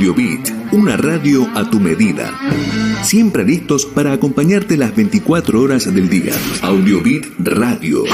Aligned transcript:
Audiobit, 0.00 0.48
una 0.72 0.96
radio 0.96 1.46
a 1.54 1.68
tu 1.68 1.78
medida. 1.78 2.32
Siempre 3.04 3.44
listos 3.44 3.84
para 3.84 4.14
acompañarte 4.14 4.78
las 4.78 4.96
24 4.96 5.60
horas 5.60 5.94
del 5.94 6.08
día. 6.08 6.32
Audiobit 6.62 7.26
Radio. 7.38 8.04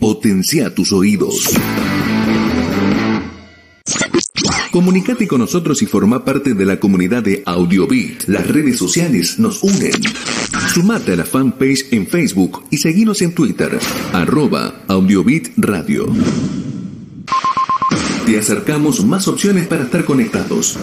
Potencia 0.00 0.74
tus 0.74 0.92
oídos. 0.92 1.56
Comunicate 4.72 5.28
con 5.28 5.38
nosotros 5.38 5.82
y 5.82 5.86
forma 5.86 6.24
parte 6.24 6.54
de 6.54 6.66
la 6.66 6.80
comunidad 6.80 7.22
de 7.22 7.44
Audiobit. 7.46 8.24
Las 8.26 8.48
redes 8.48 8.76
sociales 8.76 9.38
nos 9.38 9.62
unen. 9.62 9.92
Sumate 10.74 11.12
a 11.12 11.16
la 11.16 11.24
fanpage 11.24 11.92
en 11.92 12.08
Facebook 12.08 12.64
y 12.72 12.78
seguinos 12.78 13.22
en 13.22 13.32
Twitter, 13.32 13.78
arroba 14.12 14.82
Radio. 15.58 16.12
Te 18.26 18.36
acercamos 18.36 19.04
más 19.04 19.28
opciones 19.28 19.68
para 19.68 19.84
estar 19.84 20.04
conectados. 20.04 20.76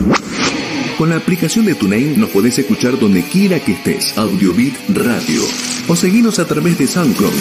Con 1.04 1.10
la 1.10 1.18
aplicación 1.18 1.66
de 1.66 1.76
TuneIn 1.76 2.18
nos 2.18 2.30
podés 2.30 2.58
escuchar 2.60 2.98
donde 2.98 3.24
quiera 3.24 3.60
que 3.60 3.74
estés. 3.74 4.18
Audiobit 4.18 4.74
Radio. 4.88 5.42
O 5.90 5.98
seguinos 5.98 6.40
a 6.40 6.48
través 6.48 6.78
de 6.78 6.88
SoundCloud. 6.88 7.34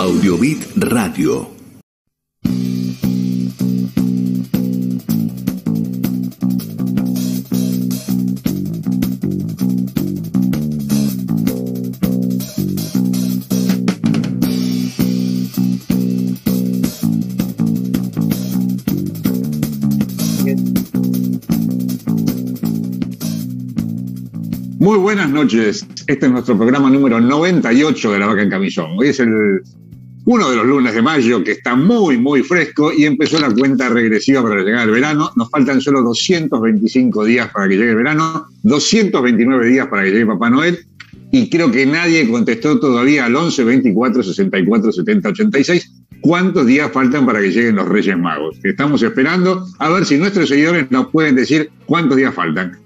Audiobit 0.00 0.60
Radio. 0.74 1.48
Muy 24.80 24.96
buenas 24.96 25.28
noches. 25.28 25.86
Este 26.06 26.24
es 26.24 26.32
nuestro 26.32 26.56
programa 26.56 26.88
número 26.88 27.20
98 27.20 28.12
de 28.12 28.18
La 28.18 28.24
Vaca 28.24 28.40
en 28.40 28.48
Camisón. 28.48 28.92
Hoy 28.98 29.08
es 29.08 29.20
el 29.20 29.60
uno 30.24 30.48
de 30.48 30.56
los 30.56 30.64
lunes 30.64 30.94
de 30.94 31.02
mayo 31.02 31.44
que 31.44 31.52
está 31.52 31.76
muy, 31.76 32.16
muy 32.16 32.42
fresco 32.42 32.90
y 32.90 33.04
empezó 33.04 33.38
la 33.38 33.50
cuenta 33.50 33.90
regresiva 33.90 34.42
para 34.42 34.62
llegar 34.62 34.84
al 34.84 34.90
verano. 34.90 35.32
Nos 35.36 35.50
faltan 35.50 35.82
solo 35.82 36.02
225 36.02 37.26
días 37.26 37.50
para 37.52 37.68
que 37.68 37.76
llegue 37.76 37.90
el 37.90 37.96
verano, 37.96 38.46
229 38.62 39.66
días 39.66 39.86
para 39.88 40.04
que 40.04 40.12
llegue 40.12 40.24
Papá 40.24 40.48
Noel 40.48 40.78
y 41.30 41.50
creo 41.50 41.70
que 41.70 41.84
nadie 41.84 42.30
contestó 42.30 42.80
todavía 42.80 43.26
al 43.26 43.36
11, 43.36 43.62
24, 43.62 44.22
64, 44.22 44.92
70, 44.92 45.28
86 45.28 45.92
cuántos 46.22 46.64
días 46.64 46.90
faltan 46.90 47.26
para 47.26 47.42
que 47.42 47.50
lleguen 47.50 47.76
los 47.76 47.86
Reyes 47.86 48.16
Magos. 48.16 48.56
Estamos 48.64 49.02
esperando 49.02 49.66
a 49.78 49.90
ver 49.90 50.06
si 50.06 50.16
nuestros 50.16 50.48
seguidores 50.48 50.90
nos 50.90 51.08
pueden 51.08 51.36
decir 51.36 51.70
cuántos 51.84 52.16
días 52.16 52.34
faltan. 52.34 52.78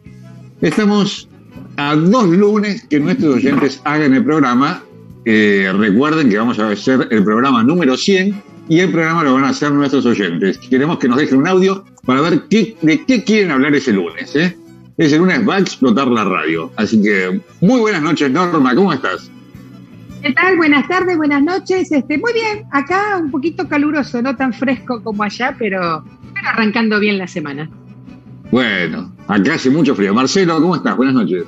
Estamos 0.61 1.29
a 1.77 1.97
dos 1.97 2.29
lunes 2.29 2.87
que 2.89 3.01
nuestros 3.01 3.37
oyentes 3.37 3.81
hagan 3.85 4.15
el 4.15 4.25
programa. 4.25 4.83
Eh, 5.25 5.73
recuerden 5.77 6.29
que 6.29 6.37
vamos 6.37 6.59
a 6.59 6.71
hacer 6.71 7.09
el 7.11 7.25
programa 7.25 7.63
número 7.63 7.97
100 7.97 8.43
y 8.69 8.81
el 8.81 8.91
programa 8.91 9.25
lo 9.25 9.35
van 9.35 9.45
a 9.45 9.49
hacer 9.51 9.73
nuestros 9.73 10.07
oyentes. 10.07 10.59
Queremos 10.59 10.99
que 10.99 11.09
nos 11.09 11.19
dejen 11.19 11.39
un 11.39 11.49
audio 11.49 11.85
para 12.05 12.21
ver 12.21 12.45
qué, 12.51 12.77
de 12.83 13.05
qué 13.05 13.25
quieren 13.25 13.51
hablar 13.51 13.75
ese 13.75 13.93
lunes. 13.93 14.35
¿eh? 14.37 14.57
Ese 14.97 15.19
lunes 15.19 15.47
va 15.49 15.57
a 15.57 15.61
explotar 15.61 16.09
la 16.09 16.25
radio. 16.25 16.71
Así 16.77 17.03
que 17.03 17.41
muy 17.61 17.81
buenas 17.81 18.03
noches, 18.03 18.31
Norma. 18.31 18.75
¿Cómo 18.75 18.93
estás? 18.93 19.31
¿Qué 20.23 20.33
tal? 20.33 20.57
Buenas 20.57 20.89
tardes, 20.89 21.17
buenas 21.17 21.43
noches. 21.43 21.93
Este, 21.93 22.17
muy 22.17 22.33
bien, 22.33 22.65
acá 22.71 23.19
un 23.21 23.31
poquito 23.31 23.69
caluroso, 23.69 24.23
no 24.23 24.35
tan 24.37 24.55
fresco 24.55 25.03
como 25.03 25.23
allá, 25.23 25.55
pero, 25.59 26.03
pero 26.35 26.49
arrancando 26.49 26.99
bien 26.99 27.19
la 27.19 27.27
semana. 27.27 27.69
Bueno, 28.51 29.13
acá 29.27 29.55
hace 29.55 29.69
mucho 29.69 29.95
frío. 29.95 30.15
Marcelo, 30.15 30.61
¿cómo 30.61 30.77
estás? 30.77 30.97
Buenas 30.97 31.15
noches. 31.15 31.45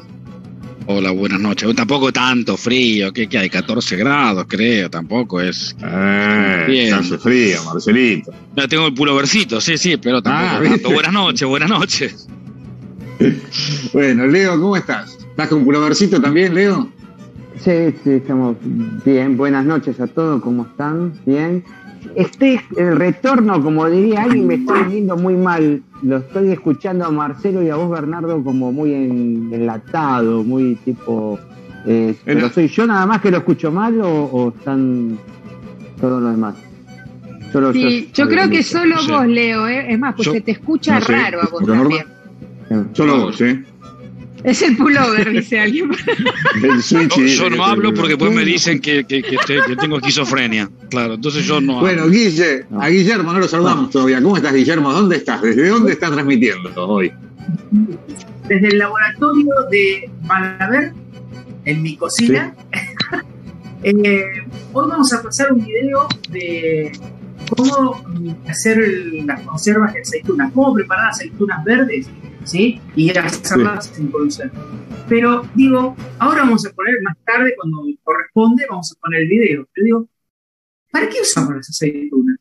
Hola, 0.88 1.10
buenas 1.10 1.40
noches. 1.40 1.74
Tampoco 1.74 2.12
tanto 2.12 2.56
frío, 2.56 3.12
que, 3.12 3.28
que 3.28 3.38
hay 3.38 3.50
14 3.50 3.96
grados, 3.96 4.44
creo, 4.48 4.88
tampoco 4.88 5.40
es. 5.40 5.74
Eh, 5.82 6.92
hace 6.92 7.18
frío, 7.18 7.64
Marcelito. 7.64 8.32
No, 8.54 8.68
tengo 8.68 8.86
el 8.86 8.94
pulovercito, 8.94 9.60
sí, 9.60 9.76
sí, 9.78 9.96
pero 9.96 10.22
tampoco 10.22 10.64
Ah, 10.64 10.68
tanto. 10.70 10.90
Buenas 10.92 11.12
noches, 11.12 11.48
buenas 11.48 11.68
noches. 11.68 12.28
Bueno, 13.92 14.26
Leo, 14.26 14.60
¿cómo 14.60 14.76
estás? 14.76 15.16
¿Estás 15.30 15.48
con 15.48 15.64
pulovercito 15.64 16.20
también, 16.20 16.54
Leo? 16.54 16.88
Sí, 17.58 17.72
sí, 18.04 18.10
estamos 18.10 18.56
bien. 19.04 19.36
Buenas 19.36 19.64
noches 19.64 19.98
a 19.98 20.06
todos, 20.06 20.40
¿cómo 20.42 20.66
están? 20.66 21.14
Bien. 21.26 21.64
Este 22.14 22.60
el 22.76 22.96
retorno, 22.96 23.62
como 23.62 23.88
diría 23.88 24.22
alguien, 24.24 24.46
me 24.46 24.54
está 24.54 24.74
viniendo 24.84 25.16
muy 25.16 25.34
mal. 25.34 25.82
Lo 26.02 26.18
estoy 26.18 26.50
escuchando 26.50 27.04
a 27.06 27.10
Marcelo 27.10 27.62
y 27.62 27.70
a 27.70 27.76
vos, 27.76 27.90
Bernardo, 27.90 28.42
como 28.44 28.72
muy 28.72 28.92
en- 28.94 29.50
enlatado, 29.52 30.42
muy 30.44 30.76
tipo. 30.84 31.38
eh, 31.86 32.14
Pero- 32.24 32.40
¿Pero 32.40 32.52
soy 32.52 32.68
yo 32.68 32.86
nada 32.86 33.06
más 33.06 33.20
que 33.20 33.30
lo 33.30 33.38
escucho 33.38 33.70
mal 33.70 34.00
o, 34.00 34.08
o 34.24 34.48
están 34.50 35.18
todos 36.00 36.22
los 36.22 36.30
demás? 36.32 36.54
Solo 37.52 37.72
Sí, 37.72 38.10
yo 38.12 38.28
creo 38.28 38.50
que 38.50 38.62
solo 38.62 38.96
vos, 39.08 39.26
Leo, 39.26 39.66
¿eh? 39.68 39.92
es 39.92 39.98
más, 39.98 40.14
pues 40.14 40.26
Yo- 40.26 40.32
se 40.32 40.40
te 40.40 40.50
escucha 40.50 40.98
no 40.98 41.04
sé, 41.06 41.12
raro 41.12 41.40
a 41.42 41.46
vos 41.50 41.62
Norma- 41.62 41.82
también. 42.68 42.88
Solo 42.92 43.18
vos, 43.20 43.40
¿eh? 43.40 43.64
Es 44.46 44.62
el 44.62 44.76
pullover, 44.76 45.30
dice 45.32 45.58
alguien. 45.60 45.90
El 46.62 46.80
Yo, 47.28 47.50
no 47.50 47.64
hablo 47.64 47.92
porque 47.92 48.10
después 48.10 48.32
me 48.32 48.44
dicen 48.44 48.80
que, 48.80 49.04
que, 49.04 49.20
que 49.22 49.34
estoy- 49.34 49.60
que 49.66 49.76
tengo 49.76 49.96
esquizofrenia. 49.98 50.70
Claro, 50.88 51.14
entonces 51.14 51.44
yo 51.44 51.60
no 51.60 51.78
hablo. 51.80 51.86
Bueno, 51.88 52.08
Guille, 52.08 52.64
a 52.80 52.88
Guillermo 52.88 53.32
no 53.32 53.40
lo 53.40 53.48
saludamos 53.48 53.90
todavía. 53.90 54.22
¿Cómo 54.22 54.36
estás, 54.36 54.54
Guillermo? 54.54 54.92
¿Dónde 54.92 55.16
estás? 55.16 55.42
¿Desde 55.42 55.68
dónde 55.68 55.92
estás 55.92 56.12
transmitiendo 56.12 56.70
hoy? 56.86 57.12
desde 58.48 58.68
el 58.68 58.78
laboratorio 58.78 59.52
de 59.70 60.08
Malaber, 60.22 60.92
en 61.64 61.82
mi 61.82 61.96
cocina. 61.96 62.54
Eh, 63.82 64.24
hoy 64.72 64.88
vamos 64.88 65.12
a 65.12 65.22
pasar 65.22 65.52
un 65.52 65.64
video 65.64 66.08
de 66.30 66.90
cómo 67.50 68.02
hacer 68.48 68.80
el- 68.80 69.26
las 69.26 69.40
conservas 69.42 69.92
de 69.92 70.00
aceitunas, 70.00 70.50
cómo 70.52 70.74
preparar 70.74 71.10
aceitunas 71.10 71.62
verdes, 71.64 72.08
¿sí? 72.46 72.80
Y 72.94 73.10
hacerlas 73.10 73.86
sin 73.94 74.08
conocer. 74.10 74.50
Pero 75.08 75.42
digo, 75.54 75.94
ahora 76.18 76.40
vamos 76.42 76.66
a 76.66 76.72
poner 76.72 76.94
más 77.02 77.16
tarde, 77.24 77.54
cuando 77.56 77.82
corresponde, 78.02 78.64
vamos 78.68 78.92
a 78.92 79.00
poner 79.00 79.22
el 79.22 79.28
video. 79.28 79.68
Pero 79.74 79.84
digo, 79.84 80.08
¿para 80.90 81.08
qué 81.08 81.20
usamos 81.20 81.54
las 81.54 81.68
aceitunas? 81.68 82.38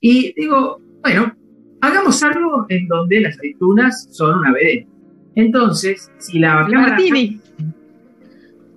Y 0.00 0.32
digo, 0.40 0.80
bueno, 1.02 1.34
hagamos 1.80 2.22
algo 2.22 2.66
en 2.68 2.86
donde 2.86 3.20
las 3.20 3.36
aceitunas 3.36 4.08
son 4.12 4.38
una 4.38 4.52
vedette. 4.52 4.86
Entonces, 5.34 6.10
si 6.18 6.38
la 6.38 6.66
Martini. 6.68 7.40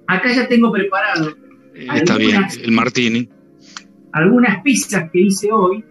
acá 0.07 0.33
ya 0.33 0.47
tengo 0.47 0.71
preparado 0.71 1.29
Eh, 1.73 1.87
Está 1.95 2.17
bien, 2.17 2.43
el 2.61 2.71
Martini. 2.71 3.29
algunas 4.11 4.61
pizzas 4.61 5.09
que 5.09 5.21
hice 5.21 5.51
hoy, 5.51 5.83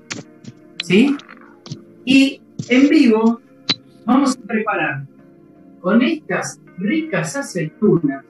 ¿sí? 0.84 1.16
Y 2.04 2.40
en 2.68 2.88
vivo 2.88 3.40
vamos 4.04 4.36
a 4.36 4.46
preparar 4.46 5.06
con 5.80 6.02
estas 6.02 6.60
ricas 6.78 7.36
aceitunas, 7.36 8.24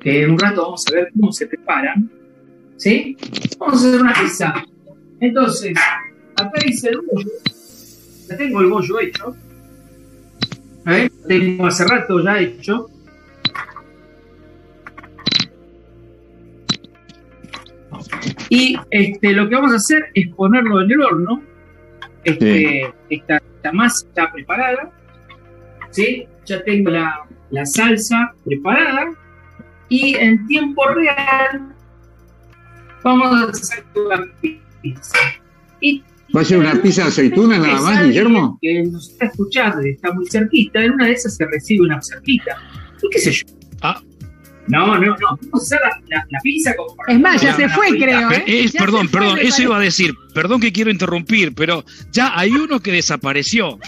que 0.00 0.22
en 0.22 0.32
un 0.32 0.38
rato 0.38 0.62
vamos 0.62 0.84
a 0.88 0.94
ver 0.94 1.12
cómo 1.12 1.32
se 1.32 1.46
preparan, 1.46 2.10
¿sí? 2.76 3.16
Vamos 3.58 3.84
a 3.84 3.88
hacer 3.88 4.00
una 4.00 4.14
pizza. 4.14 4.54
Entonces, 5.20 5.78
acá 6.36 6.60
hice 6.66 6.88
el 6.90 7.00
bollo, 7.00 7.30
ya 8.28 8.36
tengo 8.36 8.60
el 8.60 8.66
bollo 8.68 9.00
hecho, 9.00 9.36
¿eh? 10.86 11.10
tengo 11.26 11.66
hace 11.66 11.84
rato 11.84 12.22
ya 12.22 12.38
hecho. 12.38 12.88
Y 18.48 18.76
este, 18.90 19.32
lo 19.32 19.48
que 19.48 19.54
vamos 19.54 19.72
a 19.72 19.76
hacer 19.76 20.10
es 20.14 20.28
ponerlo 20.34 20.82
en 20.82 20.90
el 20.90 21.00
horno. 21.00 21.42
Este, 22.24 22.92
esta, 23.08 23.40
esta 23.62 23.72
masa 23.72 24.06
está 24.08 24.32
preparada. 24.32 24.90
¿sí? 25.90 26.26
Ya 26.46 26.62
tengo 26.64 26.90
la, 26.90 27.24
la 27.50 27.64
salsa 27.64 28.34
preparada. 28.44 29.12
Y 29.88 30.16
en 30.16 30.46
tiempo 30.46 30.82
real 30.88 31.74
vamos 33.04 33.26
a 33.26 33.50
hacer 33.50 33.84
la 34.08 34.24
pizza. 34.40 35.18
Y 35.80 36.02
¿Va 36.34 36.40
a 36.40 36.44
ser 36.44 36.58
una 36.58 36.74
pizza 36.80 37.02
de 37.02 37.08
aceituna 37.08 37.58
nada 37.58 37.80
más, 37.82 38.04
Guillermo? 38.06 38.58
Que 38.60 38.82
nos 38.84 39.10
está 39.10 39.26
escuchando 39.26 39.86
y 39.86 39.90
está 39.90 40.12
muy 40.12 40.26
cerquita. 40.26 40.82
En 40.82 40.92
una 40.92 41.06
de 41.06 41.12
esas 41.12 41.36
se 41.36 41.44
recibe 41.44 41.84
una 41.84 42.00
cerquita. 42.00 42.56
¿Y 43.02 43.08
qué 43.10 43.18
sé 43.18 43.32
yo? 43.32 43.44
Ah. 43.82 44.00
No, 44.68 44.86
no, 44.86 44.98
no. 44.98 45.16
Vamos 45.20 45.40
a 45.52 45.56
hacer 45.56 45.80
la, 45.82 46.00
la- 46.16 46.26
la 46.30 46.38
pizza 46.42 46.74
como 46.76 46.94
Es 47.08 47.20
más, 47.20 47.42
ya 47.42 47.54
se 47.54 47.68
fue, 47.68 47.88
creo. 47.98 48.30
¿eh? 48.30 48.44
es- 48.46 48.72
Ya 48.72 48.80
perdón, 48.80 49.08
fue, 49.08 49.20
perdón, 49.20 49.38
eso 49.40 49.62
iba 49.62 49.76
a 49.76 49.80
decir. 49.80 50.14
Perdón 50.34 50.60
que 50.60 50.72
quiero 50.72 50.90
interrumpir, 50.90 51.54
pero 51.54 51.84
ya 52.12 52.38
hay 52.38 52.50
uno 52.52 52.80
que 52.80 52.92
desapareció. 52.92 53.78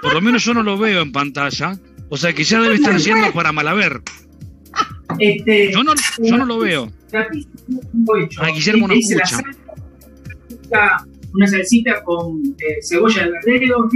Por 0.00 0.14
lo 0.14 0.20
menos 0.20 0.44
yo 0.44 0.54
no 0.54 0.62
lo 0.62 0.78
veo 0.78 1.02
en 1.02 1.10
pantalla. 1.12 1.76
O 2.08 2.16
sea 2.16 2.32
que 2.32 2.44
ya 2.44 2.60
debe 2.60 2.74
estar 2.76 2.96
yendo 2.98 3.32
para 3.32 3.52
Malaber. 3.52 4.00
Este, 5.18 5.72
Yo 5.72 5.82
no, 5.82 5.92
yo 6.22 6.36
no 6.36 6.44
lo 6.46 6.58
veo. 6.58 6.90
la 7.10 7.28
pizza. 7.28 7.48
Ah, 8.38 8.48
Guillermo 8.48 8.88
no 8.88 8.94
escucha. 8.94 9.26
salsa, 9.26 11.06
una 11.34 11.46
salsita 11.46 12.02
con 12.04 12.42
eh, 12.58 12.76
cebolla 12.82 13.24
de 13.24 13.30
verdeo, 13.30 13.88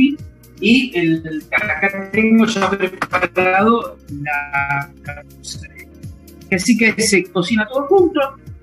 y 0.61 0.90
el, 0.99 1.43
acá 1.52 2.11
tengo 2.12 2.46
ya 2.46 2.70
preparado 2.70 3.99
la 4.23 4.90
así 6.50 6.76
que 6.76 7.00
se 7.02 7.25
cocina 7.25 7.66
todo 7.66 7.87
junto 7.87 8.20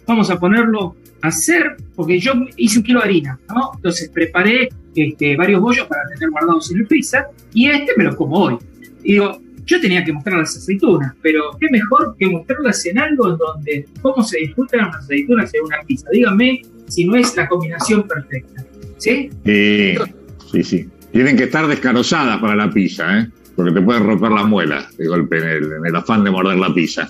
vamos 0.07 0.29
a 0.29 0.39
ponerlo 0.39 0.95
a 1.21 1.27
hacer 1.27 1.77
porque 1.95 2.19
yo 2.19 2.33
hice 2.57 2.79
un 2.79 2.83
kilo 2.83 2.99
de 2.99 3.05
harina 3.05 3.39
¿no? 3.49 3.71
entonces 3.75 4.09
preparé 4.09 4.69
este, 4.95 5.35
varios 5.35 5.61
bollos 5.61 5.87
para 5.87 6.01
tener 6.13 6.29
guardados 6.29 6.71
en 6.71 6.79
el 6.79 6.87
freezer 6.87 7.25
y 7.53 7.69
este 7.69 7.93
me 7.97 8.05
lo 8.05 8.15
como 8.15 8.37
hoy 8.37 8.57
y 9.03 9.13
digo 9.13 9.39
yo 9.65 9.79
tenía 9.79 10.03
que 10.03 10.13
mostrar 10.13 10.39
las 10.39 10.55
aceitunas, 10.55 11.13
pero 11.21 11.57
qué 11.59 11.69
mejor 11.71 12.15
que 12.17 12.27
mostrarlas 12.27 12.85
en 12.85 12.99
algo 12.99 13.35
donde 13.35 13.85
cómo 14.01 14.23
se 14.23 14.39
disfrutan 14.39 14.87
las 14.87 14.97
aceitunas 14.97 15.53
en 15.53 15.63
una 15.63 15.77
pizza. 15.87 16.07
Dígame 16.11 16.61
si 16.87 17.05
no 17.05 17.15
es 17.15 17.35
la 17.35 17.47
combinación 17.47 18.07
perfecta. 18.07 18.63
¿Sí? 18.97 19.29
Sí, 19.43 20.63
sí, 20.63 20.89
Tienen 21.11 21.35
que 21.35 21.45
estar 21.45 21.67
descarozadas 21.67 22.39
para 22.39 22.55
la 22.55 22.69
pizza, 22.69 23.19
¿eh? 23.19 23.27
Porque 23.55 23.71
te 23.71 23.81
pueden 23.81 24.05
romper 24.05 24.31
la 24.31 24.43
muela 24.43 24.87
de 24.97 25.07
golpe 25.07 25.37
en 25.37 25.85
el, 25.85 25.95
afán 25.95 26.23
de 26.23 26.31
morder 26.31 26.57
la 26.57 26.73
pizza. 26.73 27.07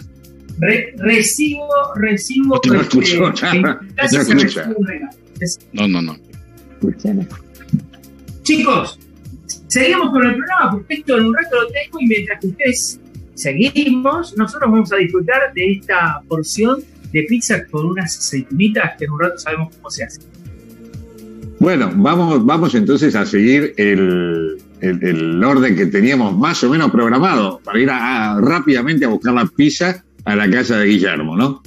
Recibo, 0.60 1.68
recibo. 1.96 2.62
No, 2.66 2.82
escucho 2.82 3.34
No, 5.74 5.88
no, 5.88 6.02
no. 6.02 6.18
Chicos, 8.44 9.00
seguimos 9.68 10.12
con 10.12 10.26
el 10.26 10.36
programa 10.36 10.72
porque 10.72 10.94
esto 10.96 11.18
en 11.18 11.26
un 11.26 11.34
rato 11.36 11.62
lo 11.62 11.68
tengo 11.68 12.00
y 12.00 12.08
mientras 12.08 12.40
que 12.40 12.48
ustedes 12.48 13.00
seguimos, 13.36 14.38
nosotros 14.38 14.72
vamos 14.72 14.94
a 14.94 14.98
disfrutar 14.98 15.54
de 15.54 15.72
esta 15.74 16.22
porción 16.28 16.84
de 17.12 17.24
pizza 17.24 17.66
con 17.68 17.86
unas 17.86 18.18
aceitunitas 18.18 18.98
que 18.98 19.06
en 19.06 19.12
un 19.12 19.20
rato 19.20 19.38
sabemos 19.38 19.76
cómo 19.76 19.90
se 19.90 20.04
hace. 20.04 20.20
Bueno, 21.60 21.92
vamos, 21.96 22.46
vamos 22.46 22.76
entonces 22.76 23.16
a 23.16 23.26
seguir 23.26 23.74
el, 23.78 25.42
orden 25.46 25.76
que 25.76 25.86
teníamos 25.86 26.38
más 26.38 26.62
o 26.64 26.70
menos 26.70 26.92
programado 26.92 27.62
para 27.64 27.80
ir 27.80 27.88
rápidamente 27.88 29.06
a 29.06 29.08
buscar 29.08 29.34
la 29.34 29.46
pizza 29.46 30.04
a 30.26 30.36
la 30.36 30.50
casa 30.50 30.80
de 30.80 30.88
Guillermo, 30.88 31.36
¿no? 31.36 31.62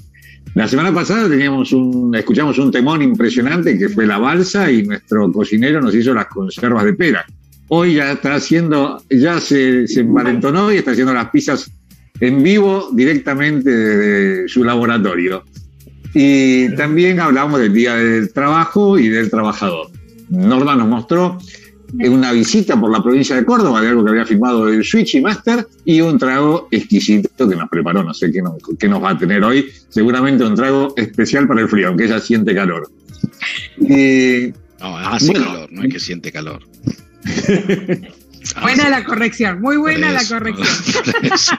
La 0.54 0.66
semana 0.66 0.92
pasada 0.92 1.26
un, 1.26 2.14
escuchamos 2.14 2.58
un 2.58 2.70
temón 2.70 3.02
impresionante 3.02 3.78
que 3.78 3.90
fue 3.90 4.06
la 4.06 4.16
balsa 4.16 4.70
y 4.70 4.84
nuestro 4.84 5.30
cocinero 5.30 5.82
nos 5.82 5.94
hizo 5.94 6.14
las 6.14 6.28
conservas 6.28 6.84
de 6.84 6.94
pera. 6.94 7.26
Hoy 7.68 7.96
ya 7.96 8.12
está 8.12 8.36
haciendo, 8.36 9.02
ya 9.10 9.38
se, 9.38 9.86
se 9.86 10.00
y 10.00 10.76
está 10.76 10.92
haciendo 10.92 11.12
las 11.12 11.28
pizzas 11.28 11.70
en 12.20 12.42
vivo 12.42 12.88
directamente 12.94 13.70
desde 13.70 14.48
su 14.48 14.64
laboratorio. 14.64 15.44
Y 16.14 16.74
también 16.76 17.20
hablamos 17.20 17.60
del 17.60 17.74
Día 17.74 17.94
del 17.96 18.32
Trabajo 18.32 18.98
y 18.98 19.08
del 19.08 19.30
Trabajador. 19.30 19.88
Norma 20.30 20.74
nos 20.74 20.88
mostró 20.88 21.38
una 21.92 22.32
visita 22.32 22.78
por 22.78 22.90
la 22.90 23.02
provincia 23.02 23.36
de 23.36 23.44
Córdoba 23.44 23.80
de 23.80 23.88
algo 23.88 24.04
que 24.04 24.10
había 24.10 24.26
filmado 24.26 24.68
el 24.68 24.84
Switch 24.84 25.14
y 25.14 25.20
Master 25.20 25.66
y 25.84 26.00
un 26.00 26.18
trago 26.18 26.68
exquisito 26.70 27.48
que 27.48 27.56
nos 27.56 27.68
preparó. 27.68 28.02
No 28.02 28.12
sé 28.14 28.30
qué 28.30 28.42
nos, 28.42 28.54
qué 28.78 28.88
nos 28.88 29.02
va 29.02 29.10
a 29.10 29.18
tener 29.18 29.42
hoy. 29.44 29.70
Seguramente 29.88 30.44
un 30.44 30.54
trago 30.54 30.94
especial 30.96 31.46
para 31.46 31.60
el 31.62 31.68
frío, 31.68 31.88
aunque 31.88 32.04
ella 32.04 32.20
siente 32.20 32.54
calor. 32.54 32.90
no, 33.78 34.96
hace 34.96 35.32
calor, 35.32 35.72
no 35.72 35.82
es 35.82 35.92
que 35.92 36.00
siente 36.00 36.32
calor. 36.32 36.62
buena 38.62 38.88
la 38.88 39.04
corrección, 39.04 39.60
muy 39.60 39.76
buena 39.76 40.12
la 40.12 40.24
corrección. 40.26 40.68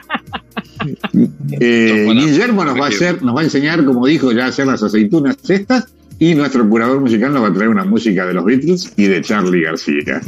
Eh, 1.60 2.06
Guillermo 2.08 2.64
nos 2.64 2.78
va 2.78 2.86
a 2.86 2.88
hacer, 2.88 3.20
nos 3.22 3.34
va 3.34 3.40
a 3.40 3.44
enseñar, 3.44 3.84
como 3.84 4.06
dijo, 4.06 4.30
ya 4.30 4.44
a 4.44 4.48
hacer 4.48 4.66
las 4.66 4.82
aceitunas 4.82 5.36
estas 5.48 5.88
y 6.18 6.34
nuestro 6.34 6.68
curador 6.68 7.00
musical 7.00 7.32
nos 7.32 7.42
va 7.44 7.48
a 7.48 7.52
traer 7.52 7.68
una 7.68 7.84
música 7.84 8.26
de 8.26 8.34
los 8.34 8.44
Beatles 8.44 8.92
y 8.96 9.04
de 9.06 9.20
Charlie 9.22 9.62
García. 9.62 10.20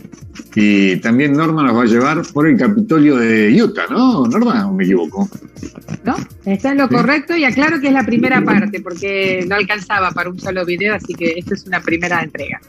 Y 0.55 0.97
también 0.97 1.33
Norma 1.33 1.63
nos 1.63 1.77
va 1.77 1.83
a 1.83 1.87
llevar 1.87 2.23
por 2.33 2.47
el 2.47 2.57
Capitolio 2.57 3.17
de 3.17 3.63
Utah, 3.63 3.87
¿no? 3.91 4.27
Norma, 4.27 4.69
o 4.69 4.75
me 4.75 4.85
equivoco. 4.85 5.29
No, 6.05 6.17
está 6.45 6.73
en 6.73 6.79
lo 6.79 6.89
correcto 6.89 7.37
y 7.37 7.45
aclaro 7.45 7.81
que 7.81 7.89
es 7.89 7.93
la 7.93 8.05
primera 8.05 8.43
parte 8.43 8.81
porque 8.81 9.45
no 9.49 9.57
alcanzaba 9.57 10.13
para 10.13 10.31
un 10.31 10.39
solo 10.39 10.65
video, 10.65 10.95
así 10.95 11.15
que 11.15 11.35
esto 11.37 11.55
es 11.55 11.67
una 11.67 11.81
primera 11.81 12.23
entrega. 12.23 12.61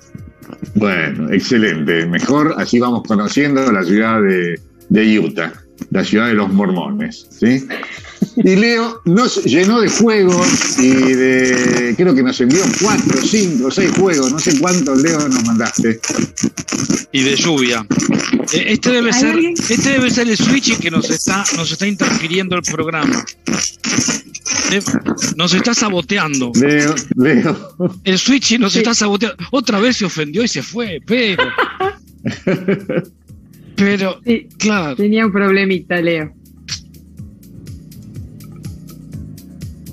Bueno, 0.75 1.31
excelente. 1.31 2.06
Mejor 2.07 2.56
así 2.57 2.79
vamos 2.79 3.03
conociendo 3.07 3.71
la 3.71 3.83
ciudad 3.83 4.21
de, 4.21 4.59
de 4.89 5.19
Utah 5.19 5.53
la 5.89 6.03
ciudad 6.03 6.27
de 6.27 6.33
los 6.33 6.51
mormones. 6.53 7.27
¿sí? 7.29 7.68
Y 8.38 8.56
Leo 8.56 9.01
nos 9.06 9.44
llenó 9.44 9.81
de 9.81 9.89
juegos 9.89 10.80
y 10.80 10.89
de. 10.89 11.94
Creo 11.98 12.16
que 12.16 12.24
nos 12.24 12.39
envió 12.39 12.63
cuatro, 12.81 13.22
cinco, 13.22 13.69
seis 13.72 13.92
juegos, 13.92 14.31
no 14.31 14.39
sé 14.39 14.57
cuántos, 14.60 15.01
Leo, 15.01 15.28
nos 15.28 15.44
mandaste. 15.44 16.00
Y 17.12 17.24
de 17.24 17.36
lluvia. 17.36 17.86
Eh, 18.54 18.66
este 18.68 18.92
debe 18.92 19.12
ser, 19.13 19.38
este 19.38 19.89
debe 19.89 20.10
ser 20.10 20.30
el 20.30 20.38
switch 20.38 20.78
que 20.80 20.89
nos 20.89 21.10
está, 21.10 21.44
nos 21.57 21.72
está 21.72 21.88
interfiriendo 21.88 22.56
el 22.56 22.62
programa. 22.62 23.25
Nos 25.36 25.54
está 25.54 25.74
saboteando. 25.74 26.51
Leo, 26.56 26.95
Leo. 27.18 27.75
El 28.04 28.18
switch 28.18 28.57
nos 28.60 28.75
está 28.75 28.94
saboteando. 28.94 29.38
Otra 29.51 29.80
vez 29.80 29.98
se 29.98 30.06
ofendió 30.06 30.44
y 30.44 30.48
se 30.48 30.63
fue, 30.63 31.01
pero. 31.06 31.44
Pero, 33.74 34.22
claro. 34.60 34.95
Tenía 34.95 35.25
un 35.25 35.31
problemita, 35.31 36.00
Leo. 36.00 36.31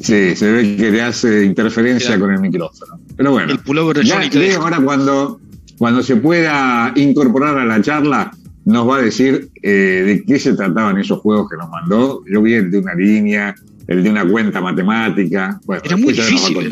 Sí, 0.08 0.34
se 0.34 0.50
ve 0.50 0.74
que 0.74 0.90
le 0.90 1.02
hace 1.02 1.44
interferencia 1.44 2.18
con 2.18 2.32
el 2.32 2.40
micrófono. 2.40 2.98
Pero 3.14 3.30
bueno, 3.32 3.52
el 3.52 4.04
ya 4.06 4.20
Leo 4.20 4.62
ahora 4.62 4.80
cuando, 4.80 5.38
cuando 5.76 6.02
se 6.02 6.16
pueda 6.16 6.94
incorporar 6.96 7.58
a 7.58 7.66
la 7.66 7.82
charla, 7.82 8.32
nos 8.64 8.88
va 8.88 8.96
a 8.96 9.02
decir 9.02 9.50
eh, 9.62 9.68
de 10.06 10.24
qué 10.24 10.38
se 10.38 10.54
trataban 10.54 10.96
esos 10.96 11.18
juegos 11.18 11.50
que 11.50 11.58
nos 11.58 11.68
mandó. 11.68 12.24
Yo 12.26 12.40
vi 12.40 12.54
el 12.54 12.70
de 12.70 12.78
una 12.78 12.94
línea, 12.94 13.54
el 13.86 14.02
de 14.02 14.08
una 14.08 14.26
cuenta 14.26 14.62
matemática. 14.62 15.60
Bueno, 15.66 15.82
Era 15.84 15.98
muy 15.98 16.14
difícil. 16.14 16.70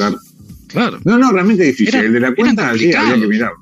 Claro. 0.68 0.98
No, 1.04 1.18
no, 1.18 1.30
realmente 1.30 1.64
difícil. 1.64 1.94
el 1.94 2.14
de 2.14 2.20
la 2.20 2.34
cuenta 2.34 2.72
sí, 2.72 2.94
había 2.94 3.20
que 3.20 3.26
mirarlo. 3.26 3.58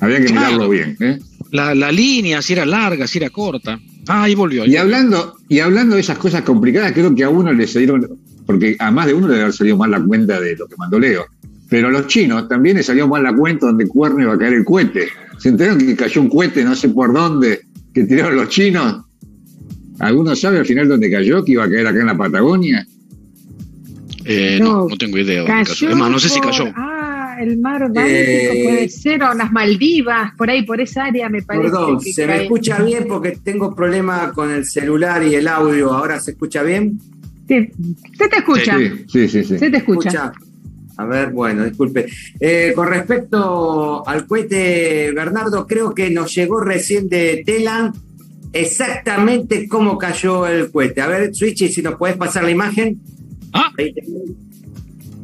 Había 0.00 0.24
que 0.24 0.32
mirarlo 0.32 0.68
bien. 0.70 0.96
¿eh? 0.98 1.18
La, 1.50 1.74
la, 1.74 1.92
línea, 1.92 2.40
si 2.40 2.54
era 2.54 2.64
larga, 2.64 3.06
si 3.06 3.18
era 3.18 3.28
corta. 3.28 3.78
Ah, 4.08 4.22
ahí 4.22 4.34
volvió. 4.34 4.64
y, 4.64 4.76
hablando, 4.76 5.36
y 5.46 5.58
hablando 5.58 5.96
de 5.96 6.00
esas 6.00 6.16
cosas 6.16 6.40
complicadas, 6.40 6.92
creo 6.92 7.14
que 7.14 7.22
a 7.22 7.28
uno 7.28 7.52
le 7.52 7.66
salieron, 7.66 8.19
porque 8.50 8.74
a 8.80 8.90
más 8.90 9.06
de 9.06 9.14
uno 9.14 9.28
le 9.28 9.34
debe 9.34 9.42
haber 9.44 9.54
salido 9.54 9.76
mal 9.76 9.92
la 9.92 10.04
cuenta 10.04 10.40
de 10.40 10.56
lo 10.56 10.66
que 10.66 10.74
mandó 10.76 10.98
Leo. 10.98 11.24
Pero 11.68 11.86
a 11.86 11.90
los 11.92 12.08
chinos 12.08 12.48
también 12.48 12.78
les 12.78 12.86
salió 12.86 13.06
mal 13.06 13.22
la 13.22 13.32
cuenta 13.32 13.66
donde 13.66 13.86
cuerno 13.86 14.22
iba 14.22 14.34
a 14.34 14.38
caer 14.38 14.54
el 14.54 14.64
cohete. 14.64 15.06
¿Se 15.38 15.50
enteraron 15.50 15.78
que 15.78 15.94
cayó 15.94 16.20
un 16.20 16.28
cohete 16.28 16.64
no 16.64 16.74
sé 16.74 16.88
por 16.88 17.12
dónde 17.12 17.60
que 17.94 18.02
tiraron 18.02 18.34
los 18.34 18.48
chinos? 18.48 19.04
¿Alguno 20.00 20.34
sabe 20.34 20.58
al 20.58 20.66
final 20.66 20.88
dónde 20.88 21.08
cayó? 21.08 21.44
¿Que 21.44 21.52
iba 21.52 21.62
a 21.62 21.70
caer 21.70 21.86
acá 21.86 22.00
en 22.00 22.06
la 22.06 22.18
Patagonia? 22.18 22.84
Eh, 24.24 24.58
no, 24.60 24.88
no, 24.88 24.96
tengo 24.96 25.16
idea. 25.18 25.44
Es 25.60 25.82
más, 25.94 26.10
no 26.10 26.18
sé 26.18 26.28
si 26.28 26.40
cayó. 26.40 26.72
Ah, 26.74 27.36
el 27.40 27.56
mar 27.58 27.82
Báltico 27.82 28.00
eh, 28.04 28.62
puede 28.64 28.88
ser, 28.88 29.22
o 29.22 29.32
las 29.32 29.52
Maldivas, 29.52 30.32
por 30.36 30.50
ahí, 30.50 30.64
por 30.64 30.80
esa 30.80 31.04
área 31.04 31.28
me 31.28 31.42
parece. 31.42 31.66
Perdón, 31.66 32.00
¿se 32.00 32.26
me 32.26 32.42
escucha 32.42 32.82
bien? 32.82 33.04
Porque 33.06 33.38
tengo 33.44 33.76
problema 33.76 34.32
con 34.32 34.50
el 34.50 34.64
celular 34.64 35.22
y 35.22 35.36
el 35.36 35.46
audio. 35.46 35.92
¿Ahora 35.92 36.18
se 36.18 36.32
escucha 36.32 36.64
bien? 36.64 36.98
Sí, 37.50 37.68
se 38.16 38.28
te 38.28 38.36
escucha. 38.36 38.78
Sí, 38.78 39.28
sí, 39.28 39.42
sí. 39.42 39.58
Se 39.58 39.70
te 39.70 39.78
escucha. 39.78 40.32
A 40.96 41.04
ver, 41.04 41.32
bueno, 41.32 41.64
disculpe. 41.64 42.06
Eh, 42.38 42.72
con 42.76 42.86
respecto 42.86 44.06
al 44.06 44.24
cohete, 44.24 45.10
Bernardo, 45.10 45.66
creo 45.66 45.92
que 45.92 46.10
nos 46.10 46.32
llegó 46.32 46.60
recién 46.60 47.08
de 47.08 47.42
Telan 47.44 47.92
exactamente 48.52 49.66
cómo 49.66 49.98
cayó 49.98 50.46
el 50.46 50.70
cohete. 50.70 51.00
A 51.00 51.08
ver, 51.08 51.34
Switchy, 51.34 51.70
si 51.70 51.82
nos 51.82 51.96
puedes 51.96 52.16
pasar 52.16 52.44
la 52.44 52.52
imagen. 52.52 53.00
Ah. 53.52 53.72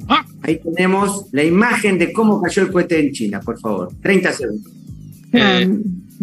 Ah. 0.08 0.26
Ahí 0.42 0.58
tenemos 0.58 1.26
la 1.30 1.44
imagen 1.44 1.96
de 1.96 2.12
cómo 2.12 2.42
cayó 2.42 2.62
el 2.62 2.72
cohete 2.72 2.98
en 2.98 3.12
China, 3.12 3.40
por 3.40 3.60
favor. 3.60 3.90
30 4.02 4.32
segundos. 4.32 4.72
Eh, 5.32 5.70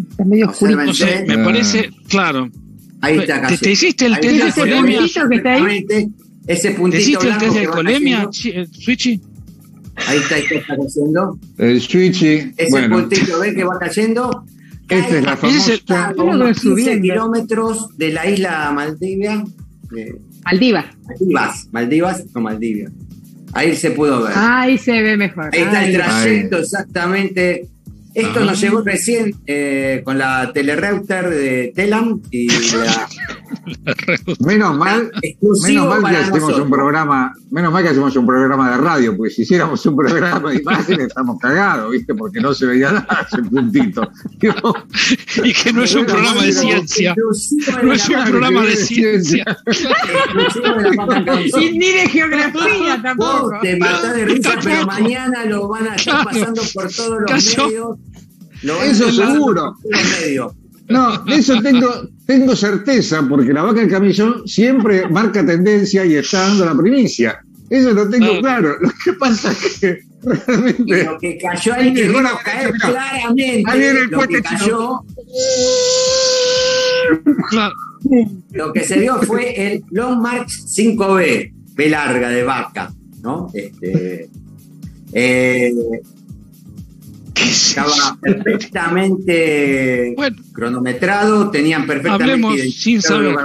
está 0.10 0.25
medio 0.25 0.50
oscuro. 0.50 0.83
No 0.83 0.93
sé, 0.93 1.24
me 1.25 1.38
parece, 1.38 1.91
claro. 2.10 2.50
Ahí 3.03 3.17
está. 3.17 3.45
¿Te, 3.48 3.57
¿Te, 3.57 3.72
hiciste 3.72 4.05
el 4.05 4.17
test 4.17 4.33
de 4.33 4.43
alcoholemia? 4.43 5.01
Ese 6.48 6.72
puntito 6.72 6.98
¿Te 6.98 7.01
hiciste 7.01 7.27
el 7.27 7.38
test 7.38 7.53
de 7.53 7.60
alcoholemia, 7.60 8.29
Switchy? 8.31 9.22
Ahí 10.07 10.17
está, 10.19 10.36
ahí 10.36 10.43
está 10.50 10.77
cayendo. 10.77 11.38
El 11.57 11.81
Switchy. 11.81 12.53
Ese 12.55 12.69
bueno. 12.69 13.00
puntito, 13.01 13.39
¿ven 13.41 13.55
que 13.55 13.63
va 13.65 13.77
cayendo? 13.77 14.45
Esta 14.88 15.17
es 15.17 15.25
la 15.25 15.36
famosa. 15.36 15.74
A 15.89 16.24
unos 16.24 16.62
15 16.62 17.01
kilómetros 17.01 17.89
de 17.98 18.13
la 18.13 18.29
isla 18.29 18.72
Maldivia. 18.72 19.43
Maldivas. 20.45 20.86
Maldivas, 21.05 21.67
Maldivas 21.74 22.24
o 22.33 22.39
Maldivia. 22.39 22.89
Ahí 23.51 23.75
se 23.75 23.91
pudo 23.91 24.24
ver. 24.24 24.31
Ahí 24.33 24.77
se 24.77 25.01
ve 25.01 25.17
mejor. 25.17 25.50
Ahí 25.53 25.62
está 25.62 25.86
el 25.86 25.93
trayecto 25.93 26.57
exactamente 26.60 27.67
Esto 28.13 28.46
nos 28.46 28.60
llegó 28.60 28.82
recién 28.82 29.36
eh, 29.48 30.01
con 30.03 30.17
la 30.17 30.51
telerouter 30.53 31.29
de 31.29 31.74
Telam 31.75 32.22
y 32.32 32.48
la 32.48 33.08
Menos 34.39 34.77
mal, 34.77 35.12
exclusivo 35.22 35.86
menos 35.86 36.01
mal 36.01 36.12
que 36.12 36.17
hacemos 36.17 36.41
nosotros. 36.41 36.65
un 36.65 36.72
programa, 36.72 37.34
menos 37.51 37.72
mal 37.72 37.84
que 37.84 37.89
hacemos 37.89 38.15
un 38.15 38.25
programa 38.25 38.72
de 38.72 38.77
radio, 38.77 39.15
pues 39.15 39.36
si 39.36 39.43
hiciéramos 39.43 39.86
un 39.86 39.96
programa 39.96 40.51
de 40.51 40.58
imagen 40.58 41.01
estamos 41.08 41.39
cagados, 41.39 41.91
¿viste? 41.91 42.13
Porque 42.13 42.39
no 42.39 42.53
se 42.53 42.65
veía 42.65 42.91
nada 42.91 43.27
ese 43.27 43.43
puntito. 43.43 44.12
Y 45.43 45.53
que 45.53 45.74
no 45.74 45.84
es 45.84 45.96
un 45.96 46.05
programa 46.05 46.43
de 46.43 46.51
ciencia. 46.51 47.15
No 47.84 47.93
es 47.93 48.10
un 48.10 48.24
programa 48.25 48.65
de 48.65 48.75
ciencia. 48.75 49.46
Y 51.60 51.77
ni 51.77 51.91
de 51.91 52.10
geografía 52.10 52.96
Vos 52.96 53.01
tampoco. 53.01 53.51
te 53.62 53.77
matás 53.77 54.15
de 54.15 54.25
risa, 54.25 54.51
pero 54.63 54.86
mañana 54.86 55.46
lo 55.46 55.67
van 55.67 55.88
a 55.88 55.96
estar 55.96 56.24
pasando 56.25 56.62
por 56.74 56.91
todos 56.91 57.22
los 57.22 57.58
medios. 57.58 57.98
Eso 58.63 59.12
seguro. 59.12 59.75
No, 60.89 61.17
de 61.24 61.36
eso 61.36 61.62
tengo, 61.62 61.89
tengo 62.25 62.55
certeza, 62.55 63.25
porque 63.27 63.53
la 63.53 63.63
vaca 63.63 63.79
del 63.82 63.89
camillón 63.89 64.48
siempre 64.48 65.08
marca 65.08 65.46
tendencia 65.46 66.05
y 66.05 66.15
está 66.15 66.41
dando 66.48 66.65
la 66.65 66.75
primicia. 66.77 67.39
Eso 67.70 67.91
lo 67.91 68.10
tengo 68.10 68.34
Ah. 68.34 68.39
claro. 68.41 68.77
Lo 68.82 68.89
que 69.03 69.13
pasa 69.13 69.51
es 69.51 69.79
que 69.79 70.00
realmente. 70.22 71.03
lo 71.05 71.17
que 71.17 71.38
cayó 71.38 71.74
ahí, 71.74 71.93
que 71.93 72.10
Bueno, 72.10 72.29
caer 72.43 72.72
claramente, 72.74 73.63
ahí 73.65 73.79
viene 73.79 74.00
el 74.01 74.10
lo 74.12 74.20
que 74.27 74.41
cayó, 74.41 75.00
Claro. 77.50 77.74
lo 78.51 78.74
que 78.74 78.84
se 78.84 79.00
vio 79.00 79.22
fue 79.22 79.74
el 79.74 79.84
Long 79.91 80.22
March 80.22 80.50
5B, 80.67 81.53
B 81.75 81.89
larga 81.89 82.29
de 82.29 82.43
vaca, 82.43 82.91
¿no? 83.22 83.50
Este, 83.53 84.29
eh, 85.13 85.72
¿Qué 85.74 85.98
es 85.98 86.23
estaba 87.43 88.17
perfectamente 88.21 90.13
Bueno, 90.15 90.38
cronometrado, 90.53 91.50
tenían 91.51 91.85
perfectamente 91.85 92.69
sin 92.71 92.95
el 92.97 93.01
saber. 93.01 93.35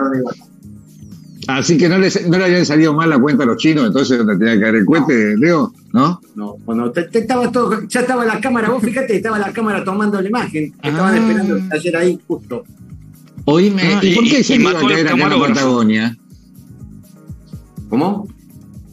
Así 1.47 1.79
que 1.79 1.89
no, 1.89 1.97
les, 1.99 2.29
no 2.29 2.37
le 2.37 2.45
habían 2.45 2.67
salido 2.67 2.93
mal 2.93 3.09
la 3.09 3.19
cuenta 3.19 3.45
a 3.45 3.47
los 3.47 3.57
chinos, 3.57 3.87
entonces 3.87 4.19
donde 4.19 4.37
tenía 4.37 4.55
que 4.55 4.61
caer 4.61 4.75
el 4.77 4.85
cohete, 4.85 5.35
Leo, 5.39 5.73
¿no? 5.95 6.21
No, 6.35 6.57
bueno, 6.67 6.91
te- 6.91 7.05
te 7.05 7.21
estaba 7.21 7.51
todo, 7.51 7.87
ya 7.89 8.01
estaba 8.01 8.27
la 8.27 8.39
cámara, 8.39 8.69
vos 8.69 8.83
fíjate, 8.83 9.17
estaba 9.17 9.39
la 9.39 9.51
cámara 9.53 9.83
tomando 9.83 10.21
la 10.21 10.29
imagen, 10.29 10.75
estaban 10.83 11.15
Ah. 11.15 11.19
esperando 11.19 11.57
que 11.57 11.69
cayera 11.69 12.01
ahí 12.01 12.19
justo. 12.29 12.65
Oíme, 13.47 13.83
Ah, 13.95 14.01
¿y 14.05 14.15
por 14.15 14.25
qué 14.25 14.41
y 14.41 14.45
se 14.45 14.57
iba 14.57 14.73
a 14.73 14.75
caer 14.75 15.07
acá 15.09 15.15
en 15.15 15.31
la. 15.31 15.39
Patagonia? 15.39 16.17
¿Cómo? 17.89 18.29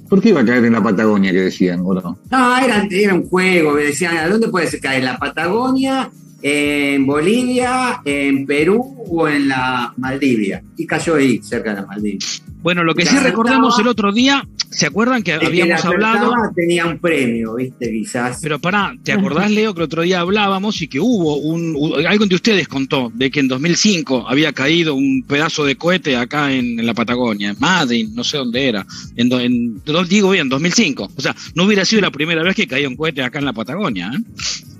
¿Por 0.09 0.21
qué 0.21 0.29
iba 0.29 0.41
a 0.41 0.45
caer 0.45 0.65
en 0.65 0.73
la 0.73 0.83
Patagonia 0.83 1.31
que 1.31 1.41
decían, 1.41 1.81
o 1.83 1.93
no? 1.93 2.19
No, 2.29 2.57
era, 2.57 2.87
era 2.89 3.13
un 3.13 3.27
juego, 3.27 3.71
me 3.71 3.83
decían, 3.83 4.17
¿a 4.17 4.27
dónde 4.27 4.47
puede 4.49 4.79
caer? 4.79 4.99
¿En 4.99 5.05
la 5.05 5.17
Patagonia, 5.17 6.09
en 6.41 7.05
Bolivia, 7.05 8.01
en 8.05 8.45
Perú 8.45 9.05
o 9.09 9.27
en 9.27 9.47
la 9.47 9.93
Maldivia? 9.97 10.61
Y 10.77 10.85
cayó 10.85 11.15
ahí, 11.15 11.41
cerca 11.41 11.73
de 11.73 11.81
la 11.81 11.87
Maldivia. 11.87 12.19
Bueno, 12.65 12.83
lo 12.83 12.95
que 12.95 13.05
La 13.05 13.11
sí 13.11 13.17
recordamos 13.19 13.77
el 13.77 13.87
otro 13.87 14.11
día, 14.11 14.43
¿se 14.71 14.87
acuerdan 14.87 15.21
que 15.21 15.33
El 15.33 15.39
que 15.39 15.45
habíamos 15.45 15.83
la 15.83 15.89
hablado? 15.91 16.33
tenía 16.55 16.87
un 16.87 16.97
premio, 16.97 17.53
¿viste? 17.53 17.91
Quizás. 17.91 18.39
Pero 18.41 18.57
pará, 18.57 18.95
¿te 19.03 19.11
acordás, 19.11 19.51
Leo, 19.51 19.73
que 19.75 19.81
el 19.81 19.85
otro 19.85 20.01
día 20.01 20.21
hablábamos 20.21 20.81
y 20.81 20.87
que 20.87 20.99
hubo 20.99 21.37
un, 21.37 21.77
algo 22.07 22.25
de 22.25 22.33
ustedes 22.33 22.67
contó, 22.67 23.11
de 23.13 23.29
que 23.29 23.39
en 23.39 23.47
2005 23.47 24.25
había 24.27 24.51
caído 24.51 24.95
un 24.95 25.21
pedazo 25.27 25.63
de 25.63 25.75
cohete 25.75 26.17
acá 26.17 26.51
en, 26.51 26.79
en 26.79 26.85
la 26.87 26.95
Patagonia, 26.95 27.51
en 27.51 27.59
Madrid, 27.59 28.09
no 28.15 28.23
sé 28.23 28.37
dónde 28.37 28.67
era, 28.67 28.83
en, 29.15 29.31
en, 29.31 29.81
digo 30.09 30.31
bien, 30.31 30.49
2005. 30.49 31.11
O 31.15 31.21
sea, 31.21 31.35
no 31.53 31.65
hubiera 31.65 31.85
sido 31.85 32.01
la 32.01 32.09
primera 32.09 32.41
vez 32.41 32.55
que 32.55 32.67
caía 32.67 32.89
un 32.89 32.95
cohete 32.95 33.21
acá 33.21 33.37
en 33.37 33.45
la 33.45 33.53
Patagonia, 33.53 34.11
¿eh? 34.11 34.23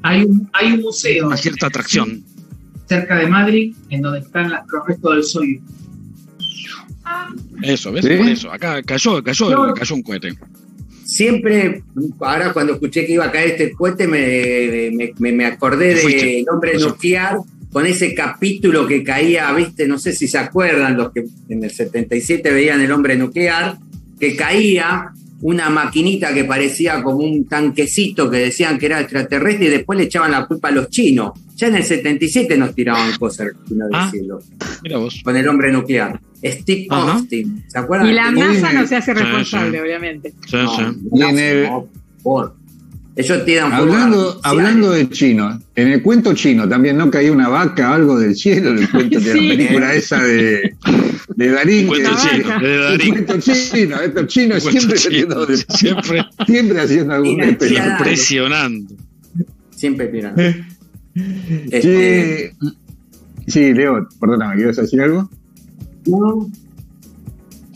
Hay 0.02 0.24
un, 0.24 0.50
hay 0.54 0.72
un 0.74 0.82
museo 0.82 1.28
Una 1.28 1.38
cierta 1.38 1.68
atracción. 1.68 2.24
cerca 2.90 3.16
de 3.18 3.28
Madrid 3.28 3.76
en 3.92 4.02
donde 4.02 4.20
están 4.22 4.50
las- 4.50 4.64
los 4.72 4.88
restos 4.88 5.14
del 5.16 5.24
Soyuz. 5.24 5.62
Eso, 7.62 7.92
¿ves? 7.92 8.06
Eso, 8.06 8.52
acá 8.52 8.82
cayó, 8.84 9.24
cayó, 9.24 9.50
No. 9.50 9.74
cayó 9.74 9.96
un 9.96 10.02
cohete. 10.04 10.34
Siempre, 11.06 11.84
ahora 12.20 12.52
cuando 12.52 12.74
escuché 12.74 13.06
que 13.06 13.14
iba 13.14 13.26
a 13.26 13.32
caer 13.32 13.52
este 13.52 13.72
cohete, 13.74 14.08
me, 14.08 15.14
me, 15.20 15.32
me- 15.32 15.46
acordé 15.46 15.94
del 15.94 16.46
hombre 16.52 16.78
nuclear 16.80 17.38
con 17.72 17.86
ese 17.86 18.16
capítulo 18.16 18.88
que 18.88 19.04
caía, 19.04 19.52
viste, 19.54 19.88
no 19.88 20.00
sé 20.00 20.14
si 20.14 20.28
se 20.28 20.38
acuerdan 20.38 20.98
los 20.98 21.12
que 21.12 21.26
en 21.50 21.64
el 21.64 21.70
77 21.72 22.52
veían 22.52 22.82
el 22.82 22.92
hombre 22.92 23.16
nuclear, 23.18 23.78
que 24.20 24.36
caía 24.36 25.12
una 25.42 25.70
maquinita 25.70 26.34
que 26.34 26.46
parecía 26.46 27.04
como 27.04 27.18
un 27.18 27.46
tanquecito 27.46 28.32
que 28.32 28.38
decían 28.38 28.80
que 28.80 28.88
era 28.88 29.02
extraterrestre 29.02 29.66
y 29.68 29.70
después 29.70 30.00
le 30.00 30.06
echaban 30.06 30.32
la 30.32 30.46
culpa 30.48 30.70
a 30.70 30.72
los 30.72 30.90
chinos. 30.90 31.34
Ya 31.56 31.68
en 31.68 31.76
el 31.76 31.84
77 31.84 32.58
nos 32.58 32.74
tiraban 32.74 33.16
cosas, 33.18 33.50
no 33.70 33.86
Ah. 33.94 34.10
decirlo, 34.12 34.40
Mira 34.84 34.98
vos. 34.98 35.22
con 35.24 35.36
el 35.36 35.48
hombre 35.48 35.72
nuclear. 35.72 36.20
Steve 36.44 36.86
Ajá. 36.90 37.14
Austin, 37.14 37.64
¿se 37.68 37.80
acuerdan? 37.80 38.08
Y 38.10 38.14
la 38.14 38.30
NASA 38.32 38.72
no 38.74 38.86
se 38.86 38.96
hace 38.98 39.14
responsable, 39.14 39.78
sí. 39.78 39.84
obviamente. 39.84 40.34
Sí, 40.46 40.56
No, 40.58 40.76
sí. 40.76 40.84
En 41.24 41.40
el- 41.40 41.64
no, 41.64 41.88
por. 42.22 42.56
Ellos 43.18 43.46
tiran 43.46 43.72
Hablando, 43.72 44.42
hablando 44.44 44.92
de 44.92 45.10
chino, 45.10 45.58
en 45.74 45.88
el 45.88 46.02
cuento 46.04 46.34
chino 46.34 46.68
también 46.68 46.98
no 46.98 47.10
caía 47.10 47.32
una 47.32 47.48
vaca, 47.48 47.94
algo 47.94 48.20
del 48.20 48.36
cielo, 48.36 48.72
en 48.72 48.80
el 48.80 48.90
cuento 48.90 49.22
de 49.22 49.26
Sí. 49.34 49.40
la 49.48 49.56
película 49.56 49.94
esa 49.96 50.22
de, 50.22 50.76
de 51.38 51.50
Darín. 51.50 51.88
Cuento 51.88 52.10
que- 52.12 52.30
chino, 52.42 52.60
de 52.60 52.78
Darín. 52.78 53.10
cuento 53.14 53.40
chino, 53.40 54.02
estos 54.02 54.28
chinos 54.28 54.64
Cuento 54.64 54.80
siempre, 54.82 54.98
chino, 55.00 55.14
haciendo 55.14 55.46
de- 55.46 55.58
siempre 55.58 56.26
siempre 56.46 56.82
haciendo 56.82 57.14
algún 57.14 57.42
impresionante. 57.42 58.96
Siempre 59.72 60.08
tiran. 60.08 60.34
Eh. 60.38 60.66
Este, 61.72 62.54
Sí, 63.48 63.74
Leo, 63.74 64.08
perdóname, 64.20 64.56
¿quieres 64.56 64.76
decir 64.78 65.02
algo? 65.02 65.30
no. 66.08 66.48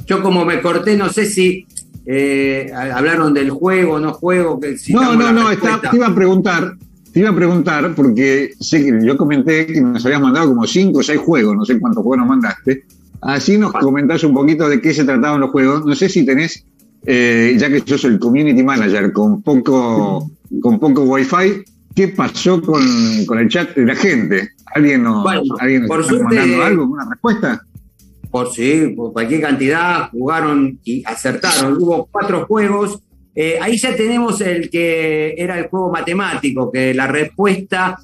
Yo 0.05 0.23
como 0.23 0.43
me 0.43 0.59
corté, 0.59 0.97
no 0.97 1.09
sé 1.09 1.27
si 1.27 1.67
eh, 2.07 2.71
hablaron 2.73 3.31
del 3.31 3.51
juego, 3.51 3.99
no 3.99 4.11
juego. 4.13 4.59
Que 4.59 4.75
si 4.75 4.91
No, 4.91 5.15
no, 5.15 5.31
no, 5.31 5.51
está- 5.51 5.79
te 5.91 5.95
iba 5.95 6.07
a 6.07 6.15
preguntar, 6.15 6.73
te 7.13 7.19
iba 7.19 7.29
a 7.29 7.35
preguntar, 7.35 7.93
porque 7.93 8.49
sé 8.59 8.83
que 8.83 9.05
yo 9.05 9.15
comenté 9.15 9.67
que 9.67 9.79
nos 9.81 10.03
habías 10.03 10.19
mandado 10.21 10.47
como 10.47 10.65
cinco 10.65 10.99
o 10.99 11.03
seis 11.03 11.19
juegos, 11.19 11.55
no 11.55 11.63
sé 11.63 11.79
cuántos 11.79 12.01
juegos 12.03 12.17
nos 12.25 12.27
mandaste. 12.27 12.85
Así 13.21 13.59
nos 13.59 13.71
comentás 13.73 14.23
un 14.23 14.33
poquito 14.33 14.67
de 14.67 14.81
qué 14.81 14.95
se 14.95 15.03
trataban 15.03 15.41
los 15.41 15.51
juegos. 15.51 15.85
No 15.85 15.93
sé 15.93 16.09
si 16.09 16.25
tenés, 16.25 16.65
eh, 17.05 17.55
ya 17.59 17.69
que 17.69 17.81
sos 17.85 18.03
el 18.05 18.17
community 18.17 18.63
manager 18.63 19.13
con 19.13 19.43
poco, 19.43 20.27
con 20.61 20.79
poco 20.79 21.03
wifi, 21.03 21.63
¿qué 21.99 22.07
pasó 22.07 22.61
con, 22.61 22.81
con 23.25 23.39
el 23.39 23.49
chat 23.49 23.75
de 23.75 23.85
la 23.85 23.93
gente? 23.93 24.51
¿Alguien 24.73 25.03
nos, 25.03 25.21
Bueno, 25.21 25.41
¿alguien 25.59 25.81
nos 25.81 25.89
por 25.89 25.99
está 25.99 26.13
suerte- 26.13 26.35
mandando 26.35 26.63
algo, 26.63 26.83
una 26.85 27.09
respuesta? 27.09 27.61
Por 28.31 28.53
sí, 28.53 28.93
por 28.95 29.11
cualquier 29.11 29.41
cantidad, 29.41 30.09
jugaron 30.11 30.79
y 30.85 31.03
acertaron. 31.05 31.73
Hubo 31.73 32.07
cuatro 32.09 32.45
juegos. 32.45 33.01
Eh, 33.35 33.57
ahí 33.61 33.75
ya 33.77 33.93
tenemos 33.97 34.39
el 34.39 34.69
que 34.69 35.33
era 35.37 35.59
el 35.59 35.67
juego 35.67 35.91
matemático, 35.91 36.71
que 36.71 36.93
la 36.93 37.07
respuesta, 37.07 37.97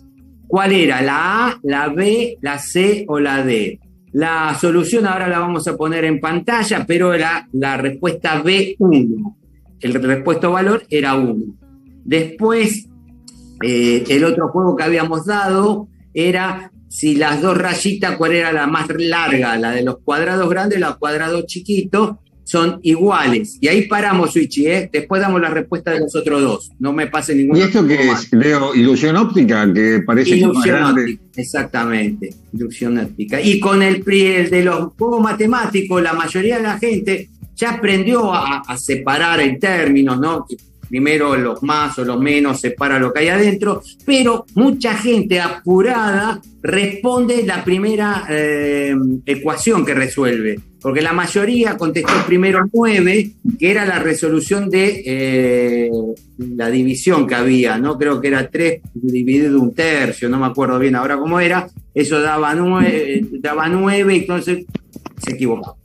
¿cuál 0.46 0.74
era? 0.74 1.02
¿La 1.02 1.48
A, 1.48 1.60
la 1.64 1.88
B, 1.88 2.38
la 2.42 2.60
C 2.60 3.06
o 3.08 3.18
la 3.22 3.46
D? 3.46 3.80
La 4.12 4.58
solución 4.60 5.06
ahora 5.08 5.30
la 5.30 5.40
vamos 5.40 5.70
a 5.70 5.78
poner 5.78 6.04
en 6.04 6.20
pantalla, 6.20 6.84
pero 6.86 7.14
era 7.14 7.48
la 7.54 7.78
respuesta 7.78 8.44
B1. 8.44 9.36
El 9.80 9.94
repuesto 9.94 10.52
valor 10.52 10.84
era 10.90 11.16
1. 11.16 11.44
Después, 12.04 12.90
eh, 13.62 14.04
el 14.10 14.24
otro 14.24 14.50
juego 14.50 14.76
que 14.76 14.84
habíamos 14.84 15.26
dado 15.26 15.88
era 16.14 16.72
si 16.88 17.16
las 17.16 17.42
dos 17.42 17.58
rayitas, 17.58 18.16
cuál 18.16 18.34
era 18.34 18.54
la 18.54 18.68
más 18.68 18.88
larga, 18.98 19.58
la 19.58 19.72
de 19.72 19.84
los 19.84 19.98
cuadrados 20.00 20.50
grandes 20.50 20.78
y 20.78 20.82
los 20.82 20.98
cuadrados 20.98 21.46
chiquitos, 21.46 22.16
son 22.46 22.80
iguales. 22.84 23.58
Y 23.60 23.68
ahí 23.68 23.88
paramos, 23.88 24.32
Switchy, 24.32 24.68
¿eh? 24.68 24.90
Después 24.94 25.20
damos 25.20 25.42
la 25.42 25.50
respuesta 25.50 25.92
de 25.92 26.00
los 26.02 26.16
otros 26.16 26.42
dos. 26.42 26.72
No 26.80 26.94
me 26.94 27.08
pase 27.08 27.34
ningún 27.36 27.58
¿Y 27.58 27.62
esto 27.64 27.86
qué 27.86 28.12
es, 28.12 28.32
Leo? 28.32 28.74
¿Ilusión 28.76 29.16
óptica? 29.18 29.74
Que 29.74 30.04
parece 30.06 30.30
que 30.32 30.36
es 30.38 30.42
más 30.44 30.54
Ilusión 30.54 30.76
grande. 30.78 31.02
óptica, 31.02 31.24
exactamente, 31.36 32.30
ilusión 32.54 32.98
óptica. 33.00 33.42
Y 33.42 33.60
con 33.60 33.82
el, 33.82 34.04
el 34.08 34.50
de 34.52 34.64
los 34.64 34.94
juegos 34.94 35.22
matemáticos, 35.22 36.02
la 36.04 36.14
mayoría 36.14 36.58
de 36.58 36.64
la 36.64 36.78
gente 36.78 37.30
ya 37.56 37.72
aprendió 37.72 38.32
a, 38.34 38.60
a 38.60 38.78
separar 38.78 39.40
en 39.40 39.60
términos, 39.60 40.20
¿no? 40.20 40.46
Primero 40.90 41.36
los 41.36 41.64
más 41.64 41.98
o 42.00 42.06
los 42.06 42.20
menos 42.20 42.62
separa 42.62 43.00
lo 43.00 43.12
que 43.12 43.22
hay 43.22 43.30
adentro, 43.30 43.82
pero 44.06 44.46
mucha 44.56 44.96
gente 44.96 45.40
apurada 45.40 46.42
responde 46.62 47.44
la 47.46 47.64
primera 47.64 48.26
eh, 48.30 48.96
ecuación 49.26 49.86
que 49.86 49.94
resuelve, 49.94 50.60
porque 50.82 51.02
la 51.02 51.14
mayoría 51.14 51.78
contestó 51.78 52.14
primero 52.26 52.62
9, 52.72 53.32
que 53.60 53.72
era 53.72 53.86
la 53.86 54.00
resolución 54.00 54.70
de 54.70 55.04
eh, 55.06 55.92
la 56.38 56.70
división 56.70 57.28
que 57.28 57.36
había, 57.36 57.78
¿no? 57.78 57.98
Creo 57.98 58.20
que 58.20 58.30
era 58.30 58.50
3 58.50 58.82
dividido 58.94 59.62
un 59.62 59.76
tercio, 59.76 60.28
no 60.28 60.40
me 60.40 60.48
acuerdo 60.48 60.80
bien 60.80 60.96
ahora 60.96 61.18
cómo 61.18 61.40
era, 61.40 61.68
eso 61.94 62.20
daba 62.20 62.56
9, 62.56 63.26
daba 63.40 63.70
9 63.70 64.16
entonces 64.16 64.66
se 65.18 65.34
equivocaba. 65.34 65.76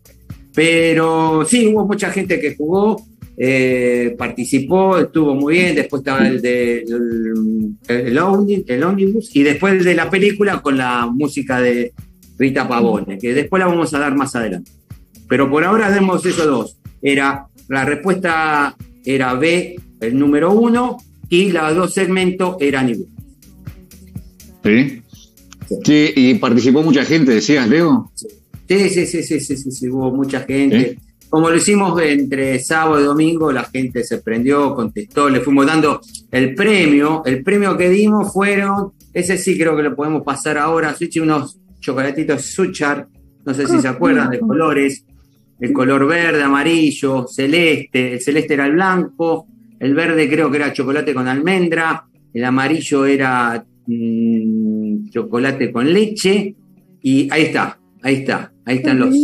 Pero 0.54 1.44
sí, 1.44 1.68
hubo 1.68 1.86
mucha 1.86 2.10
gente 2.10 2.40
que 2.40 2.56
jugó. 2.56 3.02
Eh, 3.42 4.14
participó, 4.18 4.98
estuvo 4.98 5.34
muy 5.34 5.54
bien, 5.54 5.74
después 5.74 6.00
estaba 6.00 6.28
el 6.28 6.42
de 6.42 6.80
el, 6.82 7.74
el, 7.88 8.18
ómnibus 8.18 9.34
y 9.34 9.42
después 9.42 9.72
el 9.72 9.82
de 9.82 9.94
la 9.94 10.10
película 10.10 10.60
con 10.60 10.76
la 10.76 11.06
música 11.06 11.58
de 11.58 11.94
Rita 12.38 12.68
Pavone, 12.68 13.16
que 13.16 13.32
después 13.32 13.58
la 13.58 13.66
vamos 13.66 13.94
a 13.94 13.98
dar 13.98 14.14
más 14.14 14.36
adelante. 14.36 14.70
Pero 15.26 15.48
por 15.48 15.64
ahora 15.64 15.90
demos 15.90 16.26
esos 16.26 16.44
dos. 16.44 16.76
Era, 17.00 17.46
la 17.68 17.86
respuesta 17.86 18.76
era 19.06 19.32
B, 19.32 19.80
el 20.02 20.18
número 20.18 20.52
uno, 20.52 20.98
y 21.30 21.50
los 21.50 21.74
dos 21.74 21.94
segmentos 21.94 22.56
eran 22.60 22.90
igual. 22.90 23.08
¿Sí? 24.62 25.02
Sí, 25.82 26.12
y 26.14 26.34
participó 26.34 26.82
mucha 26.82 27.06
gente, 27.06 27.32
decías, 27.32 27.66
Leo. 27.66 28.12
Sí, 28.68 28.90
sí, 28.90 29.06
sí, 29.06 29.22
sí, 29.22 29.40
sí, 29.40 29.56
sí, 29.56 29.70
sí, 29.70 29.88
hubo 29.88 30.14
mucha 30.14 30.40
gente. 30.40 30.78
¿Eh? 30.78 30.98
Como 31.30 31.48
lo 31.48 31.56
hicimos 31.56 32.00
entre 32.02 32.58
sábado 32.58 33.00
y 33.00 33.04
domingo, 33.04 33.52
la 33.52 33.62
gente 33.62 34.02
se 34.02 34.18
prendió, 34.18 34.74
contestó, 34.74 35.30
le 35.30 35.40
fuimos 35.40 35.64
dando 35.64 36.00
el 36.32 36.56
premio. 36.56 37.22
El 37.24 37.44
premio 37.44 37.76
que 37.76 37.88
dimos 37.88 38.32
fueron, 38.32 38.92
ese 39.14 39.38
sí 39.38 39.56
creo 39.56 39.76
que 39.76 39.84
lo 39.84 39.94
podemos 39.94 40.24
pasar 40.24 40.58
ahora, 40.58 40.94
unos 41.22 41.58
chocolatitos 41.78 42.42
Suchar, 42.46 43.06
no 43.44 43.54
sé 43.54 43.66
si 43.68 43.80
se 43.80 43.88
acuerdan 43.88 44.30
de 44.30 44.40
colores, 44.40 45.04
el 45.60 45.72
color 45.72 46.06
verde, 46.06 46.42
amarillo, 46.42 47.26
celeste, 47.28 48.14
el 48.14 48.20
celeste 48.20 48.54
era 48.54 48.66
el 48.66 48.72
blanco, 48.72 49.46
el 49.78 49.94
verde 49.94 50.28
creo 50.28 50.50
que 50.50 50.56
era 50.56 50.72
chocolate 50.72 51.14
con 51.14 51.28
almendra, 51.28 52.06
el 52.32 52.44
amarillo 52.44 53.06
era 53.06 53.64
mm, 53.86 55.10
chocolate 55.10 55.70
con 55.70 55.92
leche, 55.92 56.54
y 57.02 57.28
ahí 57.32 57.42
está, 57.42 57.78
ahí 58.02 58.16
está, 58.16 58.52
ahí 58.64 58.76
están 58.78 58.98
los... 58.98 59.14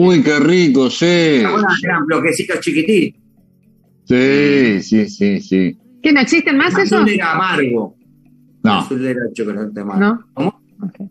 Uy, 0.00 0.22
qué 0.22 0.38
rico, 0.38 0.88
sí. 0.90 1.04
Eran 1.06 2.06
bloquecitos 2.06 2.60
chiquititos. 2.60 3.20
Sí, 4.04 4.80
sí, 4.82 5.08
sí, 5.08 5.40
sí. 5.40 5.76
¿Que 6.00 6.12
no 6.12 6.20
existen 6.20 6.56
más 6.56 6.72
El 6.74 6.84
eso? 6.84 6.98
azul 6.98 7.08
era 7.08 7.32
amargo. 7.32 7.96
El 8.24 8.30
No, 8.62 8.72
azul 8.78 9.04
era 9.04 9.20
chocolate 9.32 9.80
amargo. 9.80 10.00
No. 10.00 10.24
¿Cómo? 10.34 10.62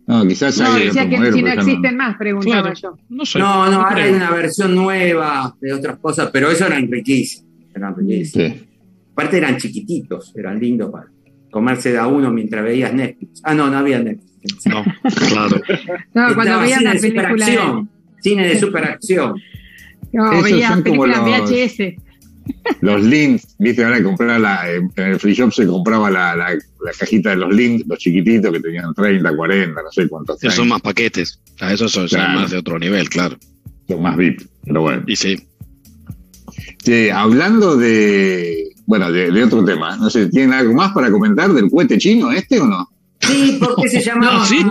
no, 0.08 0.26
quizás 0.26 0.58
No, 0.60 0.74
decía 0.76 1.10
que 1.10 1.32
si 1.34 1.42
no 1.44 1.52
existen 1.52 1.98
más, 1.98 2.16
preguntaba 2.18 2.62
Claro. 2.74 2.76
yo. 2.82 2.98
No 3.10 3.26
sé. 3.26 3.40
No, 3.40 3.70
no, 3.70 3.78
ahora 3.82 3.94
creo. 3.96 4.06
hay 4.06 4.14
una 4.14 4.32
versión 4.32 4.74
nueva 4.74 5.54
de 5.60 5.74
otras 5.74 6.00
cosas, 6.00 6.30
pero 6.32 6.50
eso 6.50 6.66
eran 6.66 6.90
riquísimos. 6.90 7.46
Eran 7.76 7.94
riquísimos. 7.94 8.54
Sí. 8.56 8.64
Aparte 9.12 9.38
eran 9.38 9.58
chiquititos, 9.58 10.34
eran 10.38 10.60
lindos 10.62 10.90
para 10.92 11.08
comerse 11.52 11.92
de 11.92 11.98
a 11.98 12.08
uno 12.08 12.32
mientras 12.32 12.64
veías 12.64 12.94
Netflix. 12.94 13.42
Ah, 13.44 13.54
no, 13.54 13.70
no 13.70 13.80
había 13.80 14.00
Netflix. 14.00 14.66
No, 14.68 14.82
claro. 15.30 15.62
No, 16.14 16.34
cuando 16.34 16.42
Estaba 16.44 16.62
veía 16.62 16.78
cine 16.78 16.90
una 16.90 16.94
de 16.94 17.00
película. 17.02 17.46
Cine 18.22 18.48
de 18.48 18.60
superacción. 18.60 19.36
No, 20.14 20.32
Esos 20.32 20.44
veía 20.44 20.70
son 20.70 20.84
como 20.84 21.04
películas 21.04 21.40
los- 21.42 21.50
VHS. 21.52 21.96
Los 22.80 23.04
links, 23.04 23.56
viste, 23.60 23.84
ahora 23.84 24.02
comprar 24.02 24.40
la, 24.40 24.72
en 24.72 24.90
el 24.96 25.20
free 25.20 25.34
shop 25.34 25.52
se 25.52 25.68
compraba 25.68 26.10
la, 26.10 26.34
la, 26.34 26.54
la 26.54 26.92
cajita 26.98 27.32
de 27.32 27.36
los 27.36 27.54
links, 27.54 27.86
los 27.88 28.00
chiquititos 28.00 28.54
que 28.54 28.62
tenían 28.62 28.94
30, 28.94 29.36
40, 29.36 29.82
no 29.84 29.92
sé 29.92 30.08
cuántos. 30.08 30.42
Esos 30.42 30.56
son 30.56 30.70
más 30.70 30.82
paquetes. 30.82 31.42
O 31.56 31.58
sea, 31.58 31.74
esos 31.74 31.92
son, 31.92 32.08
más 32.36 32.50
de 32.50 32.58
otro 32.58 32.80
nivel, 32.80 33.10
claro. 33.10 33.38
Son 33.90 34.02
más 34.02 34.16
VIP, 34.16 34.44
pero 34.64 34.82
bueno. 34.82 35.04
Y 35.08 35.18
sí. 35.18 35.38
Sí, 36.84 37.10
hablando 37.10 37.76
de, 37.76 38.70
bueno, 38.86 39.12
de, 39.12 39.30
de 39.30 39.44
otro 39.44 39.66
tema, 39.66 39.98
no 39.98 40.10
sé, 40.10 40.28
¿tienen 40.28 40.54
algo 40.54 40.74
más 40.74 40.94
para 40.94 41.12
comentar 41.12 41.52
del 41.52 41.70
cohete 41.70 41.98
chino 41.98 42.32
este 42.32 42.60
o 42.62 42.66
no? 42.66 42.88
Sí, 43.20 43.58
¿por 43.60 43.76
qué 43.82 43.90
se 43.90 44.02
llamaba 44.06 44.40
No, 44.40 44.46
sí. 44.46 44.66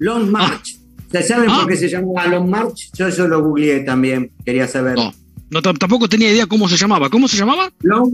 Long 0.00 0.30
March? 0.30 0.64
¿Se 0.64 0.78
saben 1.22 1.48
Ah. 1.50 1.60
por 1.60 1.68
qué 1.70 1.76
se 1.76 1.88
llamaba 1.88 2.26
Long 2.26 2.48
March? 2.48 2.90
Yo 2.94 3.06
eso 3.08 3.28
lo 3.28 3.42
googleé 3.42 3.80
también, 3.80 4.32
quería 4.44 4.66
saber. 4.68 4.96
No. 4.96 5.12
No, 5.50 5.62
tam- 5.62 5.78
tampoco 5.78 6.08
tenía 6.08 6.30
idea 6.32 6.46
cómo 6.46 6.68
se 6.68 6.76
llamaba. 6.76 7.08
¿Cómo 7.10 7.28
se 7.28 7.36
llamaba? 7.36 7.70
Long, 7.82 8.10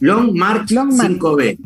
Long 0.00 0.32
March 0.36 0.70
Long 0.70 0.94
March. 0.94 1.12
5B. 1.18 1.58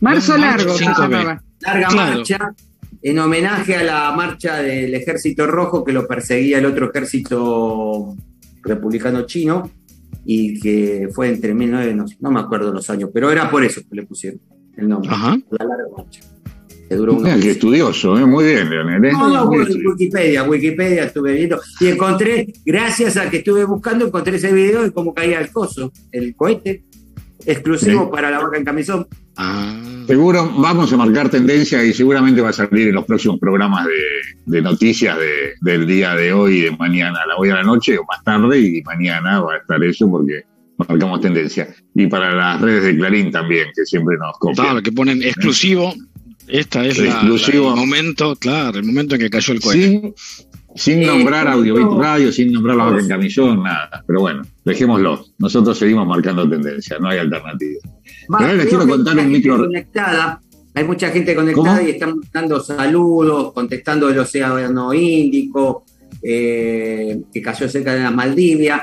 Marzo 0.00 0.32
Long 0.32 0.40
largo 0.40 0.74
se 0.74 0.84
5B. 0.84 1.02
llamaba. 1.16 1.42
Larga 1.60 1.88
Claro. 1.88 2.14
marcha 2.16 2.54
en 3.02 3.18
homenaje 3.18 3.76
a 3.76 3.82
la 3.84 4.12
marcha 4.12 4.58
del 4.62 4.94
ejército 4.94 5.46
rojo 5.46 5.84
que 5.84 5.92
lo 5.92 6.06
perseguía 6.06 6.58
el 6.58 6.66
otro 6.66 6.90
ejército 6.90 8.14
republicano 8.62 9.22
chino 9.26 9.70
y 10.24 10.60
que 10.60 11.08
fue 11.12 11.28
entre 11.28 11.52
19, 11.54 11.94
no, 11.94 12.04
no 12.20 12.30
me 12.30 12.40
acuerdo 12.40 12.72
los 12.72 12.88
años, 12.90 13.10
pero 13.12 13.30
era 13.30 13.50
por 13.50 13.64
eso 13.64 13.80
que 13.88 13.96
le 13.96 14.04
pusieron 14.04 14.40
el 14.76 14.88
nombre. 14.88 15.10
Ajá. 15.10 15.36
La 15.50 15.64
larga 15.66 15.84
marcha. 15.96 16.20
Que 16.92 16.96
duró 16.98 17.14
un 17.14 17.22
Mira, 17.22 17.38
qué 17.40 17.50
estudioso, 17.52 18.18
¿eh? 18.18 18.26
muy 18.26 18.44
bien, 18.44 18.68
Leonel. 18.68 19.04
¿eh? 19.04 19.12
No, 19.12 19.28
no, 19.28 19.46
Muy 19.46 19.56
bueno, 19.58 19.74
bien. 19.74 19.86
Wikipedia, 19.86 20.42
Wikipedia 20.44 21.04
estuve 21.04 21.32
viendo 21.34 21.60
y 21.80 21.86
encontré, 21.88 22.52
gracias 22.66 23.16
a 23.16 23.30
que 23.30 23.38
estuve 23.38 23.64
buscando, 23.64 24.06
encontré 24.06 24.36
ese 24.36 24.52
video 24.52 24.82
de 24.82 24.90
cómo 24.92 25.14
caía 25.14 25.40
el 25.40 25.50
coso, 25.50 25.90
el 26.12 26.34
cohete, 26.36 26.84
exclusivo 27.46 28.04
Sí. 28.04 28.08
para 28.12 28.30
la 28.30 28.40
vaca 28.40 28.56
en 28.58 28.64
camisón. 28.64 29.06
Ah. 29.36 29.74
Seguro 30.06 30.52
vamos 30.58 30.92
a 30.92 30.96
marcar 30.96 31.30
tendencia 31.30 31.82
y 31.84 31.94
seguramente 31.94 32.40
va 32.40 32.50
a 32.50 32.52
salir 32.52 32.88
en 32.88 32.94
los 32.94 33.04
próximos 33.06 33.38
programas 33.40 33.86
de, 33.86 33.92
de 34.56 34.60
noticias 34.62 35.16
de- 35.18 35.54
del 35.60 35.86
día 35.86 36.14
de 36.14 36.32
hoy 36.32 36.58
y 36.58 36.60
de 36.62 36.70
mañana, 36.76 37.20
a 37.22 37.26
la 37.26 37.36
hoy 37.36 37.48
a 37.50 37.54
la 37.54 37.62
noche 37.62 37.96
o 37.98 38.04
más 38.04 38.22
tarde 38.22 38.58
y 38.60 38.82
mañana 38.82 39.40
va 39.40 39.54
a 39.54 39.56
estar 39.58 39.82
eso 39.82 40.10
porque 40.10 40.42
marcamos 40.76 41.20
tendencia. 41.20 41.68
Y 41.94 42.06
para 42.08 42.34
las 42.34 42.60
redes 42.60 42.84
de 42.84 42.96
Clarín 42.96 43.30
también, 43.30 43.68
que 43.74 43.84
siempre 43.86 44.16
nos 44.18 44.36
copian. 44.38 44.66
Claro, 44.66 44.82
que 44.82 44.92
ponen 44.92 45.22
exclusivo. 45.22 45.94
Esta 46.48 46.84
es 46.86 46.98
la- 46.98 47.06
Exclusivo. 47.06 47.68
la- 47.68 47.74
el 47.74 47.80
momento, 47.88 48.36
claro, 48.36 48.78
el 48.78 48.84
momento 48.84 49.14
en 49.14 49.20
que 49.22 49.30
cayó 49.30 49.52
el 49.54 49.60
cohete. 49.60 49.80
Sin, 49.82 50.14
sin 50.74 51.02
Eh, 51.02 51.06
nombrar 51.06 51.48
Audiobit 51.48 51.86
Radio, 51.98 52.32
sin 52.32 52.52
nombrar 52.52 52.76
la 52.76 52.98
en 52.98 53.08
camisón, 53.08 53.62
nada. 53.62 54.02
Pero 54.06 54.20
bueno, 54.20 54.42
dejémoslo. 54.64 55.24
Nosotros 55.38 55.78
seguimos 55.78 56.06
marcando 56.06 56.48
tendencia, 56.48 56.98
no 56.98 57.08
hay 57.08 57.18
alternativa. 57.18 57.80
Va, 57.84 58.38
Pero 58.38 58.50
ahora 58.50 58.54
les 58.54 58.66
quiero 58.66 58.86
contar 58.88 59.18
un 59.18 59.30
micro- 59.30 59.56
conectada, 59.58 60.40
hay 60.74 60.84
mucha 60.84 61.10
gente 61.10 61.34
conectada 61.34 61.76
¿Cómo? 61.78 61.88
y 61.88 61.90
están 61.92 62.14
dando 62.32 62.60
saludos, 62.60 63.52
contestando 63.52 64.08
del 64.08 64.18
Océano 64.20 64.92
Índico, 64.94 65.84
eh, 66.22 67.20
que 67.32 67.42
cayó 67.42 67.68
cerca 67.68 67.94
de 67.94 68.00
las 68.02 68.14
Maldivias. 68.14 68.82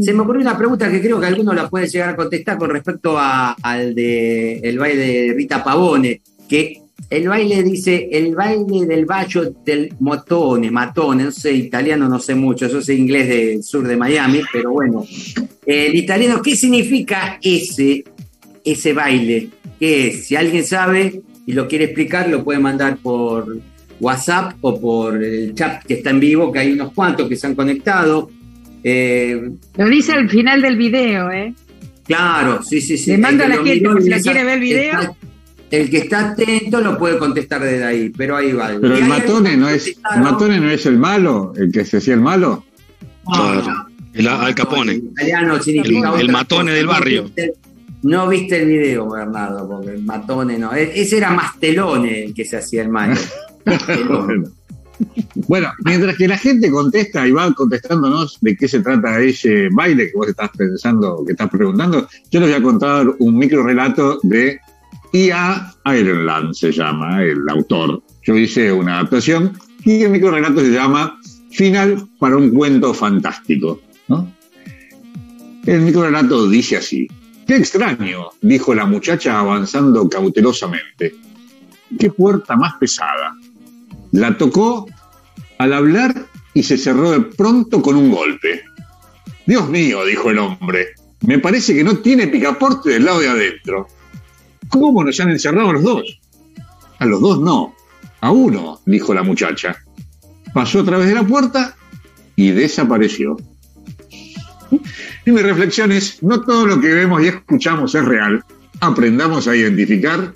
Se 0.00 0.12
me 0.12 0.20
ocurrió 0.22 0.40
una 0.42 0.56
pregunta 0.56 0.90
que 0.90 1.00
creo 1.00 1.20
que 1.20 1.26
alguno 1.26 1.52
la 1.52 1.68
puede 1.68 1.88
llegar 1.88 2.10
a 2.10 2.16
contestar 2.16 2.56
con 2.58 2.70
respecto 2.70 3.18
a- 3.18 3.52
al 3.62 3.94
de 3.94 4.58
el 4.60 4.78
baile 4.78 4.96
de 5.28 5.34
Rita 5.36 5.62
Pavone, 5.62 6.22
que 6.48 6.80
el 7.08 7.28
baile 7.28 7.62
dice 7.62 8.08
el 8.10 8.34
baile 8.34 8.84
del 8.86 9.04
bacho 9.04 9.54
del 9.64 9.94
motone, 10.00 10.70
matone, 10.70 11.24
no 11.24 11.30
sé 11.30 11.52
italiano, 11.52 12.08
no 12.08 12.18
sé 12.18 12.34
mucho, 12.34 12.68
yo 12.68 12.80
sé 12.82 12.94
inglés 12.94 13.28
del 13.28 13.62
sur 13.62 13.86
de 13.86 13.96
Miami, 13.96 14.40
pero 14.52 14.72
bueno, 14.72 15.04
el 15.64 15.94
italiano, 15.94 16.42
¿qué 16.42 16.56
significa 16.56 17.38
ese, 17.42 18.04
ese 18.64 18.92
baile? 18.92 19.50
¿Qué 19.78 20.08
es? 20.08 20.26
Si 20.26 20.34
alguien 20.36 20.64
sabe 20.64 21.20
y 21.46 21.52
lo 21.52 21.68
quiere 21.68 21.84
explicar, 21.84 22.28
lo 22.28 22.42
puede 22.42 22.58
mandar 22.58 22.96
por 22.96 23.56
WhatsApp 24.00 24.54
o 24.62 24.80
por 24.80 25.22
el 25.22 25.54
chat 25.54 25.84
que 25.84 25.94
está 25.94 26.10
en 26.10 26.20
vivo, 26.20 26.50
que 26.50 26.58
hay 26.58 26.72
unos 26.72 26.92
cuantos 26.92 27.28
que 27.28 27.36
se 27.36 27.46
han 27.46 27.54
conectado. 27.54 28.30
Eh, 28.82 29.40
Lo 29.76 29.86
dice 29.88 30.12
al 30.12 30.28
final 30.28 30.60
del 30.62 30.76
video, 30.76 31.30
¿eh? 31.30 31.54
Claro, 32.04 32.62
sí, 32.62 32.80
sí, 32.80 32.96
sí. 32.98 33.12
Le 33.12 33.18
mando 33.18 33.44
a 33.44 33.48
la 33.48 33.56
gente, 33.56 33.88
si 34.02 34.08
la 34.08 34.20
quiere 34.20 34.44
ver 34.44 34.54
el 34.54 34.60
video. 34.60 35.00
está- 35.00 35.16
el 35.70 35.90
que 35.90 35.98
está 35.98 36.30
atento 36.30 36.80
lo 36.80 36.96
puede 36.98 37.18
contestar 37.18 37.62
desde 37.62 37.84
ahí, 37.84 38.10
pero 38.16 38.36
ahí 38.36 38.52
va. 38.52 38.68
Pero 38.80 38.96
el 38.96 39.04
matone 39.04 39.56
no 39.56 39.68
es, 39.68 39.96
matone 40.22 40.60
no 40.60 40.70
es 40.70 40.86
el 40.86 40.98
malo, 40.98 41.52
el 41.56 41.72
que 41.72 41.84
se 41.84 41.96
hacía 41.98 42.14
el 42.14 42.20
malo. 42.20 42.64
Claro. 43.24 43.86
El 44.12 44.28
Al 44.28 44.54
Capone. 44.54 44.92
En 44.92 45.06
italiano 45.08 45.62
significa 45.62 46.14
El- 46.14 46.20
el 46.22 46.32
matone 46.32 46.64
cosa. 46.70 46.74
del 46.76 46.86
No 46.86 46.92
barrio. 46.92 47.30
No 48.02 48.28
viste 48.28 48.62
el 48.62 48.68
video, 48.68 49.10
Bernardo, 49.10 49.68
porque 49.68 49.90
el 49.90 50.02
matone 50.04 50.58
no. 50.58 50.72
E- 50.74 50.92
Ese 51.00 51.16
era 51.18 51.30
Mastelone 51.32 52.24
el 52.26 52.34
que 52.34 52.44
se 52.44 52.56
hacía 52.58 52.82
el 52.82 52.88
malo. 52.88 53.14
Bueno, 55.46 55.68
mientras 55.84 56.16
que 56.16 56.26
la 56.26 56.38
gente 56.38 56.70
contesta 56.70 57.26
y 57.28 57.32
va 57.32 57.52
contestándonos 57.52 58.38
de 58.40 58.56
qué 58.56 58.66
se 58.66 58.80
trata 58.80 59.20
ese 59.20 59.68
baile 59.70 60.06
que 60.10 60.16
vos 60.16 60.26
estás 60.28 60.48
pensando, 60.56 61.22
que 61.26 61.32
estás 61.32 61.50
preguntando, 61.50 62.08
yo 62.30 62.40
les 62.40 62.48
voy 62.48 62.58
a 62.58 62.62
contar 62.62 63.06
un 63.18 63.36
micro 63.36 63.62
relato 63.62 64.18
de 64.22 64.58
I.A. 65.12 65.74
Ireland, 65.84 66.54
se 66.54 66.72
llama 66.72 67.22
el 67.22 67.48
autor. 67.48 68.02
Yo 68.22 68.36
hice 68.36 68.72
una 68.72 68.94
adaptación 68.94 69.58
y 69.84 70.02
el 70.02 70.10
micro 70.10 70.30
relato 70.30 70.60
se 70.60 70.72
llama 70.72 71.18
Final 71.50 72.08
para 72.18 72.36
un 72.36 72.50
cuento 72.50 72.92
fantástico. 72.92 73.80
¿no? 74.08 74.30
El 75.64 75.80
micro 75.82 76.02
relato 76.02 76.48
dice 76.48 76.76
así. 76.76 77.08
Qué 77.46 77.56
extraño, 77.56 78.30
dijo 78.42 78.74
la 78.74 78.86
muchacha 78.86 79.38
avanzando 79.38 80.08
cautelosamente. 80.08 81.14
Qué 81.98 82.10
puerta 82.10 82.56
más 82.56 82.74
pesada. 82.74 83.34
La 84.10 84.36
tocó 84.36 84.86
al 85.58 85.72
hablar 85.72 86.26
y 86.54 86.62
se 86.62 86.76
cerró 86.76 87.12
de 87.12 87.20
pronto 87.20 87.80
con 87.80 87.96
un 87.96 88.10
golpe. 88.10 88.64
Dios 89.46 89.68
mío, 89.68 90.04
dijo 90.04 90.30
el 90.30 90.38
hombre, 90.38 90.88
me 91.20 91.38
parece 91.38 91.74
que 91.74 91.84
no 91.84 91.98
tiene 91.98 92.26
picaporte 92.26 92.90
del 92.90 93.04
lado 93.04 93.20
de 93.20 93.28
adentro. 93.28 93.86
¿Cómo 94.68 95.04
nos 95.04 95.18
han 95.20 95.30
encerrado 95.30 95.70
a 95.70 95.72
los 95.74 95.82
dos? 95.82 96.20
A 96.98 97.06
los 97.06 97.20
dos 97.20 97.40
no, 97.40 97.74
a 98.20 98.30
uno, 98.30 98.80
dijo 98.86 99.14
la 99.14 99.22
muchacha. 99.22 99.76
Pasó 100.52 100.80
a 100.80 100.84
través 100.84 101.08
de 101.08 101.14
la 101.14 101.26
puerta 101.26 101.76
y 102.34 102.50
desapareció. 102.50 103.36
Y 105.24 105.30
mi 105.30 105.40
reflexión 105.40 105.92
es, 105.92 106.22
no 106.22 106.40
todo 106.40 106.66
lo 106.66 106.80
que 106.80 106.94
vemos 106.94 107.22
y 107.22 107.28
escuchamos 107.28 107.94
es 107.94 108.04
real. 108.04 108.44
Aprendamos 108.80 109.48
a 109.48 109.56
identificar, 109.56 110.34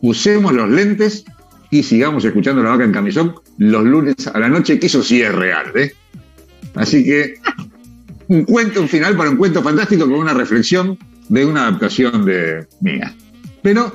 usemos 0.00 0.52
los 0.52 0.68
lentes 0.70 1.24
y 1.70 1.82
sigamos 1.82 2.24
escuchando 2.24 2.62
la 2.62 2.70
vaca 2.70 2.84
en 2.84 2.92
camisón 2.92 3.34
los 3.58 3.84
lunes 3.84 4.26
a 4.26 4.38
la 4.38 4.48
noche, 4.48 4.78
que 4.78 4.86
eso 4.86 5.02
sí 5.02 5.20
es 5.20 5.34
real. 5.34 5.72
¿eh? 5.74 5.92
Así 6.74 7.04
que 7.04 7.34
un 8.28 8.44
cuento, 8.44 8.80
un 8.80 8.88
final 8.88 9.16
para 9.16 9.30
un 9.30 9.36
cuento 9.36 9.62
fantástico 9.62 10.04
con 10.04 10.14
una 10.14 10.34
reflexión 10.34 10.98
de 11.28 11.44
una 11.44 11.66
adaptación 11.66 12.24
mía. 12.80 13.14
Pero 13.62 13.92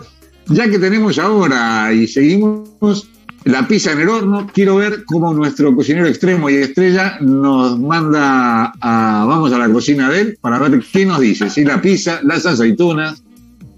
ya 0.47 0.69
que 0.69 0.79
tenemos 0.79 1.17
ahora 1.19 1.93
y 1.93 2.07
seguimos 2.07 3.09
la 3.45 3.67
pizza 3.67 3.91
en 3.91 4.01
el 4.01 4.09
horno, 4.09 4.49
quiero 4.53 4.77
ver 4.77 5.03
cómo 5.05 5.33
nuestro 5.33 5.75
cocinero 5.75 6.07
extremo 6.07 6.49
y 6.49 6.55
estrella 6.55 7.17
nos 7.19 7.79
manda 7.79 8.73
a, 8.79 9.25
vamos 9.27 9.51
a 9.51 9.57
la 9.57 9.69
cocina 9.69 10.09
de 10.09 10.21
él 10.21 10.37
para 10.39 10.59
ver 10.59 10.83
qué 10.91 11.05
nos 11.05 11.19
dice. 11.19 11.49
Si 11.49 11.63
la 11.65 11.81
pizza, 11.81 12.21
las 12.23 12.45
aceitunas, 12.45 13.23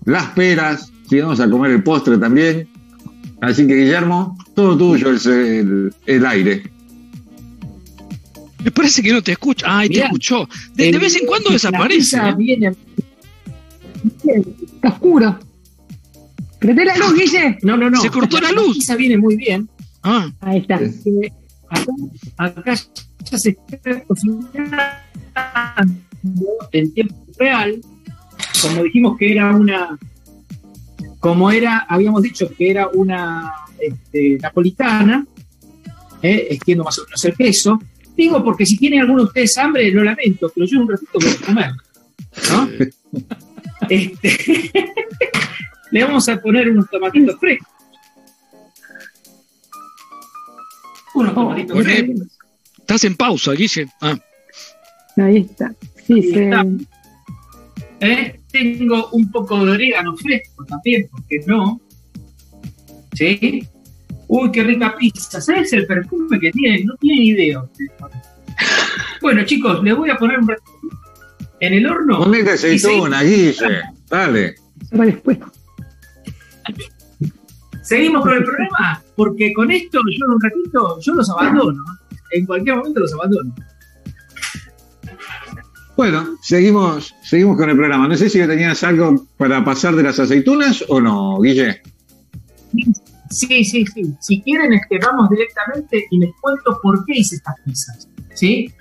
las 0.05 0.27
peras, 0.29 0.91
si 1.09 1.19
vamos 1.19 1.39
a 1.39 1.49
comer 1.49 1.71
el 1.71 1.83
postre 1.83 2.17
también. 2.17 2.67
Así 3.41 3.67
que 3.67 3.75
Guillermo, 3.75 4.37
todo 4.55 4.77
tuyo 4.77 5.11
es 5.11 5.25
el, 5.25 5.93
el 6.05 6.25
aire. 6.25 6.63
Me 8.63 8.71
parece 8.71 9.03
que 9.03 9.11
no 9.11 9.21
te 9.21 9.33
escucha. 9.33 9.65
Ay, 9.69 9.89
te 9.89 9.99
escuchó. 9.99 10.47
De, 10.73 10.91
de, 10.91 10.97
vez 10.97 11.15
en 11.15 11.27
cuando 11.27 11.51
desaparece. 11.51 12.17
¿eh? 12.17 12.33
Viene... 12.35 12.71
Está 14.23 14.89
oscuro. 14.89 15.39
Prende 16.65 16.83
la 16.83 16.97
luz, 16.97 17.13
Guille. 17.13 17.59
No, 17.61 17.77
no, 17.77 17.91
no. 17.91 18.01
Se 18.01 18.09
cortó 18.09 18.41
la 18.41 18.51
luz. 18.51 18.79
Esa 18.79 18.95
viene 18.95 19.19
muy 19.19 19.35
bien. 19.35 19.69
Ah. 20.01 20.31
Ahí 20.39 20.57
está. 20.57 20.81
Eh, 20.81 21.31
acá, 21.69 21.91
acá 22.37 22.73
ya 23.23 23.37
se 23.37 23.49
está 23.71 24.03
cocinando 24.05 24.49
en 26.71 26.91
tiempo 26.91 27.15
real. 27.37 27.79
Como 28.63 28.83
dijimos 28.83 29.15
que 29.15 29.31
era 29.31 29.55
una. 29.55 29.95
Como 31.19 31.51
era, 31.51 31.85
habíamos 31.87 32.23
dicho 32.23 32.49
que 32.57 32.71
era 32.71 32.87
una 32.87 33.53
este, 33.77 34.39
napolitana, 34.41 35.23
eh, 36.23 36.47
extiendo 36.49 36.83
más 36.83 36.97
o 36.97 37.03
menos 37.05 37.23
el 37.25 37.35
queso. 37.35 37.79
Digo 38.17 38.43
porque 38.43 38.65
si 38.65 38.75
tienen 38.75 39.01
alguno 39.01 39.21
de 39.21 39.27
ustedes 39.27 39.55
hambre, 39.59 39.91
lo 39.91 40.03
lamento, 40.03 40.51
pero 40.53 40.65
yo 40.65 40.77
en 40.77 40.81
un 40.83 40.89
ratito 40.89 41.11
voy 41.13 41.29
a 41.29 41.45
comer. 41.45 41.71
¿no? 42.49 42.69
este, 43.89 44.71
le 45.95 46.03
vamos 46.03 46.27
a 46.27 46.35
poner 46.41 46.69
unos 46.69 46.89
tomatitos 46.89 47.39
frescos. 47.39 47.69
Unos 51.13 51.33
tomatitos 51.33 51.77
Poné- 51.77 52.03
frescos. 52.05 52.27
Estás 52.79 53.03
en 53.05 53.15
pausa, 53.15 53.53
Guille. 53.53 53.87
Ah, 54.01 54.17
Ahí 55.17 55.37
está. 55.37 55.73
Sí, 56.05 56.13
Ahí 56.15 56.23
se- 56.33 56.43
está. 56.43 56.65
¿Eh? 58.01 58.39
Tengo 58.51 59.09
un 59.11 59.31
poco 59.31 59.65
de 59.65 59.71
orégano 59.71 60.15
fresco 60.17 60.65
también, 60.65 61.07
¿por 61.09 61.25
qué 61.27 61.39
no? 61.47 61.79
¿Sí? 63.13 63.65
Uy, 64.27 64.51
qué 64.51 64.63
rica 64.63 64.95
pizza. 64.97 65.39
¿Sabes 65.39 65.71
el 65.71 65.87
perfume 65.87 66.37
que 66.39 66.51
tiene? 66.51 66.83
No 66.83 66.95
tienen 66.97 67.23
idea. 67.23 67.63
Bueno, 69.21 69.45
chicos, 69.45 69.81
les 69.83 69.95
voy 69.95 70.09
a 70.09 70.17
poner 70.17 70.39
un 70.39 70.53
en 71.61 71.73
el 71.73 71.87
horno. 71.87 72.19
Ponete 72.19 72.51
aceituna, 72.51 73.23
Guille. 73.23 73.81
Dale. 74.09 74.55
para 74.91 75.05
después. 75.05 75.37
Seguimos 77.81 78.23
con 78.23 78.33
el 78.33 78.43
programa, 78.43 79.01
porque 79.15 79.53
con 79.53 79.69
esto 79.71 79.99
yo 80.17 80.25
en 80.25 80.31
un 80.31 80.41
ratito, 80.41 80.99
yo 81.01 81.13
los 81.13 81.29
abandono. 81.29 81.83
En 82.31 82.45
cualquier 82.45 82.77
momento 82.77 82.99
los 83.01 83.13
abandono. 83.13 83.53
Bueno, 85.95 86.37
seguimos, 86.41 87.13
seguimos 87.23 87.57
con 87.57 87.69
el 87.69 87.75
programa. 87.77 88.07
No 88.07 88.17
sé 88.17 88.29
si 88.29 88.39
tenías 88.39 88.83
algo 88.83 89.25
para 89.37 89.63
pasar 89.63 89.95
de 89.95 90.03
las 90.03 90.19
aceitunas 90.19 90.83
o 90.89 90.99
no, 90.99 91.39
Guille. 91.39 91.81
Sí, 93.29 93.63
sí, 93.63 93.85
sí. 93.85 94.13
Si 94.19 94.41
quieren, 94.41 94.73
este, 94.73 94.97
vamos 94.99 95.29
directamente 95.29 96.05
y 96.11 96.19
les 96.19 96.31
cuento 96.41 96.77
por 96.81 97.05
qué 97.05 97.19
hice 97.19 97.35
estas 97.37 97.55
pizzas. 97.63 98.09
¿Sí? 98.33 98.71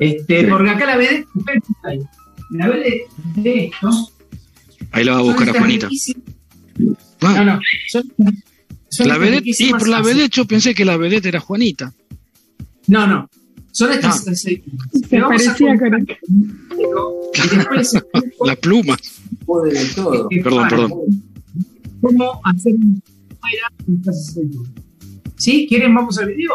Este, 0.00 0.40
Sí. 0.40 0.46
Porque 0.50 0.70
acá 0.70 0.86
la 0.86 0.96
vedette, 0.96 1.26
la 2.50 2.68
de 3.36 3.64
esto. 3.66 3.90
ahí 4.90 5.04
la 5.04 5.12
va 5.12 5.18
a 5.18 5.22
buscar 5.22 5.48
a 5.50 5.52
Juanita. 5.52 5.86
riquísimas- 5.88 6.24
No, 7.32 7.44
no. 7.44 7.60
Son, 7.88 8.02
son 8.88 9.08
la 9.08 9.14
estas 9.14 9.18
vedette, 9.30 9.60
y 9.60 9.70
por 9.70 9.88
la 9.88 10.02
vedette 10.02 10.34
yo 10.36 10.44
pensé 10.46 10.74
que 10.74 10.84
la 10.84 10.96
vedette 10.96 11.26
era 11.26 11.40
Juanita. 11.40 11.92
No, 12.86 13.06
no. 13.06 13.28
Son 13.72 13.90
estas 13.92 14.26
Ah. 14.26 14.30
aceitunas. 14.30 14.88
Se 14.92 15.16
Le 15.16 15.22
vamos 15.22 15.42
a 15.42 15.44
parecía 15.44 15.76
les 17.72 17.94
explico 17.94 18.44
La 18.46 18.56
pluma. 18.56 18.96
Todo. 19.46 20.28
que 20.28 20.40
Perdón, 20.42 20.68
perdón. 20.68 20.90
¿Cómo 22.00 22.40
hacer 22.44 22.74
una 22.74 23.00
fuera 23.40 23.68
de 23.86 23.94
estas 23.96 24.28
aceitunas? 24.28 24.70
¿Sí? 25.36 25.66
¿Quieren? 25.68 25.94
Vamos 25.94 26.18
al 26.18 26.28
video. 26.28 26.52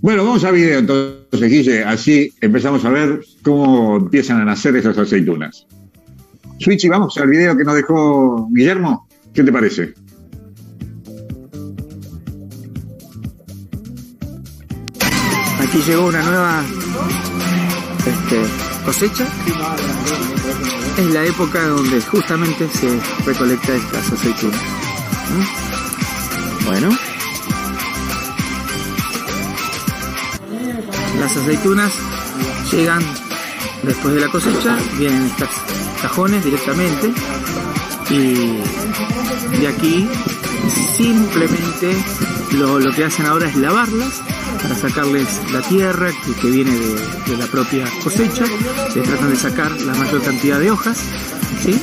Bueno, 0.00 0.24
vamos 0.24 0.44
a 0.44 0.50
video 0.50 0.78
entonces, 0.78 1.50
Guille. 1.50 1.84
Así 1.84 2.32
empezamos 2.40 2.84
a 2.84 2.90
ver 2.90 3.20
cómo 3.42 3.96
empiezan 3.96 4.40
a 4.40 4.44
nacer 4.44 4.74
esas 4.76 4.96
aceitunas. 4.96 5.66
Switchy, 6.60 6.88
vamos 6.88 7.16
al 7.18 7.28
video 7.28 7.56
que 7.56 7.64
nos 7.64 7.74
dejó 7.74 8.48
Guillermo. 8.52 9.08
¿Qué 9.34 9.42
te 9.42 9.52
parece? 9.52 9.94
Aquí 15.74 15.82
llegó 15.82 16.06
una 16.06 16.22
nueva 16.22 16.62
este, 18.06 18.40
cosecha. 18.84 19.26
Es 20.96 21.06
la 21.06 21.24
época 21.24 21.66
donde 21.66 22.00
justamente 22.00 22.68
se 22.68 22.96
recolecta 23.26 23.74
estas 23.74 24.12
aceitunas. 24.12 24.60
Bueno. 26.64 26.96
Las 31.18 31.36
aceitunas 31.36 31.92
llegan 32.70 33.02
después 33.82 34.14
de 34.14 34.20
la 34.20 34.28
cosecha, 34.28 34.78
vienen 34.96 35.22
en 35.22 35.26
estos 35.26 35.48
cajones 36.00 36.44
directamente 36.44 37.12
y 38.10 38.60
de 39.58 39.66
aquí 39.66 40.08
simplemente 40.96 41.96
lo 42.52 42.92
que 42.92 43.06
hacen 43.06 43.26
ahora 43.26 43.48
es 43.48 43.56
lavarlas 43.56 44.22
para 44.64 44.74
sacarles 44.76 45.28
la 45.52 45.60
tierra 45.60 46.08
que, 46.40 46.50
viene 46.50 46.70
de, 46.70 47.36
la 47.36 47.46
propia 47.46 47.84
cosecha, 48.02 48.46
se 48.92 49.00
tratan 49.02 49.28
de 49.28 49.36
sacar 49.36 49.70
la 49.82 49.92
mayor 49.92 50.22
cantidad 50.22 50.58
de 50.58 50.70
hojas, 50.70 50.98
¿sí? 51.62 51.78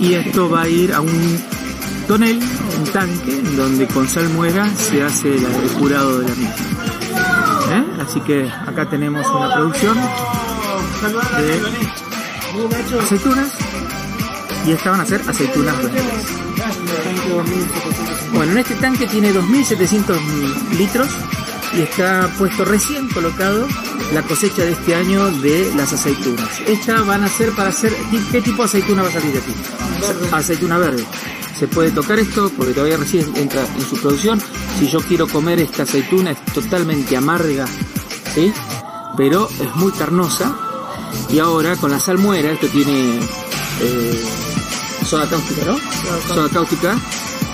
y 0.00 0.12
esto 0.12 0.50
va 0.50 0.62
a 0.62 0.68
ir 0.68 0.92
a 0.92 1.00
un 1.00 1.40
tonel, 2.06 2.38
un 2.78 2.84
tanque, 2.92 3.40
donde 3.56 3.86
con 3.86 4.06
salmuera 4.06 4.68
se 4.76 5.02
hace 5.02 5.34
el 5.34 5.72
curado 5.78 6.18
de 6.18 6.28
la 6.28 6.34
misma. 6.34 6.54
¿Eh? 7.72 7.84
Así 8.06 8.20
que 8.20 8.50
acá 8.50 8.86
tenemos 8.86 9.26
una 9.28 9.54
producción 9.54 9.96
de 11.38 12.98
aceitunas 13.00 13.48
y 14.66 14.72
estas 14.72 14.92
van 14.92 15.00
a 15.00 15.06
ser 15.06 15.22
aceitunas 15.26 15.74
verdes. 15.78 16.02
Bueno, 18.34 18.52
en 18.52 18.58
este 18.58 18.74
tanque 18.74 19.06
tiene 19.06 19.32
2.700 19.32 20.18
litros 20.76 21.08
y 21.76 21.82
está 21.82 22.32
puesto 22.38 22.64
recién 22.64 23.08
colocado 23.08 23.66
la 24.14 24.22
cosecha 24.22 24.64
de 24.64 24.72
este 24.72 24.94
año 24.94 25.30
de 25.40 25.70
las 25.76 25.92
aceitunas. 25.92 26.48
Estas 26.66 27.06
van 27.06 27.24
a 27.24 27.28
ser 27.28 27.52
para 27.52 27.68
hacer, 27.68 27.94
¿qué 28.32 28.40
tipo 28.40 28.62
de 28.62 28.68
aceituna 28.68 29.02
va 29.02 29.08
a 29.08 29.12
salir 29.12 29.32
de 29.32 29.38
aquí? 29.38 29.54
Aceituna 30.32 30.78
verde. 30.78 31.04
Se 31.58 31.68
puede 31.68 31.90
tocar 31.90 32.18
esto 32.18 32.50
porque 32.56 32.72
todavía 32.72 32.96
recién 32.96 33.30
entra 33.36 33.62
en 33.62 33.82
su 33.82 33.96
producción. 33.96 34.40
Si 34.78 34.88
yo 34.88 35.00
quiero 35.00 35.26
comer 35.26 35.60
esta 35.60 35.82
aceituna 35.82 36.30
es 36.30 36.42
totalmente 36.46 37.16
amarga, 37.16 37.66
¿sí? 38.34 38.52
Pero 39.16 39.48
es 39.60 39.74
muy 39.76 39.92
carnosa. 39.92 40.56
Y 41.30 41.38
ahora 41.38 41.76
con 41.76 41.90
la 41.90 41.98
salmuera, 41.98 42.52
esto 42.52 42.68
tiene 42.68 43.18
eh, 43.80 44.24
soda 45.04 45.28
cáustica, 45.28 45.64
¿no? 45.66 45.78
Soda 46.28 46.48
cáustica 46.48 46.98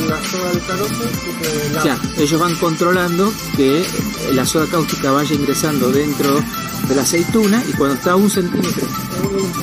Más 0.08 0.34
o 0.34 0.38
menos. 0.38 1.78
O 1.78 1.82
sea, 1.82 1.98
ellos 2.18 2.40
van 2.40 2.54
controlando 2.56 3.32
que 3.56 3.84
la 4.32 4.44
soda 4.46 4.66
cáustica 4.66 5.10
vaya 5.12 5.34
ingresando 5.34 5.90
dentro 5.90 6.40
de 6.88 6.94
la 6.94 7.02
aceituna 7.02 7.62
y 7.68 7.72
cuando 7.72 7.96
está 7.96 8.12
a 8.12 8.16
un 8.16 8.30
centímetro, 8.30 8.86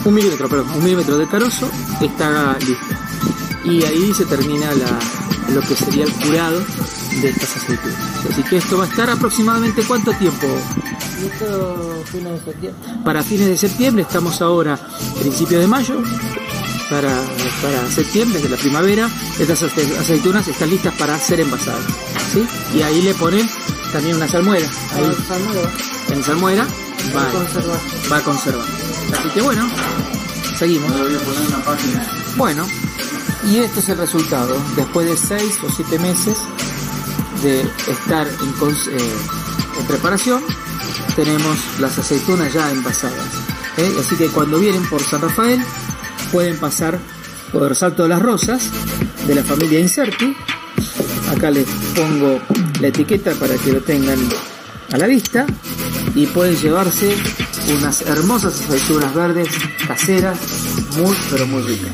un 0.05 0.13
milímetro, 0.13 0.47
perdón, 0.49 0.69
un 0.75 0.83
milímetro 0.83 1.17
de 1.17 1.27
carozo, 1.27 1.69
está 2.01 2.57
listo. 2.59 2.85
Y 3.63 3.83
ahí 3.83 4.13
se 4.13 4.25
termina 4.25 4.71
la- 4.73 4.99
lo 5.53 5.61
que 5.61 5.75
sería 5.75 6.03
el 6.05 6.11
curado 6.11 6.59
de 7.21 7.29
estas 7.29 7.55
aceitunas. 7.57 7.97
Así 8.31 8.43
que 8.43 8.57
esto 8.57 8.77
va 8.77 8.85
a 8.85 8.87
estar 8.87 9.09
aproximadamente 9.09 9.83
cuánto 9.83 10.11
tiempo? 10.13 10.47
Para 13.03 13.23
fines 13.23 13.47
de 13.47 13.57
septiembre, 13.57 14.03
estamos 14.03 14.41
ahora 14.41 14.77
principios 15.19 15.61
de 15.61 15.67
mayo, 15.67 16.01
para, 16.89 17.21
para 17.61 17.89
septiembre, 17.91 18.39
de 18.41 18.49
la 18.49 18.57
primavera, 18.57 19.09
estas 19.39 19.63
ace- 19.63 19.97
aceitunas 19.99 20.47
están 20.47 20.69
listas 20.69 20.93
para 20.95 21.17
ser 21.19 21.39
envasadas. 21.41 21.83
¿sí? 22.33 22.45
Y 22.77 22.81
ahí 22.81 23.01
le 23.01 23.13
ponen 23.15 23.49
también 23.91 24.15
una 24.17 24.27
salmuera. 24.27 24.67
Ahí, 24.93 25.03
en 26.11 26.23
salmuera, 26.23 26.67
va, 27.15 27.23
va 28.11 28.17
a 28.17 28.21
conservar. 28.21 28.65
Así 29.19 29.29
que 29.29 29.41
bueno, 29.41 29.67
seguimos. 30.57 30.91
Bueno, 32.37 32.67
y 33.49 33.57
este 33.57 33.79
es 33.79 33.89
el 33.89 33.97
resultado. 33.97 34.61
Después 34.75 35.07
de 35.07 35.17
6 35.17 35.59
o 35.63 35.71
7 35.75 35.99
meses 35.99 36.37
de 37.41 37.61
estar 37.87 38.27
en, 38.27 38.49
eh, 38.97 39.13
en 39.79 39.85
preparación, 39.87 40.43
tenemos 41.15 41.57
las 41.79 41.97
aceitunas 41.97 42.51
ya 42.53 42.71
envasadas. 42.71 43.27
¿eh? 43.77 43.91
Así 43.99 44.15
que 44.15 44.27
cuando 44.27 44.59
vienen 44.59 44.83
por 44.89 45.01
San 45.01 45.21
Rafael, 45.21 45.63
pueden 46.35 46.57
pasar 46.57 46.99
por 47.53 47.69
el 47.69 47.77
Salto 47.77 48.03
de 48.03 48.09
las 48.09 48.21
Rosas 48.21 48.69
de 49.25 49.35
la 49.35 49.41
familia 49.41 49.79
Inserti. 49.79 50.35
Acá 51.33 51.49
les 51.49 51.65
pongo 51.95 52.41
la 52.81 52.87
etiqueta 52.89 53.31
para 53.35 53.55
que 53.55 53.71
lo 53.71 53.79
tengan 53.79 54.19
a 54.91 54.97
la 54.97 55.07
vista 55.07 55.45
y 56.13 56.25
pueden 56.25 56.57
llevarse 56.57 57.15
unas 57.77 58.01
hermosas 58.01 58.59
aceitunas 58.59 59.15
verdes 59.15 59.47
caseras, 59.87 60.37
muy 60.97 61.15
pero 61.31 61.47
muy 61.47 61.61
ricas. 61.61 61.91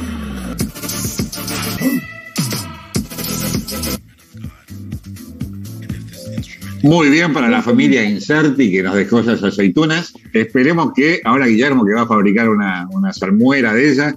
Muy 6.82 7.10
bien 7.12 7.32
para 7.32 7.48
la 7.48 7.62
familia 7.62 8.04
Inserti 8.04 8.72
que 8.72 8.82
nos 8.82 8.96
dejó 8.96 9.20
esas 9.20 9.44
aceitunas. 9.44 10.14
Esperemos 10.34 10.94
que 10.96 11.22
ahora 11.24 11.46
Guillermo 11.46 11.86
que 11.86 11.94
va 11.94 12.02
a 12.02 12.08
fabricar 12.08 12.50
una, 12.50 12.88
una 12.90 13.14
salmuera 13.14 13.76
de 13.76 13.92
ella, 13.92 14.16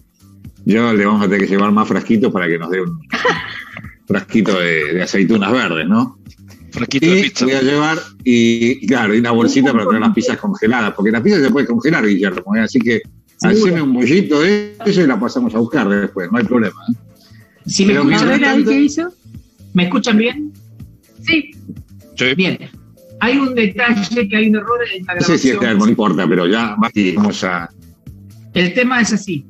yo 0.64 0.92
le 0.92 1.04
vamos 1.06 1.22
a 1.22 1.24
tener 1.24 1.40
que 1.42 1.46
llevar 1.46 1.72
más 1.72 1.86
frasquitos 1.88 2.32
para 2.32 2.46
que 2.46 2.58
nos 2.58 2.70
dé 2.70 2.80
un 2.80 2.98
frasquito 4.06 4.58
de, 4.58 4.94
de 4.94 5.02
aceitunas 5.02 5.52
verdes, 5.52 5.86
¿no? 5.88 6.18
Frasquito 6.70 7.06
de 7.06 7.22
pizza. 7.22 7.44
voy 7.44 7.54
a 7.54 7.62
llevar, 7.62 7.98
y 8.24 8.86
claro, 8.86 9.14
y 9.14 9.18
una 9.20 9.30
bolsita 9.30 9.72
para 9.72 9.86
tener 9.86 10.00
las 10.00 10.12
pizzas 10.14 10.38
congeladas, 10.38 10.92
porque 10.94 11.10
la 11.12 11.22
pizza 11.22 11.40
se 11.40 11.50
puede 11.50 11.66
congelar, 11.66 12.04
Guillermo, 12.06 12.56
¿eh? 12.56 12.60
así 12.60 12.80
que 12.80 13.00
haceme 13.42 13.80
un 13.82 13.92
bollito 13.92 14.40
de 14.40 14.76
eso 14.84 15.02
y 15.02 15.06
la 15.06 15.20
pasamos 15.20 15.54
a 15.54 15.58
buscar 15.58 15.88
después, 15.88 16.30
no 16.32 16.38
hay 16.38 16.44
problema. 16.44 16.80
¿eh? 16.90 16.96
Si 17.66 17.86
me 17.86 17.94
escuchan, 17.94 18.22
A 18.28 18.32
ver 18.32 18.44
ahí 18.44 18.64
qué 18.64 18.80
hizo. 18.80 19.12
¿me 19.72 19.84
escuchan 19.84 20.18
bien? 20.18 20.52
Sí, 21.22 21.50
Sí. 22.16 22.34
Bien. 22.36 22.58
Hay 23.20 23.38
un 23.38 23.54
detalle 23.54 24.28
que 24.28 24.36
hay 24.36 24.48
un 24.48 24.56
error 24.56 24.78
en 24.94 25.04
la 25.06 25.14
No 25.14 25.20
sé 25.20 25.38
si 25.38 25.48
grabación. 25.48 25.54
este 25.56 25.66
algo 25.66 25.84
no 25.84 25.90
importa, 25.90 26.28
pero 26.28 26.46
ya 26.46 26.76
vamos 27.16 27.44
a... 27.44 27.68
El 28.52 28.74
tema 28.74 29.00
es 29.00 29.12
así. 29.12 29.44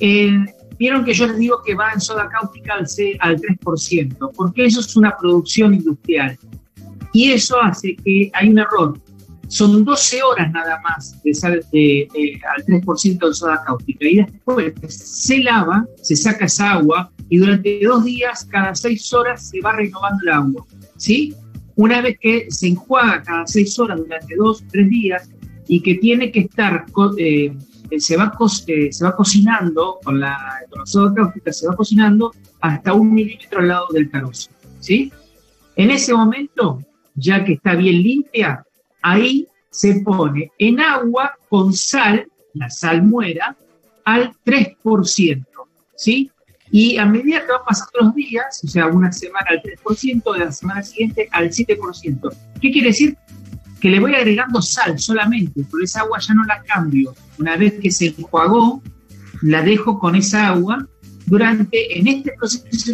Eh, 0.00 0.44
Vieron 0.78 1.04
que 1.04 1.12
yo 1.12 1.26
les 1.26 1.36
digo 1.38 1.60
que 1.66 1.74
va 1.74 1.92
en 1.92 2.00
soda 2.00 2.28
cáustica 2.28 2.74
al, 2.74 2.86
C- 2.88 3.16
al 3.18 3.36
3%, 3.40 4.30
porque 4.36 4.66
eso 4.66 4.78
es 4.78 4.94
una 4.96 5.16
producción 5.16 5.74
industrial. 5.74 6.38
Y 7.12 7.32
eso 7.32 7.60
hace 7.60 7.96
que 7.96 8.30
hay 8.32 8.48
un 8.48 8.60
error. 8.60 8.96
Son 9.48 9.84
12 9.84 10.22
horas 10.22 10.52
nada 10.52 10.78
más 10.84 11.20
de 11.24 11.34
sal 11.34 11.64
de- 11.72 12.06
al 12.54 12.64
3% 12.64 13.26
de 13.26 13.34
soda 13.34 13.60
cáustica. 13.66 14.06
Y 14.08 14.16
después 14.18 14.72
se 14.94 15.38
lava, 15.40 15.84
se 16.00 16.14
saca 16.14 16.44
esa 16.44 16.74
agua 16.74 17.10
y 17.28 17.38
durante 17.38 17.80
dos 17.82 18.04
días, 18.04 18.44
cada 18.44 18.72
seis 18.76 19.12
horas, 19.12 19.48
se 19.48 19.60
va 19.60 19.72
renovando 19.72 20.20
el 20.22 20.28
agua. 20.28 20.64
¿Sí? 20.96 21.34
Una 21.74 22.00
vez 22.02 22.18
que 22.20 22.46
se 22.50 22.68
enjuaga 22.68 23.20
cada 23.22 23.46
seis 23.48 23.76
horas 23.80 23.98
durante 23.98 24.36
dos, 24.36 24.62
tres 24.70 24.88
días 24.88 25.28
y 25.66 25.80
que 25.80 25.96
tiene 25.96 26.30
que 26.30 26.40
estar 26.40 26.86
eh, 27.18 27.52
eh, 27.90 28.00
se 28.00 28.16
va, 28.16 28.32
eh, 28.66 28.92
se 28.92 29.04
va 29.04 29.16
cocinando 29.16 29.98
con 30.02 30.20
la, 30.20 30.36
con 30.70 30.80
la 30.80 30.86
soda 30.86 31.14
cáustica, 31.14 31.52
se 31.52 31.66
va 31.68 31.76
cocinando 31.76 32.32
hasta 32.60 32.92
un 32.92 33.12
milímetro 33.12 33.60
al 33.60 33.68
lado 33.68 33.86
del 33.92 34.10
carozo. 34.10 34.50
¿sí? 34.80 35.12
En 35.76 35.90
ese 35.90 36.12
momento, 36.12 36.82
ya 37.14 37.44
que 37.44 37.54
está 37.54 37.74
bien 37.74 38.02
limpia, 38.02 38.64
ahí 39.02 39.46
se 39.70 40.00
pone 40.00 40.50
en 40.58 40.80
agua 40.80 41.32
con 41.48 41.72
sal, 41.72 42.26
la 42.54 42.68
sal 42.70 43.02
muera, 43.02 43.56
al 44.04 44.32
3%. 44.44 45.44
¿sí? 45.94 46.30
Y 46.70 46.98
a 46.98 47.06
medida 47.06 47.40
que 47.40 47.52
van 47.52 47.60
pasando 47.66 47.92
los 48.00 48.14
días, 48.14 48.60
o 48.64 48.68
sea, 48.68 48.86
una 48.88 49.12
semana 49.12 49.46
al 49.50 49.62
3%, 49.62 50.32
de 50.32 50.38
la 50.38 50.52
semana 50.52 50.82
siguiente 50.82 51.28
al 51.32 51.50
7%. 51.50 52.34
¿Qué 52.60 52.70
quiere 52.70 52.88
decir? 52.88 53.16
Que 53.80 53.90
le 53.90 54.00
voy 54.00 54.14
agregando 54.14 54.60
sal 54.60 54.98
solamente, 54.98 55.62
por 55.64 55.82
esa 55.82 56.00
agua 56.00 56.18
ya 56.18 56.34
no 56.34 56.44
la 56.44 56.62
cambio. 56.62 57.14
Una 57.38 57.56
vez 57.56 57.74
que 57.80 57.90
se 57.90 58.06
enjuagó, 58.06 58.82
la 59.42 59.62
dejo 59.62 59.98
con 59.98 60.16
esa 60.16 60.48
agua 60.48 60.86
durante, 61.26 61.98
en 61.98 62.08
este 62.08 62.32
proceso 62.38 62.92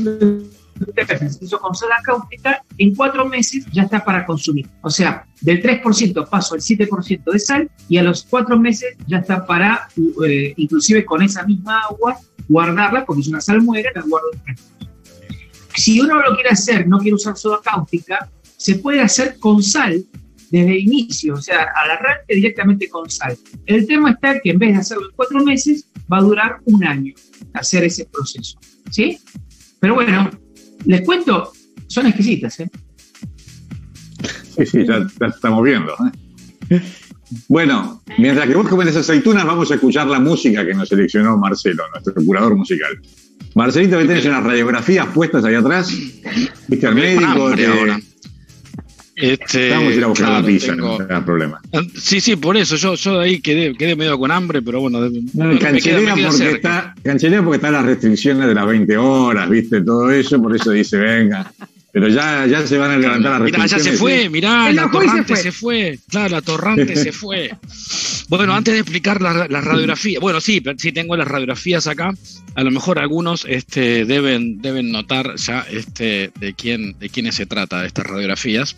hizo 1.40 1.60
con 1.60 1.74
soda 1.74 1.96
cáustica, 2.02 2.62
en 2.78 2.94
cuatro 2.94 3.26
meses 3.26 3.64
ya 3.72 3.82
está 3.82 4.04
para 4.04 4.26
consumir. 4.26 4.68
O 4.82 4.90
sea, 4.90 5.26
del 5.40 5.62
3% 5.62 6.28
paso 6.28 6.54
al 6.54 6.60
7% 6.60 7.32
de 7.32 7.38
sal 7.38 7.70
y 7.88 7.98
a 7.98 8.02
los 8.02 8.24
cuatro 8.24 8.58
meses 8.58 8.96
ya 9.06 9.18
está 9.18 9.46
para, 9.46 9.88
eh, 10.26 10.54
inclusive 10.56 11.04
con 11.04 11.22
esa 11.22 11.44
misma 11.44 11.80
agua, 11.80 12.18
guardarla, 12.48 13.04
porque 13.04 13.22
es 13.22 13.28
una 13.28 13.40
salmuera, 13.40 13.90
la 13.94 14.02
guardo 14.02 14.28
en. 14.46 14.56
Si 15.76 16.00
uno 16.00 16.20
lo 16.20 16.34
quiere 16.34 16.50
hacer, 16.50 16.86
no 16.86 16.98
quiere 16.98 17.16
usar 17.16 17.36
soda 17.36 17.58
cáustica, 17.62 18.30
se 18.56 18.76
puede 18.76 19.00
hacer 19.00 19.38
con 19.40 19.62
sal 19.62 20.04
desde 20.50 20.70
el 20.72 20.78
inicio, 20.78 21.34
o 21.34 21.42
sea, 21.42 21.68
al 21.74 21.90
arranque 21.90 22.34
directamente 22.34 22.88
con 22.88 23.08
sal. 23.10 23.36
El 23.66 23.86
tema 23.86 24.10
está 24.12 24.40
que 24.40 24.50
en 24.50 24.58
vez 24.58 24.72
de 24.72 24.78
hacerlo 24.78 25.06
en 25.10 25.16
cuatro 25.16 25.44
meses, 25.44 25.86
va 26.12 26.18
a 26.18 26.22
durar 26.22 26.56
un 26.64 26.84
año 26.84 27.14
hacer 27.54 27.84
ese 27.84 28.04
proceso. 28.06 28.58
¿Sí? 28.90 29.18
Pero 29.80 29.94
bueno, 29.94 30.30
les 30.84 31.00
cuento, 31.02 31.52
son 31.86 32.06
exquisitas, 32.06 32.60
¿eh? 32.60 32.70
Sí, 34.56 34.66
sí, 34.66 34.86
ya, 34.86 35.06
ya 35.20 35.26
estamos 35.26 35.62
viendo. 35.64 35.94
¿eh? 36.70 36.80
Bueno, 37.48 38.02
mientras 38.18 38.46
que 38.46 38.54
vos 38.54 38.68
comes 38.68 38.88
esas 38.88 39.08
aceitunas, 39.08 39.44
vamos 39.44 39.70
a 39.70 39.74
escuchar 39.74 40.06
la 40.06 40.20
música 40.20 40.64
que 40.64 40.74
nos 40.74 40.88
seleccionó 40.88 41.36
Marcelo, 41.36 41.82
nuestro 41.92 42.14
curador 42.24 42.56
musical. 42.56 43.00
Marcelito, 43.54 43.98
que 43.98 44.04
tenés 44.04 44.24
unas 44.26 44.44
radiografías 44.44 45.06
puestas 45.08 45.44
ahí 45.44 45.54
atrás. 45.54 45.92
Viste 46.68 46.86
al 46.86 46.94
médico. 46.94 47.54
te- 47.54 47.66
ahora. 47.66 48.00
Este, 49.16 49.70
Vamos 49.70 49.92
a 49.92 49.94
ir 49.96 50.04
a 50.04 50.06
buscar 50.08 50.26
claro, 50.28 50.40
la 50.42 50.46
pizza, 50.46 50.72
tengo- 50.72 50.98
no 50.98 51.16
hay 51.16 51.22
problema. 51.22 51.60
Sí, 51.96 52.20
sí, 52.20 52.34
por 52.36 52.56
eso 52.56 52.74
yo, 52.76 52.94
yo 52.94 53.20
ahí 53.20 53.40
quedé, 53.40 53.72
quedé 53.74 53.94
medio 53.94 54.18
con 54.18 54.30
hambre, 54.32 54.60
pero 54.60 54.80
bueno, 54.80 55.00
de- 55.02 55.22
No, 55.34 55.44
me 55.44 55.58
queda- 55.58 55.70
cancelea, 55.70 56.00
me 56.00 56.20
queda 56.20 56.28
porque 56.30 56.44
cerca. 56.44 56.56
está, 56.56 56.94
cancelea 57.04 57.42
porque 57.42 57.56
están 57.56 57.72
las 57.74 57.84
restricciones 57.86 58.48
de 58.48 58.54
las 58.54 58.66
20 58.66 58.96
horas, 58.96 59.48
viste, 59.48 59.82
todo 59.82 60.10
eso, 60.10 60.42
por 60.42 60.54
eso 60.56 60.70
dice, 60.72 60.96
venga. 60.98 61.52
Pero 61.94 62.08
ya, 62.08 62.44
ya 62.46 62.66
se 62.66 62.76
van 62.76 62.90
a 62.90 62.98
levantar 62.98 63.40
las 63.40 63.42
Mirá, 63.42 63.66
ya 63.66 63.78
se 63.78 63.92
fue, 63.92 64.28
mirá, 64.28 64.66
Se 64.66 64.72
la 64.72 64.82
se 64.82 64.88
torrante 64.90 65.28
fue. 65.28 65.36
se 65.36 65.52
fue. 65.52 65.98
Claro, 66.08 66.28
la 66.30 66.42
torrante 66.42 66.96
se 66.96 67.12
fue. 67.12 67.52
Bueno, 68.28 68.52
antes 68.52 68.74
de 68.74 68.80
explicar 68.80 69.22
la, 69.22 69.46
la 69.46 69.60
radiografía, 69.60 70.18
bueno, 70.18 70.40
sí, 70.40 70.60
sí 70.76 70.90
tengo 70.90 71.16
las 71.16 71.28
radiografías 71.28 71.86
acá. 71.86 72.12
A 72.56 72.64
lo 72.64 72.72
mejor 72.72 72.98
algunos 72.98 73.46
este, 73.48 74.06
deben, 74.06 74.60
deben 74.60 74.90
notar 74.90 75.36
ya 75.36 75.64
este, 75.70 76.32
de 76.40 76.54
quién, 76.54 76.98
de 76.98 77.10
quiénes 77.10 77.36
se 77.36 77.46
trata 77.46 77.86
estas 77.86 78.06
radiografías. 78.06 78.74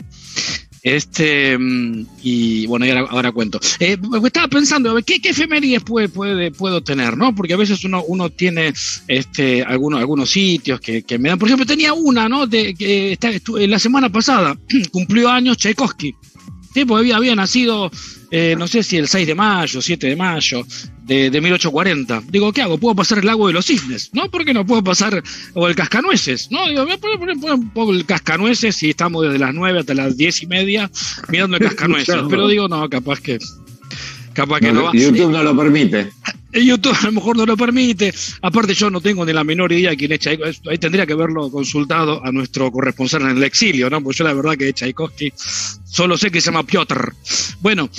Este, 0.82 1.56
mm, 1.58 2.06
y 2.22 2.66
bueno, 2.66 2.86
ahora, 2.86 3.00
ahora 3.10 3.32
cuento. 3.32 3.60
Eh, 3.80 3.96
estaba 4.24 4.48
pensando, 4.48 4.96
a 4.96 5.02
¿qué, 5.02 5.20
qué 5.20 5.30
efemérides 5.30 5.82
puede, 5.82 6.08
puedo 6.52 6.82
tener? 6.82 7.16
¿no? 7.16 7.34
Porque 7.34 7.54
a 7.54 7.56
veces 7.56 7.84
uno, 7.84 8.04
uno 8.06 8.30
tiene 8.30 8.72
este, 9.08 9.62
algunos, 9.62 10.00
algunos 10.00 10.30
sitios 10.30 10.80
que, 10.80 11.02
que 11.02 11.18
me 11.18 11.28
dan. 11.28 11.38
Por 11.38 11.48
ejemplo, 11.48 11.66
tenía 11.66 11.92
una, 11.92 12.28
¿no? 12.28 12.46
De, 12.46 12.74
que 12.74 13.12
está, 13.12 13.30
estu- 13.30 13.64
la 13.66 13.78
semana 13.78 14.10
pasada 14.10 14.56
cumplió 14.92 15.28
años 15.28 15.56
Tchaikovsky. 15.56 16.14
Sí, 16.76 16.84
porque 16.84 17.04
había, 17.04 17.16
había 17.16 17.34
nacido, 17.34 17.90
eh, 18.30 18.54
no 18.58 18.68
sé 18.68 18.82
si 18.82 18.98
el 18.98 19.08
6 19.08 19.26
de 19.26 19.34
mayo, 19.34 19.80
7 19.80 20.08
de 20.08 20.14
mayo 20.14 20.62
de, 21.04 21.30
de 21.30 21.40
1840. 21.40 22.24
Digo, 22.28 22.52
¿qué 22.52 22.60
hago? 22.60 22.76
¿Puedo 22.76 22.94
pasar 22.94 23.16
el 23.16 23.24
lago 23.24 23.46
de 23.46 23.54
los 23.54 23.64
cisnes? 23.64 24.10
¿No? 24.12 24.30
¿Por 24.30 24.44
qué 24.44 24.52
no 24.52 24.66
puedo 24.66 24.84
pasar 24.84 25.22
o 25.54 25.68
el 25.68 25.74
cascanueces? 25.74 26.50
¿No? 26.50 26.68
Digo, 26.68 26.84
voy 26.84 26.92
a 26.92 26.98
poner, 26.98 27.94
el 27.94 28.04
cascanueces 28.04 28.82
y 28.82 28.90
estamos 28.90 29.24
desde 29.24 29.38
las 29.38 29.54
9 29.54 29.78
hasta 29.78 29.94
las 29.94 30.18
10 30.18 30.42
y 30.42 30.46
media 30.48 30.90
mirando 31.30 31.56
el 31.56 31.62
cascanueces. 31.62 32.14
Pero 32.28 32.46
digo, 32.46 32.68
no, 32.68 32.86
capaz 32.90 33.20
que. 33.20 33.38
Capaz 34.34 34.60
que 34.60 34.70
no, 34.70 34.80
No, 34.80 34.84
va. 34.84 34.92
YouTube 34.92 35.30
no 35.30 35.42
lo 35.42 35.56
permite. 35.56 36.10
YouTube 36.64 36.96
a 37.00 37.06
lo 37.06 37.12
mejor 37.12 37.36
no 37.36 37.46
lo 37.46 37.56
permite. 37.56 38.12
Aparte, 38.42 38.74
yo 38.74 38.90
no 38.90 39.00
tengo 39.00 39.24
ni 39.24 39.32
la 39.32 39.44
menor 39.44 39.72
idea 39.72 39.90
de 39.90 39.96
quién 39.96 40.12
es 40.12 40.20
Tchaikovsky. 40.20 40.68
Ahí 40.68 40.78
tendría 40.78 41.06
que 41.06 41.12
haberlo 41.12 41.50
consultado 41.50 42.24
a 42.24 42.32
nuestro 42.32 42.70
corresponsal 42.70 43.22
en 43.22 43.36
el 43.36 43.44
exilio, 43.44 43.90
¿no? 43.90 44.02
Porque 44.02 44.18
yo 44.18 44.24
la 44.24 44.32
verdad 44.32 44.56
que 44.56 44.72
Tchaikovsky 44.72 45.32
solo 45.84 46.16
sé 46.16 46.30
que 46.30 46.40
se 46.40 46.46
llama 46.46 46.64
Piotr. 46.64 47.14
Bueno, 47.60 47.90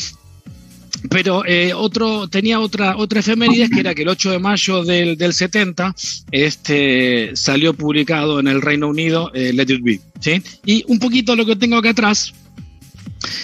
pero 1.09 1.45
eh, 1.45 1.73
otro 1.73 2.27
tenía 2.27 2.59
otra 2.59 2.97
otra 2.97 3.19
efemérides 3.19 3.69
que 3.69 3.79
era 3.79 3.93
que 3.93 4.01
el 4.01 4.09
8 4.09 4.31
de 4.31 4.39
mayo 4.39 4.83
del, 4.83 5.17
del 5.17 5.33
70 5.33 5.95
este 6.31 7.35
salió 7.35 7.73
publicado 7.73 8.39
en 8.39 8.47
el 8.47 8.61
Reino 8.61 8.87
Unido 8.87 9.31
eh, 9.33 9.53
Let 9.53 9.73
It 9.73 9.83
Be, 9.83 10.01
¿sí? 10.19 10.41
Y 10.65 10.83
un 10.87 10.99
poquito 10.99 11.35
lo 11.35 11.45
que 11.45 11.55
tengo 11.55 11.77
acá 11.77 11.91
atrás 11.91 12.33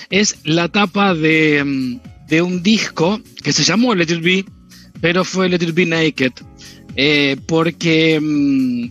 es 0.09 0.37
la 0.43 0.67
tapa 0.69 1.13
de, 1.13 1.63
mm, 1.63 2.27
de 2.27 2.41
un 2.41 2.63
disco 2.63 3.21
que 3.43 3.53
se 3.53 3.63
llamó 3.63 3.93
Let 3.95 4.13
It 4.13 4.21
Be, 4.21 4.45
pero 5.03 5.25
fue 5.25 5.49
Let 5.49 5.57
It 5.57 5.73
Be 5.73 5.85
Naked, 5.85 6.31
eh, 6.95 7.35
porque 7.45 8.17
mm, 8.21 8.85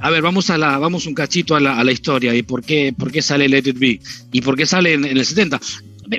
a 0.00 0.08
ver, 0.08 0.22
vamos 0.22 0.48
a 0.48 0.56
la, 0.56 0.78
vamos 0.78 1.04
un 1.04 1.12
cachito 1.12 1.54
a 1.54 1.60
la, 1.60 1.78
a 1.78 1.84
la 1.84 1.92
historia 1.92 2.34
y 2.34 2.42
por 2.42 2.64
qué, 2.64 2.94
por 2.96 3.12
qué 3.12 3.20
sale 3.20 3.50
Let 3.50 3.68
It 3.68 3.78
Be 3.78 4.00
y 4.32 4.40
por 4.40 4.56
qué 4.56 4.64
sale 4.64 4.94
en, 4.94 5.04
en 5.04 5.18
el 5.18 5.26
70. 5.26 5.60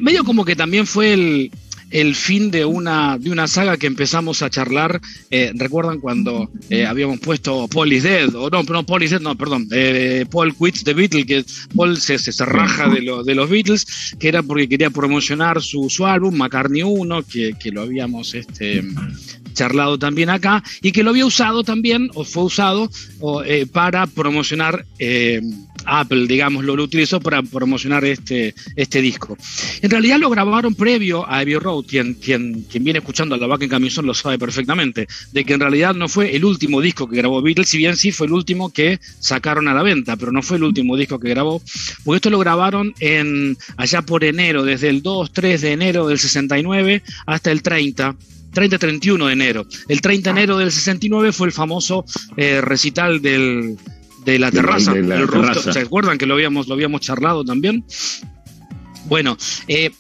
medio 0.04 0.24
como 0.24 0.46
que 0.46 0.56
también 0.56 0.86
fue 0.86 1.14
el, 1.14 1.52
el 1.92 2.16
fin 2.16 2.52
de 2.52 2.66
una, 2.66 3.18
de 3.18 3.32
una 3.32 3.48
saga 3.48 3.78
que 3.78 3.88
empezamos 3.88 4.42
a 4.42 4.50
charlar. 4.50 5.02
Eh, 5.30 5.52
¿Recuerdan 5.56 6.00
cuando 6.00 6.52
eh, 6.70 6.86
habíamos 6.86 7.20
puesto 7.20 7.68
Paul 7.68 7.94
is 7.94 8.04
Dead? 8.04 8.34
O 8.36 8.50
no, 8.50 8.64
no, 8.64 8.86
Paul 8.86 9.04
is 9.04 9.12
Dead, 9.12 9.22
no, 9.22 9.36
perdón. 9.36 9.68
Eh, 9.72 10.26
Paul 10.30 10.56
quits 10.56 10.84
the 10.84 10.94
Beatles, 10.94 11.26
que 11.26 11.46
Paul 11.76 11.98
se, 11.98 12.20
se, 12.20 12.46
raja 12.46 12.90
de, 12.90 13.02
lo, 13.02 13.24
de 13.24 13.36
los 13.36 13.50
Beatles, 13.50 14.16
que 14.20 14.28
era 14.28 14.44
porque 14.44 14.70
quería 14.70 14.90
promocionar 14.90 15.62
su, 15.62 15.90
su 15.90 16.06
álbum, 16.06 16.36
McCartney 16.36 16.84
1, 16.84 17.24
que, 17.24 17.54
que 17.60 17.72
lo 17.72 17.82
habíamos 17.82 18.34
este, 18.34 18.84
charlado 19.54 19.98
también 19.98 20.30
acá, 20.30 20.64
y 20.82 20.92
que 20.92 21.04
lo 21.04 21.10
había 21.12 21.26
usado 21.26 21.64
también, 21.64 22.10
o 22.14 22.24
fue 22.24 22.44
usado, 22.44 22.90
o, 23.20 23.44
eh, 23.44 23.66
para 23.66 24.08
promocionar 24.08 24.86
eh, 25.00 25.42
Apple, 25.86 26.28
digamos, 26.28 26.64
lo, 26.64 26.74
utilizó 26.74 27.20
para 27.20 27.42
promocionar 27.42 28.06
este, 28.06 28.54
este 28.76 29.02
disco. 29.02 29.38
En 29.82 29.90
realidad 29.90 30.18
lo 30.20 30.30
grabaron 30.30 30.76
previo 30.76 31.26
a 31.28 31.40
Abbey 31.40 31.56
Road, 31.56 31.86
quien, 31.86 32.16
quien, 32.16 32.64
quien 32.64 32.84
viene 32.84 33.00
escuchando 33.00 33.36
a 33.36 33.38
la 33.38 33.48
vaca 33.48 33.64
en 33.64 33.70
camisón 33.70 34.06
lo 34.06 34.14
sabe 34.14 34.40
perfectamente, 34.40 35.08
de 35.32 35.46
que 35.46 35.54
en 35.54 35.60
realidad 35.60 35.94
no 35.94 36.08
fue 36.08 36.36
el 36.36 36.46
último 36.46 36.82
disco 36.82 37.08
que 37.08 37.18
grabó 37.18 37.42
Beatles, 37.42 37.70
si 37.70 37.78
bien 37.78 37.96
sí 37.96 38.12
fue 38.12 38.28
el 38.28 38.34
último 38.34 38.72
que 38.72 39.00
sacaron 39.20 39.68
a 39.68 39.74
la 39.74 39.84
venta, 39.84 40.16
pero 40.16 40.32
no 40.32 40.42
fue 40.42 40.58
el 40.58 40.64
último 40.64 40.96
disco 40.96 41.20
que 41.20 41.30
grabó, 41.30 41.62
porque 42.04 42.18
esto 42.18 42.30
lo 42.30 42.40
grabaron 42.40 42.94
en, 43.00 43.58
allá 43.78 44.02
por 44.02 44.24
enero, 44.24 44.64
desde 44.64 44.90
el 44.90 45.02
2, 45.02 45.32
3 45.32 45.62
de 45.62 45.72
enero 45.72 46.08
del 46.08 46.20
69 46.20 47.04
hasta 47.26 47.52
el 47.52 47.62
30 47.62 48.16
30-31 48.54 49.28
de 49.28 49.34
enero. 49.34 49.68
El 49.88 50.02
30 50.02 50.34
de 50.34 50.40
enero 50.40 50.58
del 50.58 50.72
69 50.72 51.32
fue 51.32 51.48
el 51.48 51.54
famoso 51.54 52.06
eh, 52.36 52.62
recital 52.62 53.22
del, 53.22 53.78
de 54.32 54.40
la 54.40 54.52
terraza. 54.52 54.94
De 54.94 55.04
la 55.04 55.18
terraza. 55.18 55.74
¿Se 55.74 55.80
acuerdan 55.80 56.18
que 56.18 56.26
lo 56.26 56.34
habíamos, 56.36 56.68
lo 56.68 56.74
habíamos 56.74 57.02
charlado 57.02 57.44
también? 57.44 57.84
Bueno, 59.06 59.38
eh, 59.68 59.92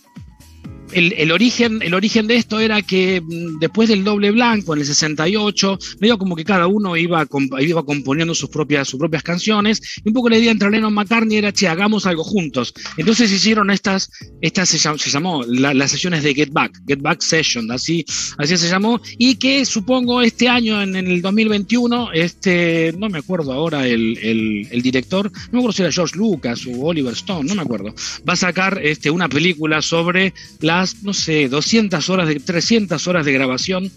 el, 0.91 1.13
el, 1.17 1.31
origen, 1.31 1.81
el 1.81 1.93
origen 1.93 2.27
de 2.27 2.35
esto 2.35 2.59
era 2.59 2.81
que 2.81 3.21
mm, 3.21 3.59
después 3.59 3.89
del 3.89 4.03
doble 4.03 4.31
blanco, 4.31 4.73
en 4.73 4.81
el 4.81 4.85
68, 4.85 5.77
medio 5.99 6.17
como 6.17 6.35
que 6.35 6.43
cada 6.43 6.67
uno 6.67 6.95
iba, 6.97 7.27
iba 7.59 7.85
componiendo 7.85 8.33
sus 8.35 8.49
propias, 8.49 8.87
sus 8.87 8.99
propias 8.99 9.23
canciones, 9.23 9.81
y 10.03 10.09
un 10.09 10.13
poco 10.13 10.29
la 10.29 10.37
idea 10.37 10.51
entre 10.51 10.69
Lennon 10.69 10.93
McCartney 10.93 11.37
era, 11.37 11.51
che, 11.51 11.67
hagamos 11.67 12.05
algo 12.05 12.23
juntos. 12.23 12.73
Entonces 12.97 13.31
hicieron 13.31 13.69
estas, 13.69 14.11
estas 14.41 14.69
se, 14.69 14.77
llam 14.77 14.97
se 14.97 15.09
llamó 15.09 15.43
la, 15.47 15.73
las 15.73 15.91
sesiones 15.91 16.23
de 16.23 16.33
Get 16.33 16.51
Back, 16.51 16.81
Get 16.87 17.01
Back 17.01 17.21
Session, 17.21 17.71
así, 17.71 18.05
así 18.37 18.57
se 18.57 18.69
llamó, 18.69 19.01
y 19.17 19.35
que 19.35 19.65
supongo 19.65 20.21
este 20.21 20.47
año, 20.47 20.81
en, 20.81 20.95
en 20.95 21.07
el 21.07 21.21
2021, 21.21 22.11
este, 22.13 22.93
no 22.97 23.09
me 23.09 23.19
acuerdo 23.19 23.53
ahora 23.53 23.87
el, 23.87 24.17
el, 24.19 24.67
el, 24.71 24.81
director, 24.81 25.31
no 25.31 25.51
me 25.51 25.59
acuerdo 25.59 25.73
si 25.73 25.81
era 25.83 25.91
George 25.91 26.17
Lucas 26.17 26.65
o 26.65 26.85
Oliver 26.85 27.13
Stone, 27.13 27.47
no 27.47 27.55
me 27.55 27.61
acuerdo, 27.61 27.93
va 28.27 28.33
a 28.33 28.37
sacar 28.37 28.79
este, 28.83 29.09
una 29.11 29.29
película 29.29 29.81
sobre 29.81 30.33
la 30.61 30.78
no 31.03 31.13
sé, 31.13 31.49
200 31.49 32.09
horas, 32.09 32.27
de 32.27 32.39
300 32.39 33.07
horas 33.07 33.25
de 33.25 33.33
grabación 33.33 33.91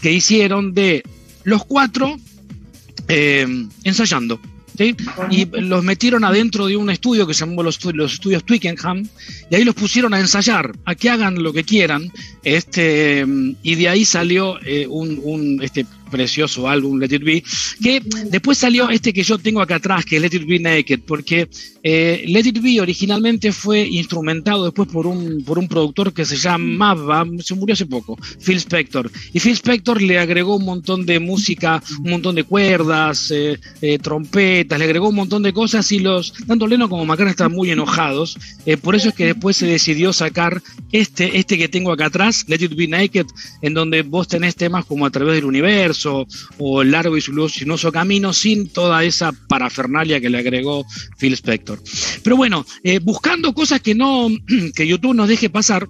que 0.00 0.12
hicieron 0.12 0.74
de 0.74 1.02
los 1.44 1.64
cuatro 1.64 2.16
eh, 3.08 3.46
ensayando. 3.84 4.40
Y 5.30 5.44
los 5.60 5.84
metieron 5.84 6.24
adentro 6.24 6.66
de 6.66 6.76
un 6.76 6.88
estudio 6.88 7.26
que 7.26 7.34
se 7.34 7.40
llamó 7.40 7.62
los, 7.62 7.84
los, 7.92 8.14
estudios 8.14 8.44
Twickenham, 8.44 9.06
y 9.50 9.54
ahí 9.54 9.64
los 9.64 9.74
pusieron 9.74 10.14
a 10.14 10.20
ensayar, 10.20 10.72
a 10.86 10.94
que 10.94 11.10
hagan 11.10 11.42
lo 11.42 11.52
que 11.52 11.64
quieran, 11.64 12.10
este, 12.44 13.26
y 13.62 13.74
de 13.74 13.88
ahí 13.90 14.06
salió 14.06 14.58
eh, 14.64 14.86
un, 14.88 15.20
un 15.22 15.62
este, 15.62 15.84
precioso 16.10 16.68
álbum 16.68 16.98
Let 16.98 17.14
It 17.14 17.24
Be, 17.24 17.42
que 17.82 18.02
después 18.30 18.58
salió 18.58 18.90
este 18.90 19.12
que 19.12 19.22
yo 19.22 19.38
tengo 19.38 19.60
acá 19.60 19.76
atrás, 19.76 20.04
que 20.04 20.16
es 20.16 20.22
Let 20.22 20.36
It 20.36 20.46
Be 20.46 20.58
Naked, 20.58 21.00
porque 21.06 21.48
eh, 21.82 22.24
Let 22.26 22.46
It 22.46 22.60
Be 22.60 22.80
originalmente 22.80 23.52
fue 23.52 23.86
instrumentado 23.86 24.64
después 24.64 24.88
por 24.88 25.06
un, 25.06 25.42
por 25.44 25.58
un 25.58 25.68
productor 25.68 26.12
que 26.12 26.24
se 26.24 26.36
llamaba, 26.36 27.24
se 27.40 27.54
murió 27.54 27.74
hace 27.74 27.86
poco, 27.86 28.18
Phil 28.44 28.56
Spector, 28.56 29.10
y 29.32 29.40
Phil 29.40 29.52
Spector 29.52 30.02
le 30.02 30.18
agregó 30.18 30.56
un 30.56 30.64
montón 30.64 31.06
de 31.06 31.20
música, 31.20 31.82
un 32.04 32.10
montón 32.10 32.34
de 32.34 32.44
cuerdas, 32.44 33.30
eh, 33.30 33.58
eh, 33.80 33.98
trompetas, 33.98 34.78
le 34.78 34.84
agregó 34.84 35.08
un 35.08 35.14
montón 35.14 35.42
de 35.42 35.52
cosas 35.52 35.90
y 35.92 36.00
los, 36.00 36.32
tanto 36.46 36.66
Leno 36.66 36.88
como 36.88 37.04
McCartney 37.04 37.30
estaban 37.30 37.52
muy 37.52 37.70
enojados, 37.70 38.36
eh, 38.66 38.76
por 38.76 38.94
eso 38.94 39.10
es 39.10 39.14
que 39.14 39.26
después 39.26 39.56
se 39.56 39.66
decidió 39.66 40.12
sacar 40.12 40.62
este, 40.92 41.38
este 41.38 41.56
que 41.56 41.68
tengo 41.68 41.92
acá 41.92 42.06
atrás, 42.06 42.44
Let 42.48 42.64
It 42.64 42.74
Be 42.74 42.88
Naked, 42.88 43.26
en 43.62 43.74
donde 43.74 44.02
vos 44.02 44.28
tenés 44.28 44.56
temas 44.56 44.84
como 44.84 45.06
a 45.06 45.10
través 45.10 45.34
del 45.34 45.44
universo, 45.44 45.99
o, 46.06 46.84
largo 46.84 47.16
y 47.16 47.20
sinuoso 47.20 47.92
camino 47.92 48.32
sin 48.32 48.68
toda 48.68 49.04
esa 49.04 49.32
parafernalia 49.32 50.20
que 50.20 50.30
le 50.30 50.38
agregó 50.38 50.84
Phil 51.18 51.34
Spector. 51.34 51.80
Pero 52.22 52.36
bueno, 52.36 52.64
eh, 52.82 52.98
buscando 52.98 53.52
cosas 53.52 53.80
que 53.80 53.94
no, 53.94 54.28
que 54.74 54.86
YouTube 54.86 55.14
nos 55.14 55.28
deje 55.28 55.50
pasar, 55.50 55.88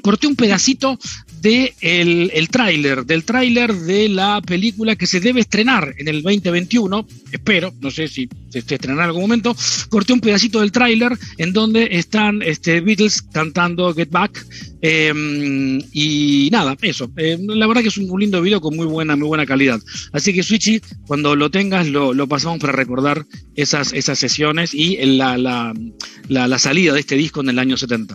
corté 0.00 0.26
un 0.26 0.36
pedacito 0.36 0.98
de 1.40 1.74
el, 1.80 2.30
el 2.34 2.48
tráiler, 2.48 3.06
del 3.06 3.24
tráiler 3.24 3.74
de 3.74 4.08
la 4.08 4.42
película 4.42 4.96
que 4.96 5.06
se 5.06 5.20
debe 5.20 5.40
estrenar 5.40 5.94
en 5.98 6.08
el 6.08 6.22
2021, 6.22 7.06
espero, 7.32 7.72
no 7.80 7.90
sé 7.90 8.08
si 8.08 8.28
se 8.50 8.58
estrenará 8.58 9.04
en 9.04 9.08
algún 9.08 9.22
momento, 9.22 9.56
corté 9.88 10.12
un 10.12 10.20
pedacito 10.20 10.60
del 10.60 10.72
tráiler 10.72 11.12
en 11.38 11.52
donde 11.52 11.88
están 11.92 12.42
este, 12.42 12.80
Beatles 12.80 13.22
cantando 13.22 13.94
Get 13.94 14.10
Back 14.10 14.46
eh, 14.82 15.12
y 15.92 16.48
nada, 16.52 16.76
eso, 16.82 17.10
eh, 17.16 17.38
la 17.40 17.66
verdad 17.66 17.82
que 17.82 17.88
es 17.88 17.96
un, 17.96 18.20
lindo 18.20 18.42
video 18.42 18.60
con 18.60 18.76
muy 18.76 18.86
buena, 18.86 19.16
muy 19.16 19.28
buena 19.28 19.46
calidad, 19.46 19.80
así 20.12 20.34
que 20.34 20.42
Switchy, 20.42 20.82
cuando 21.06 21.36
lo 21.36 21.50
tengas 21.50 21.88
lo, 21.88 22.14
pasamos 22.28 22.58
para 22.58 22.72
recordar 22.72 23.24
esas, 23.56 23.92
esas 23.92 24.18
sesiones 24.18 24.74
y 24.74 24.96
la, 25.16 25.38
la, 25.38 25.72
la, 26.28 26.48
la 26.48 26.58
salida 26.58 26.92
de 26.92 27.00
este 27.00 27.16
disco 27.16 27.40
en 27.40 27.48
el 27.48 27.58
año 27.58 27.76
70. 27.76 28.14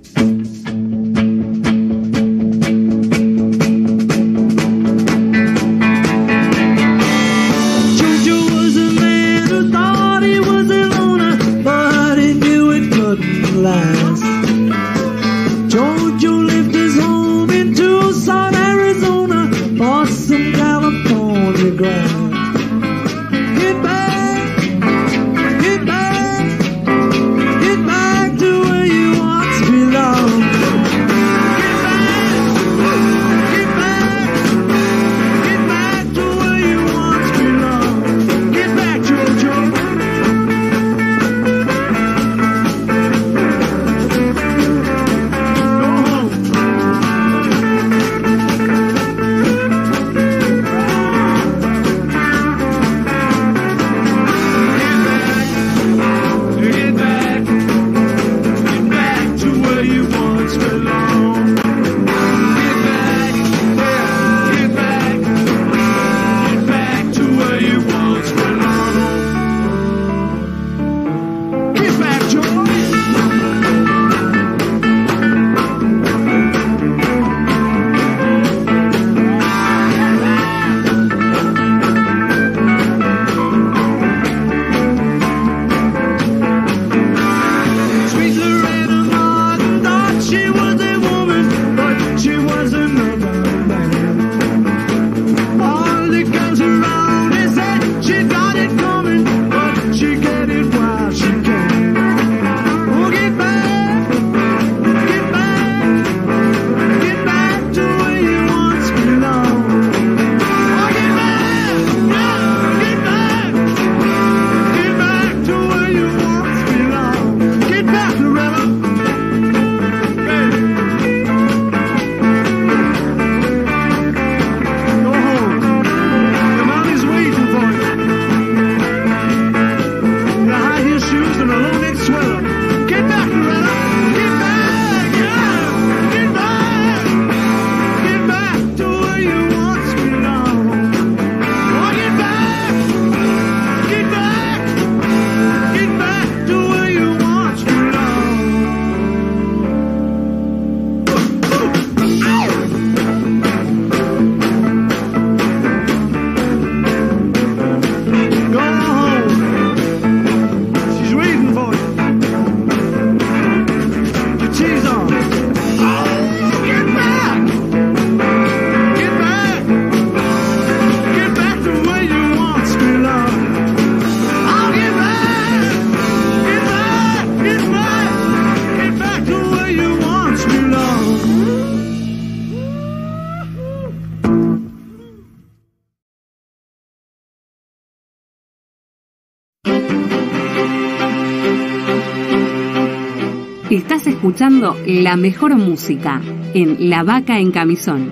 Escuchando 194.41 194.75
la 194.87 195.17
mejor 195.17 195.55
música 195.55 196.19
en 196.55 196.89
La 196.89 197.03
Vaca 197.03 197.37
en 197.37 197.51
Camisón. 197.51 198.11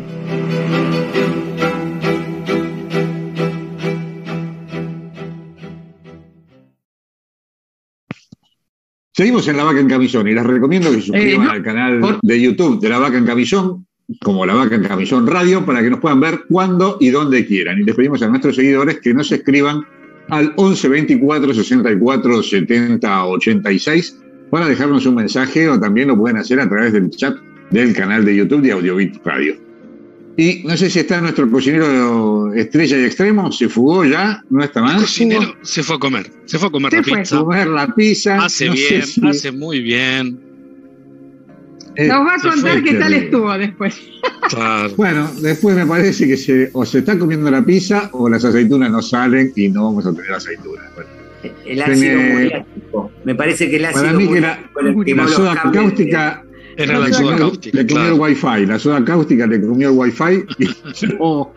Seguimos 9.12 9.48
en 9.48 9.58
La 9.58 9.64
Vaca 9.64 9.80
en 9.80 9.88
Camisón 9.88 10.28
y 10.28 10.34
les 10.34 10.46
recomiendo 10.46 10.90
que 10.92 10.98
se 10.98 11.08
suscriban 11.08 11.42
Eh, 11.42 11.46
no, 11.46 11.52
al 11.52 11.64
canal 11.64 12.00
por- 12.00 12.20
de 12.22 12.42
YouTube 12.42 12.80
de 12.80 12.90
La 12.90 13.00
Vaca 13.00 13.18
en 13.18 13.26
Camisón, 13.26 13.88
como 14.24 14.46
La 14.46 14.54
Vaca 14.54 14.76
en 14.76 14.84
Camisón 14.84 15.26
Radio, 15.26 15.66
para 15.66 15.82
que 15.82 15.90
nos 15.90 16.00
puedan 16.00 16.20
ver 16.20 16.42
cuando 16.48 16.98
y 17.00 17.10
donde 17.10 17.46
quieran. 17.46 17.80
Y 17.80 17.84
les 17.86 17.96
pedimos 17.96 18.22
a 18.22 18.28
nuestros 18.28 18.56
seguidores 18.56 19.00
que 19.02 19.16
nos 19.16 19.32
escriban 19.32 19.82
al 20.30 20.54
11 20.58 20.90
24 20.90 21.54
64 21.56 22.44
70 22.44 23.26
86 23.26 24.20
para 24.50 24.68
dejarnos 24.68 25.06
un 25.06 25.16
mensaje 25.16 25.68
o 25.70 25.80
también 25.80 26.08
lo 26.08 26.18
pueden 26.18 26.38
hacer 26.38 26.60
a 26.60 26.68
través 26.70 26.94
del 26.94 27.10
chat 27.12 27.36
del 27.72 27.94
canal 27.94 28.26
de 28.26 28.36
YouTube 28.36 28.62
de 28.62 28.72
Audiobit 28.72 29.18
Radio. 29.26 29.56
Y 30.38 30.64
no 30.66 30.78
sé 30.78 30.90
si 30.90 31.00
está 31.00 31.20
nuestro 31.20 31.50
cocinero 31.52 32.54
estrella 32.54 32.98
y 32.98 33.04
extremo, 33.04 33.52
se 33.52 33.68
fugó 33.68 34.06
ya, 34.06 34.42
no 34.50 34.64
está 34.64 34.80
El 34.80 34.86
más. 34.86 35.02
cocinero 35.02 35.54
se 35.64 35.84
fue 35.84 35.98
a 35.98 36.00
comer, 36.00 36.32
se 36.46 36.58
fue 36.58 36.70
a 36.70 36.72
comer 36.72 36.92
Se 36.92 36.98
la 36.98 37.04
fue. 37.04 37.18
pizza. 37.18 37.38
comer 37.40 37.68
la 37.68 37.88
pizza. 37.96 38.46
Hace 38.46 38.68
no 38.68 38.74
bien, 38.74 39.06
si- 39.06 39.28
hace 39.28 39.52
muy 39.52 39.82
bien. 39.82 40.40
eh, 41.96 42.08
Nos 42.08 42.20
va 42.26 42.36
a 42.36 42.40
contar 42.40 42.84
qué 42.84 42.94
tal 42.94 43.14
estuvo 43.14 43.58
después. 43.58 43.96
Claro. 44.50 44.90
Bueno, 44.96 45.30
después 45.42 45.76
me 45.76 45.86
parece 45.86 46.26
que 46.26 46.36
se, 46.38 46.70
o 46.74 46.84
se 46.84 47.00
está 47.00 47.20
comiendo 47.20 47.52
la 47.52 47.64
pizza 47.64 48.10
o 48.14 48.28
las 48.30 48.44
aceitunas 48.44 48.90
no 48.90 49.00
salen 49.02 49.52
y 49.56 49.68
no 49.68 49.84
vamos 49.84 50.08
a 50.08 50.14
tener 50.14 50.32
aceitunas. 50.32 50.86
Bueno, 50.96 51.10
El 51.66 51.82
ácido 51.82 51.96
Tiene- 52.00 52.34
muriático. 52.34 53.12
Me 53.24 53.36
parece 53.36 53.70
que 53.70 53.78
el 53.78 53.86
ácido 53.86 54.04
Para 54.04 54.14
mí 54.18 54.28
que 55.06 55.16
la- 55.16 55.28
soda 55.28 55.62
cáustica 55.72 56.44
Era 56.78 56.94
No 56.94 57.00
la 57.02 57.06
se 57.08 57.14
soda 57.14 57.32
va. 57.32 57.38
cáustica, 57.38 57.78
le 57.78 57.88
comió 57.88 58.02
claro. 58.04 58.16
el 58.16 58.22
wifi, 58.22 58.66
la 58.66 58.80
soda 58.80 59.04
cáustica 59.06 59.48
le 59.48 59.62
comió 59.62 59.90
el 59.90 59.98
wifi 59.98 60.46
y 60.60 61.06
no, 61.20 61.54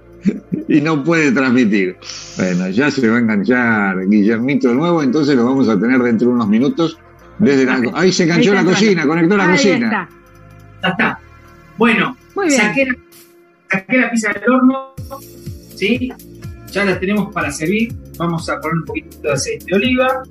y 0.69 0.81
no 0.81 1.05
puede 1.05 1.31
transmitir. 1.33 1.97
Bueno, 2.37 2.69
ya 2.71 2.91
se 2.91 3.09
va 3.09 3.17
a 3.17 3.21
enganchar 3.21 4.09
Guillermito 4.09 4.69
de 4.69 4.75
nuevo, 4.75 5.01
entonces 5.03 5.37
lo 5.37 5.45
vamos 5.45 5.69
a 5.69 5.79
tener 5.79 6.01
dentro 6.01 6.29
de 6.29 6.35
unos 6.35 6.49
minutos. 6.49 6.99
Desde 7.39 7.65
la, 7.65 7.81
ahí 7.95 8.11
se 8.13 8.25
enganchó 8.25 8.51
Ahí 8.51 8.55
la 8.57 8.61
está 8.63 8.73
cocina, 8.73 9.07
conectó 9.07 9.37
la 9.37 9.45
Ahí 9.45 9.51
cocina. 9.53 9.87
está. 9.87 10.09
Ya 10.83 10.89
está. 10.89 11.19
Bueno, 11.79 12.17
Muy 12.35 12.47
bien. 12.49 12.61
saqué 12.61 12.85
la, 12.87 12.95
saqué 13.71 13.99
la 13.99 14.11
pizza 14.11 14.33
del 14.33 14.51
horno, 14.53 14.95
¿sí? 15.77 16.13
Ya 16.73 16.85
la 16.85 16.99
tenemos 16.99 17.33
para 17.33 17.51
servir. 17.53 17.93
Vamos 18.19 18.49
a 18.49 18.61
poner 18.61 18.79
un 18.79 18.85
poquito 18.85 19.19
de 19.23 19.33
aceite 19.33 19.65
de 19.67 19.77
oliva, 19.77 20.23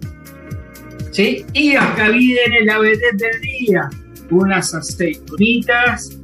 ¿sí? 1.11 1.45
Y 1.53 1.75
acá 1.75 2.09
viene 2.09 2.65
la 2.65 2.79
vedette 2.79 3.17
del 3.17 3.41
día. 3.41 3.89
Unas 4.29 4.73
aceitunitas, 4.73 6.17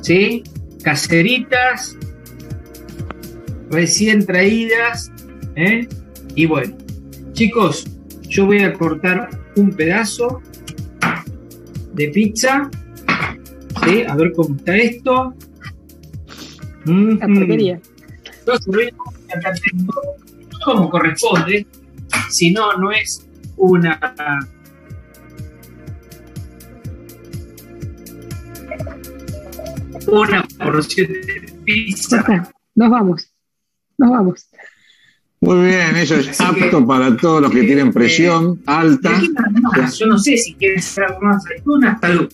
¿sí? 0.00 0.42
Caseritas, 0.82 1.96
recién 3.70 4.26
traídas, 4.26 5.12
¿eh? 5.56 5.88
Y 6.34 6.46
bueno, 6.46 6.76
chicos, 7.32 7.86
yo 8.28 8.46
voy 8.46 8.62
a 8.62 8.72
cortar 8.72 9.30
un 9.56 9.70
pedazo 9.70 10.40
de 11.92 12.08
pizza. 12.08 12.70
¿Sí? 13.84 14.02
A 14.08 14.16
ver 14.16 14.32
cómo 14.32 14.56
está 14.56 14.76
esto. 14.76 15.34
La 16.86 17.26
porquería. 17.26 17.80
Lo 18.46 18.56
servimos, 18.58 19.14
acá 19.34 19.52
tengo 19.52 19.92
como 20.64 20.90
corresponde. 20.90 21.66
Si 22.30 22.50
no, 22.50 22.72
no 22.74 22.92
es 22.92 23.26
una. 23.56 23.98
Una 30.06 30.46
porción 30.58 31.12
de 31.12 31.52
pizza. 31.64 32.52
Nos 32.74 32.90
vamos. 32.90 33.30
Nos 33.98 34.10
vamos. 34.10 34.48
Muy 35.40 35.66
bien, 35.66 35.96
eso 35.96 36.16
es 36.16 36.40
Así 36.40 36.54
que, 36.54 36.64
apto 36.64 36.86
para 36.86 37.14
todos 37.16 37.42
los 37.42 37.50
que 37.50 37.60
eh, 37.60 37.66
tienen 37.66 37.92
presión 37.92 38.56
De 38.56 38.62
alta. 38.66 39.20
Yo 39.94 40.06
no 40.06 40.18
sé 40.18 40.38
si 40.38 40.54
quieres 40.54 40.86
hacer 40.86 41.16
más 41.20 41.44
aceitunas, 41.44 42.00
salud. 42.00 42.32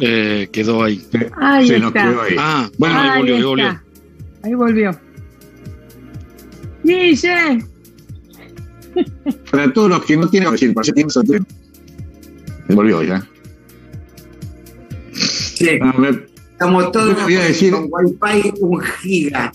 Eh, 0.00 0.48
quedó 0.50 0.82
ahí. 0.82 1.06
Ahí 1.36 1.68
se 1.68 1.78
nos 1.78 1.92
quedó 1.92 2.22
ahí. 2.22 2.34
Ah, 2.38 2.68
bueno, 2.78 2.98
ahí 2.98 3.18
volvió, 3.18 3.36
ahí 3.36 3.42
volvió. 3.42 3.80
Ahí 4.42 4.54
volvió. 4.54 4.98
Guille. 6.84 7.64
Para 9.50 9.72
todos 9.72 9.88
los 9.90 10.04
que 10.04 10.16
no 10.16 10.28
tienen, 10.28 10.50
decir, 10.52 10.74
para 10.74 10.84
tienen 10.92 11.10
tienen- 11.22 11.46
Volvió 12.68 13.02
ya. 13.02 13.26
Sí, 15.12 15.78
Ah, 15.80 15.94
me- 15.98 16.08
estamos 16.52 16.90
todos 16.92 17.16
Yo 17.16 17.22
voy 17.24 17.34
a 17.36 17.44
decir- 17.44 17.72
con 17.72 17.88
wifi 17.90 18.52
un 18.60 18.80
giga. 18.80 19.52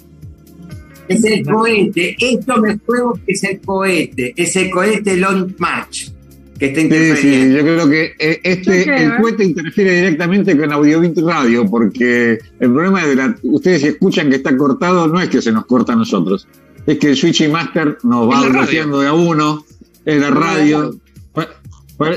Es 1.08 1.24
el 1.24 1.46
cohete, 1.46 2.16
esto 2.20 2.58
me 2.58 2.78
juego 2.80 3.14
que 3.26 3.34
es 3.34 3.44
el 3.44 3.60
cohete, 3.62 4.34
es 4.36 4.56
el 4.56 4.72
cohete 4.72 5.16
Long 5.18 5.54
March 5.60 6.12
que 6.60 6.68
está 6.68 6.82
Sí, 6.82 6.88
sí, 6.88 6.96
interfiriendo. 6.96 7.58
yo 7.58 7.64
creo 7.64 7.90
que 7.90 8.16
eh, 8.18 8.40
este, 8.44 8.84
creo, 8.84 8.98
el 8.98 9.12
¿eh? 9.12 9.16
cohete 9.22 9.44
interfiere 9.44 9.96
directamente 9.96 10.58
con 10.58 10.72
Audiobit 10.72 11.18
Radio, 11.20 11.66
porque 11.70 12.40
el 12.60 12.72
problema 12.72 13.06
de 13.06 13.16
la, 13.16 13.36
ustedes 13.44 13.82
si 13.82 13.88
escuchan 13.90 14.30
que 14.30 14.38
está 14.38 14.56
cortado, 14.56 15.08
no 15.08 15.20
es 15.22 15.30
que 15.30 15.42
se 15.42 15.52
nos 15.52 15.66
corta 15.66 15.94
a 15.94 15.96
nosotros, 15.96 16.48
es 16.88 16.98
que 16.98 17.10
el 17.10 17.16
Switch 17.18 17.42
y 17.42 17.48
Master 17.50 17.98
nos 18.04 18.30
va 18.30 18.48
bloqueando 18.48 19.00
de 19.02 19.08
a 19.08 19.14
uno, 19.14 19.66
en 20.06 20.22
la 20.22 20.30
radio. 20.30 20.96
Pa- 21.34 21.50
pa- 21.98 22.12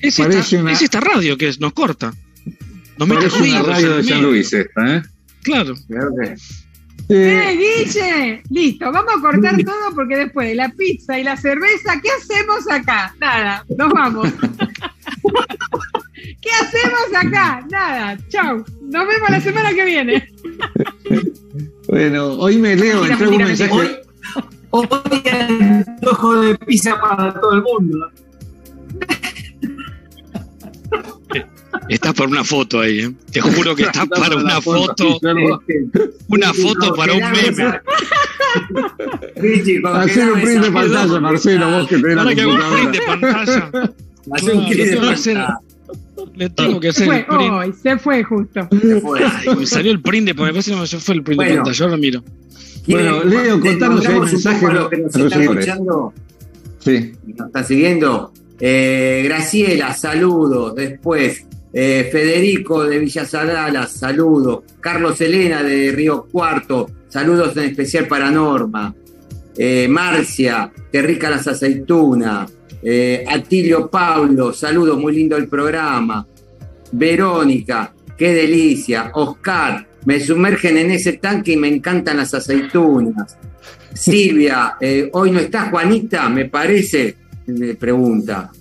Es 0.00 0.16
Parece 0.18 0.40
esta, 0.40 0.60
una- 0.60 0.72
es 0.72 0.82
esta 0.82 1.00
radio 1.00 1.36
que 1.36 1.48
es- 1.48 1.60
nos 1.60 1.72
corta. 1.72 2.12
Nos 2.98 3.08
mete 3.08 3.28
Parece 3.28 3.42
una 3.50 3.62
radio 3.62 3.96
de 3.96 4.04
San. 4.04 4.22
Luis 4.22 4.52
esta, 4.52 4.96
¿eh? 4.96 5.02
Claro. 5.42 5.74
Creo 5.88 6.08
que- 6.20 6.36
Sí. 6.36 6.54
¡Eh, 7.08 7.56
Guille! 7.56 8.42
Listo, 8.50 8.90
vamos 8.90 9.14
a 9.16 9.20
cortar 9.20 9.56
todo 9.62 9.94
porque 9.94 10.16
después 10.16 10.48
de 10.48 10.54
la 10.54 10.70
pizza 10.70 11.18
y 11.18 11.24
la 11.24 11.36
cerveza, 11.36 12.00
¿qué 12.00 12.08
hacemos 12.10 12.70
acá? 12.70 13.14
Nada, 13.20 13.64
nos 13.76 13.92
vamos. 13.92 14.28
¿Qué 16.40 16.50
hacemos 16.50 17.14
acá? 17.14 17.66
Nada, 17.70 18.18
chau. 18.28 18.64
Nos 18.82 19.06
vemos 19.06 19.30
la 19.30 19.40
semana 19.40 19.74
que 19.74 19.84
viene. 19.84 20.32
Bueno, 21.88 22.32
hoy 22.34 22.56
me 22.56 22.74
leo, 22.76 23.04
entró 23.04 23.30
un 23.30 23.36
mensaje. 23.36 23.72
Hoy, 24.70 24.88
hoy 24.90 25.22
antojo 25.28 26.40
de 26.40 26.56
pizza 26.58 26.98
para 27.00 27.34
todo 27.34 27.52
el 27.52 27.62
mundo. 27.62 28.10
Estás 31.88 32.14
para 32.14 32.28
una 32.28 32.44
foto 32.44 32.80
ahí, 32.80 33.00
¿eh? 33.00 33.12
Te 33.32 33.40
juro 33.40 33.74
que 33.74 33.82
estás 33.82 34.02
Está 34.04 34.16
para 34.16 34.30
para 34.36 34.42
una 34.42 34.60
foto, 34.60 35.18
una 36.28 36.54
foto 36.54 36.94
para 36.94 37.12
un 37.12 37.20
meme. 37.32 37.80
Hacer 39.94 40.32
un 40.32 40.40
print 40.40 40.62
de 40.64 40.70
pantalla, 40.72 41.20
Marcelo, 41.20 41.70
vos 41.70 41.88
que 41.88 41.98
tenés 41.98 42.16
la 42.16 42.34
que 42.34 42.46
un 42.46 42.56
print 42.58 42.90
de 42.92 43.00
pantalla, 43.06 43.70
Hace 44.32 44.52
un 44.52 44.66
print 44.66 44.80
de 44.80 44.90
tengo 44.90 45.02
que 45.08 45.12
hacer- 45.14 45.34
pantalla. 45.36 45.58
le 46.36 46.50
tengo 46.50 46.80
que 46.80 46.92
Se 46.92 47.02
hacer 47.04 47.14
el 47.14 47.24
fue 47.26 47.36
print. 47.36 47.52
hoy, 47.52 47.74
se 47.82 47.98
fue 47.98 48.24
justo. 48.24 48.68
Se 48.70 49.00
fue. 49.00 49.20
Ay, 49.24 49.56
me 49.58 49.66
salió 49.66 49.92
el 49.92 50.00
print 50.00 50.26
de, 50.28 50.34
que 50.34 50.76
no 50.76 50.86
se 50.86 50.98
fue 50.98 51.14
el 51.16 51.22
print 51.22 51.40
de 51.40 51.46
Bueno. 51.46 51.62
pantalla, 51.62 51.84
ahora 51.84 51.96
miro. 51.96 52.22
Bueno, 52.86 53.22
¿Quieren- 53.22 53.30
Leo, 53.44 53.60
contanos 53.60 54.00
si 54.02 54.06
hay 54.48 54.54
poco 54.54 54.66
a 54.68 54.72
los 54.74 54.92
escuchando 54.92 56.12
Sí. 56.80 57.12
nos 57.26 57.46
están 57.46 57.66
siguiendo. 57.66 58.32
Eh, 58.60 59.22
Graciela, 59.24 59.94
saludos. 59.94 60.74
Después, 60.76 61.44
eh, 61.76 62.08
Federico 62.12 62.84
de 62.84 63.00
Villa 63.00 63.24
Sadala, 63.24 63.88
saludos. 63.88 64.60
Carlos 64.78 65.20
Elena 65.20 65.60
de 65.60 65.90
Río 65.90 66.28
Cuarto, 66.30 66.88
saludos 67.08 67.56
en 67.56 67.64
especial 67.64 68.06
para 68.06 68.30
Norma. 68.30 68.94
Eh, 69.56 69.88
Marcia, 69.88 70.70
qué 70.92 71.02
rica 71.02 71.28
las 71.28 71.48
aceitunas. 71.48 72.52
Eh, 72.80 73.24
Atilio 73.28 73.90
Pablo, 73.90 74.52
saludos, 74.52 75.00
muy 75.00 75.16
lindo 75.16 75.36
el 75.36 75.48
programa. 75.48 76.24
Verónica, 76.92 77.92
qué 78.16 78.32
delicia. 78.32 79.10
Oscar, 79.12 79.84
me 80.04 80.20
sumergen 80.20 80.78
en 80.78 80.92
ese 80.92 81.14
tanque 81.14 81.54
y 81.54 81.56
me 81.56 81.66
encantan 81.66 82.18
las 82.18 82.34
aceitunas. 82.34 83.36
Silvia, 83.92 84.76
hoy 85.12 85.30
no 85.32 85.40
está 85.40 85.70
Juanita, 85.70 86.28
me 86.28 86.44
parece, 86.44 87.16
me 87.46 87.74
pregunta. 87.74 88.52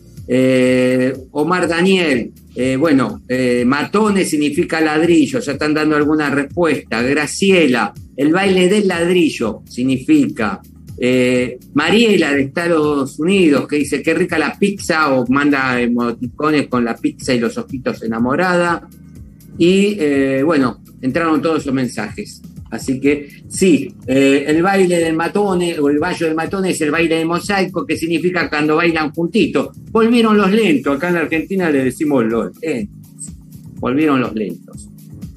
Omar 1.32 1.68
Daniel, 1.68 2.32
eh, 2.56 2.76
bueno, 2.76 3.22
eh, 3.28 3.64
matones 3.66 4.30
significa 4.30 4.80
ladrillo, 4.80 5.40
ya 5.40 5.54
están 5.54 5.74
dando 5.74 5.96
alguna 5.96 6.30
respuesta. 6.30 7.02
Graciela, 7.02 7.94
el 8.16 8.32
baile 8.32 8.68
del 8.68 8.88
ladrillo 8.88 9.64
significa. 9.68 10.62
Eh, 10.96 11.58
Mariela 11.74 12.32
de 12.32 12.44
Estados 12.44 13.20
Unidos, 13.20 13.68
que 13.68 13.78
dice 13.78 14.04
qué 14.04 14.14
rica 14.14 14.38
la 14.38 14.58
pizza, 14.58 15.14
o 15.14 15.26
manda 15.28 15.82
emoticones 15.82 16.68
con 16.68 16.86
la 16.86 16.96
pizza 16.96 17.34
y 17.34 17.40
los 17.40 17.58
ojitos 17.58 18.04
enamorada. 18.04 18.88
Y 19.58 19.98
eh, 20.00 20.44
bueno, 20.44 20.82
entraron 21.02 21.42
todos 21.42 21.66
los 21.66 21.74
mensajes. 21.74 22.42
Así 22.74 23.00
que 23.00 23.30
sí, 23.48 23.94
eh, 24.08 24.46
el 24.48 24.64
baile 24.64 24.98
del 24.98 25.16
matone 25.16 25.78
o 25.80 25.90
el 25.90 26.00
baile 26.00 26.26
del 26.26 26.36
matone 26.36 26.72
es 26.72 26.82
el 26.82 26.90
baile 26.90 27.18
de 27.18 27.26
mosaico, 27.26 27.86
que 27.86 27.96
significa 27.96 28.50
cuando 28.50 28.78
bailan 28.78 29.12
juntitos. 29.12 29.78
Volvieron 29.92 30.36
los 30.36 30.52
lentos, 30.52 30.98
acá 30.98 31.10
en 31.10 31.18
Argentina 31.18 31.70
le 31.70 31.84
decimos 31.84 32.26
los 32.26 32.60
lentos. 32.60 32.98
Volvieron 33.76 34.22
los 34.22 34.34
lentos. 34.34 34.90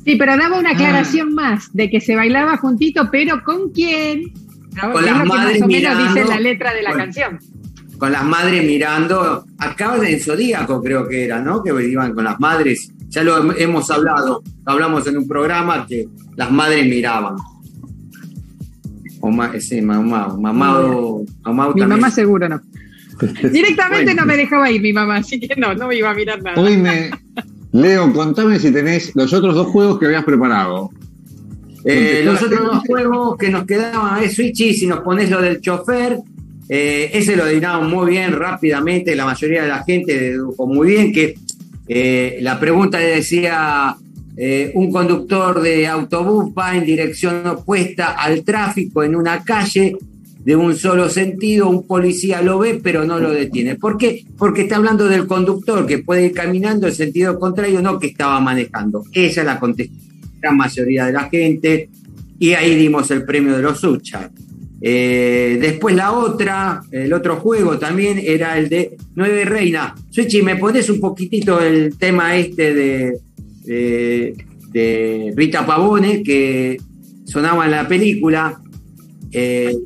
Sí, 0.07 0.16
pero 0.16 0.34
daba 0.39 0.59
una 0.59 0.70
aclaración 0.70 1.34
más 1.34 1.68
de 1.74 1.91
que 1.91 2.01
se 2.01 2.16
bailaba 2.16 2.57
juntito, 2.57 3.11
pero 3.12 3.43
¿con 3.45 3.70
quién? 3.70 4.32
Con 4.80 5.05
las 5.05 5.26
madres 5.26 5.61
más 5.61 5.62
o 5.62 5.66
menos 5.66 5.99
dice 5.99 6.11
mirando. 6.11 6.30
la 6.30 6.41
letra 6.41 6.72
de 6.72 6.82
la 6.82 6.93
canción. 6.93 7.39
Con 7.99 8.12
las 8.12 8.24
madres 8.24 8.64
mirando, 8.64 9.45
acá 9.59 9.97
en 10.03 10.20
Zodíaco 10.20 10.82
creo 10.82 11.07
que 11.07 11.26
era, 11.26 11.43
¿no? 11.43 11.62
Que 11.62 11.70
iban 11.87 12.14
con 12.14 12.24
las 12.24 12.41
madres. 12.41 12.93
Ya 13.09 13.22
lo 13.22 13.38
hem- 13.42 13.54
hemos 13.59 13.90
hablado, 13.90 14.42
lo 14.66 14.72
hablamos 14.72 15.07
en 15.07 15.16
un 15.18 15.28
programa 15.28 15.86
que 15.86 16.07
las 16.36 16.50
madres 16.50 16.86
miraban. 16.86 17.36
O 19.20 19.30
ma- 19.30 19.59
sí, 19.61 19.80
mamá, 19.80 20.36
mamá, 20.38 20.80
o- 20.80 21.24
mamá 21.44 21.64
Mi 21.68 21.80
también. 21.80 21.88
mamá 21.88 22.11
seguro 22.11 22.48
no. 22.48 22.61
Directamente 23.50 24.04
Bueno. 24.04 24.22
no 24.22 24.26
me 24.26 24.36
dejaba 24.36 24.70
ir 24.70 24.82
mi 24.82 24.92
mamá, 24.92 25.16
así 25.16 25.40
que 25.40 25.54
no, 25.57 25.74
no 25.74 25.88
me 25.88 25.96
iba 25.96 26.11
a 26.11 26.14
mirar 26.14 26.42
nada. 26.42 26.61
Hoy 26.61 26.76
me. 26.76 27.11
Leo, 27.72 28.12
contame 28.12 28.59
si 28.59 28.70
tenés 28.70 29.12
los 29.14 29.32
otros 29.32 29.54
dos 29.54 29.68
juegos 29.68 29.98
que 29.98 30.07
habías 30.07 30.24
preparado. 30.24 30.90
Eh, 31.84 32.22
los 32.24 32.42
otros 32.42 32.64
dos 32.64 32.78
juegos 32.86 33.36
que 33.38 33.48
nos 33.48 33.64
quedaban 33.64 34.22
es 34.22 34.34
Switchy, 34.34 34.74
si 34.74 34.86
nos 34.86 35.00
pones 35.00 35.30
lo 35.30 35.40
del 35.40 35.61
chofer, 35.61 36.18
eh, 36.68 37.11
ese 37.12 37.36
lo 37.36 37.44
adivinaron 37.44 37.88
muy 37.88 38.11
bien, 38.11 38.32
rápidamente, 38.32 39.14
la 39.14 39.24
mayoría 39.24 39.62
de 39.62 39.68
la 39.68 39.84
gente 39.84 40.18
dedujo 40.18 40.66
muy 40.66 40.88
bien 40.88 41.12
que 41.12 41.34
eh, 41.89 42.39
la 42.41 42.59
pregunta 42.59 42.99
decía, 42.99 43.97
eh, 44.37 44.72
un 44.74 44.91
conductor 44.91 45.61
de 45.62 45.87
autobús 45.87 46.53
va 46.57 46.76
en 46.76 46.84
dirección 46.84 47.47
opuesta 47.47 48.12
al 48.12 48.43
tráfico 48.43 49.03
en 49.03 49.14
una 49.14 49.43
calle 49.45 49.97
de 50.45 50.55
un 50.55 50.76
solo 50.76 51.09
sentido, 51.09 51.68
un 51.68 51.87
policía 51.87 52.41
lo 52.41 52.59
ve 52.61 52.80
pero 52.82 53.05
no 53.05 53.18
lo 53.18 53.32
detiene. 53.32 53.74
¿Por 53.74 53.99
qué? 53.99 54.24
Porque 54.39 54.62
está 54.62 54.76
hablando 54.76 55.09
del 55.09 55.26
conductor 55.26 55.87
que 55.87 55.99
puede 55.99 56.26
ir 56.26 56.32
caminando 56.32 56.87
en 56.87 56.95
sentido 56.95 57.39
contrario, 57.39 57.82
no 57.82 57.99
que 57.99 58.09
estaba 58.09 58.39
manejando. 58.41 59.03
Esa 59.12 59.41
es 59.41 59.47
la 59.47 59.59
contestación 59.59 60.07
la 60.47 60.53
mayoría 60.53 61.07
de 61.07 61.12
la 61.12 61.28
gente, 61.28 61.91
y 62.39 62.53
ahí 62.53 62.74
dimos 62.76 63.11
el 63.11 63.24
premio 63.24 63.57
de 63.57 63.62
los 63.62 63.80
Suchar. 63.80 64.30
Eh, 64.80 65.58
después 65.60 65.96
la 65.96 66.12
otra, 66.12 66.82
el 66.90 67.12
otro 67.12 67.36
juego 67.36 67.78
también 67.78 68.20
era 68.22 68.58
el 68.58 68.68
de 68.68 68.96
Nueve 69.14 69.44
Reina. 69.44 69.94
Suchi, 70.10 70.42
¿me 70.42 70.56
pones 70.56 70.90
un 70.90 71.00
poquitito 71.00 71.60
el 71.60 71.96
tema 71.96 72.36
este 72.36 72.74
de, 72.74 73.18
de, 73.64 74.44
de 74.70 75.32
Rita 75.34 75.64
Pavone 75.64 76.22
que 76.22 76.76
sonaba 77.24 77.64
en 77.64 77.70
la 77.70 77.88
película? 77.88 78.60
Eh, 79.32 79.76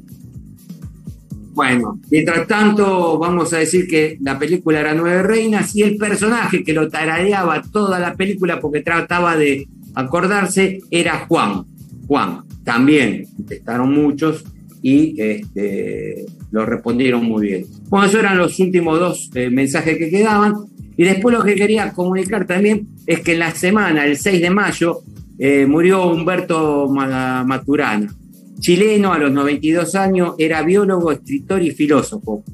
bueno, 1.53 2.01
mientras 2.11 2.47
tanto, 2.47 3.19
vamos 3.19 3.53
a 3.53 3.59
decir 3.59 3.87
que 3.87 4.17
la 4.21 4.39
película 4.39 4.81
era 4.81 4.95
Nueve 4.95 5.23
Reinas 5.23 5.75
y 5.77 5.83
el 5.83 5.97
personaje 5.97 6.65
que 6.65 6.73
lo 6.73 6.89
tarareaba 6.89 7.63
toda 7.63 7.99
la 7.99 8.15
película 8.15 8.61
porque 8.61 8.81
trataba 8.81 9.37
de 9.37 9.69
acordarse 9.95 10.81
era 10.91 11.27
Juan. 11.29 11.65
Juan, 12.07 12.43
también 12.65 13.27
contestaron 13.37 13.93
muchos 13.93 14.45
y 14.83 15.21
este, 15.21 16.25
lo 16.51 16.65
respondieron 16.67 17.25
muy 17.25 17.47
bien. 17.49 17.67
Bueno, 17.89 18.07
esos 18.07 18.21
eran 18.21 18.39
los 18.39 18.59
últimos 18.59 18.99
dos 18.99 19.31
eh, 19.35 19.51
mensajes 19.51 19.99
que 19.99 20.11
quedaban. 20.11 20.55
Y 20.97 21.05
después 21.05 21.35
lo 21.37 21.43
que 21.45 21.55
quería 21.55 21.93
comunicar 21.93 22.47
también 22.47 22.87
es 23.07 23.21
que 23.21 23.33
en 23.33 23.39
la 23.41 23.51
semana, 23.55 24.05
el 24.05 24.17
6 24.19 24.41
de 24.43 24.51
mayo, 24.51 25.01
eh, 25.39 25.65
murió 25.67 26.07
Humberto 26.13 26.89
Ma- 26.89 27.43
Maturana, 27.45 28.15
chileno 28.59 29.13
a 29.13 29.19
los 29.19 29.33
92 29.33 29.95
años, 29.95 30.35
era 30.39 30.63
biólogo, 30.63 31.11
escritor 31.13 31.63
y 31.63 31.71
filósofo, 31.71 32.45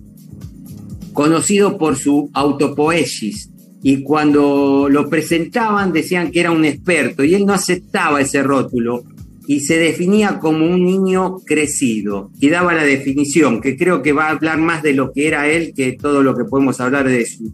conocido 1.13 1.77
por 1.79 1.97
su 1.97 2.31
autopoesis. 2.33 3.51
Y 3.83 4.03
cuando 4.03 4.89
lo 4.91 5.09
presentaban 5.09 5.93
decían 5.93 6.31
que 6.31 6.41
era 6.41 6.51
un 6.51 6.65
experto 6.65 7.23
y 7.25 7.35
él 7.35 7.47
no 7.47 7.53
aceptaba 7.53 8.21
ese 8.21 8.43
rótulo 8.43 9.05
y 9.47 9.61
se 9.61 9.79
definía 9.79 10.39
como 10.39 10.67
un 10.67 10.85
niño 10.85 11.37
crecido 11.45 12.31
y 12.41 12.49
daba 12.49 12.75
la 12.75 12.85
definición, 12.85 13.61
que 13.61 13.77
creo 13.77 14.03
que 14.03 14.13
va 14.13 14.27
a 14.27 14.31
hablar 14.31 14.59
más 14.59 14.83
de 14.83 14.95
lo 14.95 15.13
que 15.13 15.29
era 15.29 15.49
él 15.49 15.73
que 15.75 15.93
todo 15.93 16.23
lo 16.23 16.37
que 16.37 16.45
podemos 16.45 16.81
hablar 16.81 17.09
de 17.09 17.25
sus 17.27 17.51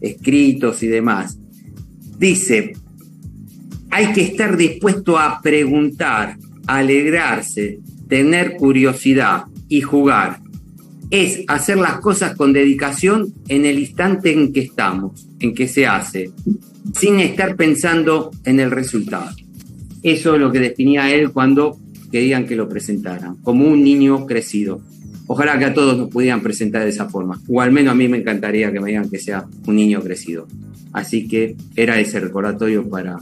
escritos 0.00 0.82
y 0.82 0.88
demás. 0.88 1.38
Dice, 2.18 2.74
hay 3.90 4.12
que 4.12 4.22
estar 4.22 4.56
dispuesto 4.56 5.18
a 5.18 5.40
preguntar, 5.42 6.36
alegrarse, 6.66 7.80
tener 8.08 8.56
curiosidad 8.56 9.44
y 9.68 9.80
jugar. 9.80 10.40
Es 11.10 11.44
hacer 11.48 11.78
las 11.78 12.00
cosas 12.00 12.36
con 12.36 12.52
dedicación 12.52 13.32
en 13.48 13.64
el 13.64 13.78
instante 13.78 14.32
en 14.32 14.52
que 14.52 14.60
estamos, 14.60 15.28
en 15.40 15.54
que 15.54 15.68
se 15.68 15.86
hace, 15.86 16.30
sin 16.94 17.20
estar 17.20 17.56
pensando 17.56 18.30
en 18.44 18.60
el 18.60 18.70
resultado. 18.70 19.30
Eso 20.04 20.34
es 20.36 20.40
lo 20.40 20.52
que 20.52 20.60
definía 20.60 21.12
él 21.12 21.32
cuando 21.32 21.76
querían 22.12 22.46
que 22.46 22.54
lo 22.54 22.68
presentaran, 22.68 23.36
como 23.42 23.66
un 23.66 23.82
niño 23.82 24.24
crecido. 24.26 24.80
Ojalá 25.26 25.58
que 25.58 25.64
a 25.64 25.74
todos 25.74 25.96
nos 25.96 26.10
pudieran 26.10 26.42
presentar 26.42 26.84
de 26.84 26.90
esa 26.90 27.08
forma, 27.08 27.40
o 27.48 27.60
al 27.60 27.72
menos 27.72 27.92
a 27.92 27.94
mí 27.96 28.06
me 28.06 28.18
encantaría 28.18 28.70
que 28.70 28.78
me 28.78 28.88
digan 28.90 29.08
que 29.10 29.18
sea 29.18 29.46
un 29.66 29.74
niño 29.76 30.00
crecido. 30.00 30.46
Así 30.92 31.26
que 31.26 31.56
era 31.74 31.98
ese 31.98 32.20
recordatorio 32.20 32.88
para 32.88 33.16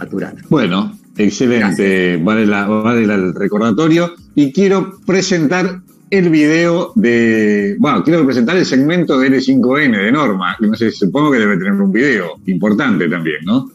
Aturana. 0.00 0.42
Bueno, 0.48 0.98
excelente. 1.16 2.16
Vale, 2.16 2.46
la- 2.46 2.66
vale 2.66 3.06
la- 3.06 3.14
el 3.14 3.34
recordatorio. 3.34 4.14
Y 4.34 4.50
quiero 4.52 4.98
presentar 5.06 5.82
el 6.10 6.30
video 6.30 6.92
de. 6.96 7.76
Bueno, 7.78 8.02
quiero 8.02 8.24
presentar 8.24 8.56
el 8.56 8.66
segmento 8.66 9.18
de 9.20 9.28
L5N 9.28 9.96
de 10.04 10.10
Norma. 10.12 10.56
No 10.60 10.74
sé, 10.74 10.90
supongo 10.90 11.30
que 11.30 11.38
debe 11.38 11.56
tener 11.58 11.72
un 11.74 11.92
video 11.92 12.32
importante 12.46 13.08
también, 13.08 13.44
¿no? 13.44 13.66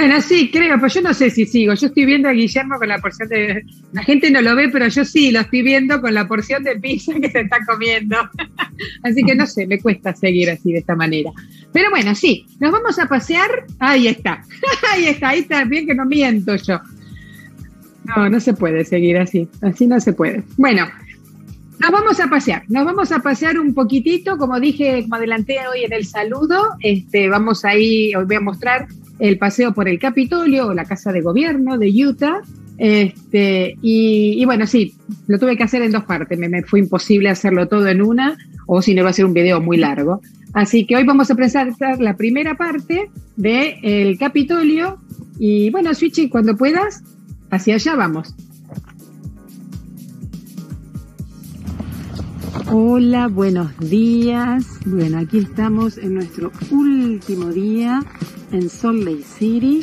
Bueno, 0.00 0.18
sí, 0.22 0.50
creo, 0.50 0.76
pero 0.76 0.88
yo 0.88 1.02
no 1.02 1.12
sé 1.12 1.28
si 1.28 1.44
sigo. 1.44 1.74
Yo 1.74 1.88
estoy 1.88 2.06
viendo 2.06 2.26
a 2.26 2.32
Guillermo 2.32 2.78
con 2.78 2.88
la 2.88 2.96
porción 3.00 3.28
de. 3.28 3.66
La 3.92 4.02
gente 4.02 4.30
no 4.30 4.40
lo 4.40 4.56
ve, 4.56 4.70
pero 4.70 4.88
yo 4.88 5.04
sí 5.04 5.30
lo 5.30 5.40
estoy 5.40 5.60
viendo 5.60 6.00
con 6.00 6.14
la 6.14 6.26
porción 6.26 6.64
de 6.64 6.76
pizza 6.76 7.12
que 7.20 7.30
se 7.30 7.40
está 7.40 7.58
comiendo. 7.66 8.16
así 9.02 9.22
que 9.22 9.34
no 9.34 9.44
sé, 9.44 9.66
me 9.66 9.78
cuesta 9.78 10.14
seguir 10.14 10.48
así 10.48 10.72
de 10.72 10.78
esta 10.78 10.96
manera. 10.96 11.30
Pero 11.74 11.90
bueno, 11.90 12.14
sí, 12.14 12.46
nos 12.60 12.72
vamos 12.72 12.98
a 12.98 13.08
pasear. 13.08 13.66
Ahí 13.78 14.08
está. 14.08 14.42
ahí 14.90 15.04
está, 15.04 15.28
ahí 15.28 15.40
está, 15.40 15.64
bien 15.64 15.86
que 15.86 15.94
no 15.94 16.06
miento 16.06 16.56
yo. 16.56 16.80
No, 18.04 18.30
no 18.30 18.40
se 18.40 18.54
puede 18.54 18.86
seguir 18.86 19.18
así. 19.18 19.46
Así 19.60 19.86
no 19.86 20.00
se 20.00 20.14
puede. 20.14 20.44
Bueno, 20.56 20.88
nos 21.78 21.90
vamos 21.90 22.20
a 22.20 22.28
pasear, 22.28 22.64
nos 22.68 22.84
vamos 22.84 23.10
a 23.10 23.20
pasear 23.20 23.58
un 23.58 23.72
poquitito, 23.72 24.36
como 24.36 24.60
dije, 24.60 25.02
como 25.02 25.14
adelanté 25.16 25.58
hoy 25.66 25.84
en 25.84 25.94
el 25.94 26.04
saludo, 26.04 26.74
este, 26.80 27.30
vamos 27.30 27.64
ahí, 27.64 28.14
os 28.14 28.26
voy 28.26 28.36
a 28.36 28.40
mostrar 28.40 28.86
el 29.20 29.38
paseo 29.38 29.72
por 29.72 29.88
el 29.88 29.98
Capitolio 29.98 30.68
o 30.68 30.74
la 30.74 30.84
Casa 30.84 31.12
de 31.12 31.20
Gobierno 31.20 31.78
de 31.78 31.90
Utah. 31.90 32.40
Este, 32.78 33.76
y, 33.82 34.42
bueno, 34.46 34.66
sí, 34.66 34.94
lo 35.26 35.38
tuve 35.38 35.56
que 35.56 35.62
hacer 35.62 35.82
en 35.82 35.92
dos 35.92 36.04
partes, 36.04 36.38
me, 36.38 36.48
me 36.48 36.62
fue 36.62 36.80
imposible 36.80 37.28
hacerlo 37.28 37.68
todo 37.68 37.86
en 37.88 38.00
una, 38.00 38.38
o 38.66 38.80
si 38.80 38.94
no 38.94 39.02
iba 39.02 39.10
a 39.10 39.12
ser 39.12 39.26
un 39.26 39.34
video 39.34 39.60
muy 39.60 39.76
largo. 39.76 40.22
Así 40.54 40.86
que 40.86 40.96
hoy 40.96 41.04
vamos 41.04 41.30
a 41.30 41.34
presentar 41.34 42.00
la 42.00 42.16
primera 42.16 42.56
parte 42.56 43.10
del 43.36 44.18
Capitolio. 44.18 44.98
Y 45.38 45.70
bueno, 45.70 45.94
Switchy, 45.94 46.28
cuando 46.28 46.56
puedas, 46.56 47.02
hacia 47.50 47.74
allá 47.74 47.94
vamos. 47.96 48.34
Hola, 52.72 53.26
buenos 53.26 53.76
días. 53.80 54.78
Bueno, 54.86 55.18
aquí 55.18 55.38
estamos 55.38 55.98
en 55.98 56.14
nuestro 56.14 56.52
último 56.70 57.48
día 57.48 58.00
en 58.52 58.68
Salt 58.68 59.02
Lake 59.02 59.24
City. 59.24 59.82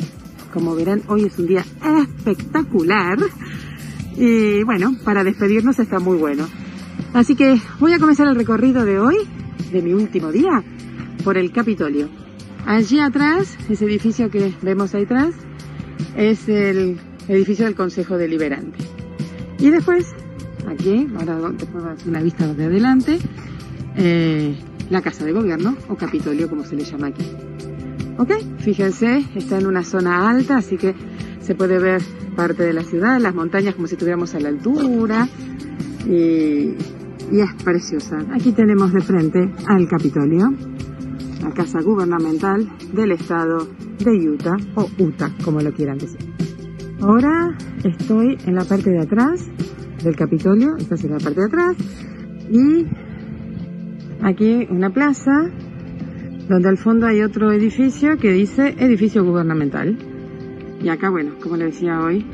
Como 0.54 0.74
verán, 0.74 1.02
hoy 1.06 1.24
es 1.24 1.38
un 1.38 1.48
día 1.48 1.66
espectacular. 2.02 3.18
Y 4.16 4.62
bueno, 4.62 4.96
para 5.04 5.22
despedirnos 5.22 5.78
está 5.78 5.98
muy 5.98 6.16
bueno. 6.16 6.48
Así 7.12 7.36
que 7.36 7.60
voy 7.78 7.92
a 7.92 7.98
comenzar 7.98 8.26
el 8.26 8.36
recorrido 8.36 8.86
de 8.86 8.98
hoy, 8.98 9.16
de 9.70 9.82
mi 9.82 9.92
último 9.92 10.32
día, 10.32 10.64
por 11.24 11.36
el 11.36 11.52
Capitolio. 11.52 12.08
Allí 12.64 13.00
atrás, 13.00 13.58
ese 13.68 13.84
edificio 13.84 14.30
que 14.30 14.54
vemos 14.62 14.94
ahí 14.94 15.02
atrás, 15.02 15.34
es 16.16 16.48
el 16.48 16.98
edificio 17.28 17.66
del 17.66 17.74
Consejo 17.74 18.16
Deliberante. 18.16 18.78
Y 19.58 19.68
después, 19.68 20.06
aquí, 20.68 21.08
ahora 21.18 21.52
te 21.56 21.66
puedo 21.66 21.94
una 22.06 22.22
vista 22.22 22.52
de 22.52 22.64
adelante, 22.64 23.18
eh, 23.96 24.56
la 24.90 25.02
Casa 25.02 25.24
de 25.24 25.32
Gobierno 25.32 25.76
o 25.88 25.96
Capitolio, 25.96 26.48
como 26.48 26.64
se 26.64 26.76
le 26.76 26.84
llama 26.84 27.08
aquí. 27.08 27.24
Ok, 28.18 28.32
fíjense, 28.58 29.24
está 29.34 29.58
en 29.58 29.66
una 29.66 29.84
zona 29.84 30.28
alta, 30.28 30.56
así 30.56 30.76
que 30.76 30.94
se 31.40 31.54
puede 31.54 31.78
ver 31.78 32.02
parte 32.36 32.62
de 32.62 32.72
la 32.72 32.82
ciudad, 32.82 33.20
las 33.20 33.34
montañas 33.34 33.74
como 33.74 33.86
si 33.86 33.94
estuviéramos 33.94 34.34
a 34.34 34.40
la 34.40 34.48
altura. 34.48 35.28
Y, 36.06 36.74
y 37.30 37.40
es 37.40 37.62
preciosa. 37.62 38.18
Aquí 38.32 38.52
tenemos 38.52 38.92
de 38.92 39.00
frente 39.02 39.52
al 39.66 39.86
Capitolio, 39.88 40.52
la 41.42 41.50
casa 41.52 41.80
gubernamental 41.82 42.68
del 42.92 43.12
estado 43.12 43.68
de 43.98 44.30
Utah, 44.30 44.56
o 44.74 44.88
Utah, 44.98 45.30
como 45.44 45.60
lo 45.60 45.72
quieran 45.72 45.98
decir. 45.98 46.20
Ahora 47.00 47.56
estoy 47.84 48.38
en 48.46 48.54
la 48.54 48.64
parte 48.64 48.90
de 48.90 49.00
atrás 49.00 49.46
del 50.02 50.16
Capitolio, 50.16 50.76
esta 50.76 50.94
es 50.94 51.04
la 51.04 51.18
parte 51.18 51.40
de 51.40 51.46
atrás, 51.46 51.76
y 52.50 52.86
aquí 54.22 54.66
una 54.70 54.90
plaza 54.90 55.50
donde 56.48 56.68
al 56.68 56.78
fondo 56.78 57.06
hay 57.06 57.22
otro 57.22 57.52
edificio 57.52 58.16
que 58.16 58.32
dice 58.32 58.74
edificio 58.78 59.24
gubernamental. 59.24 59.98
Y 60.82 60.88
acá, 60.88 61.10
bueno, 61.10 61.34
como 61.42 61.56
le 61.56 61.66
decía 61.66 62.00
hoy, 62.00 62.24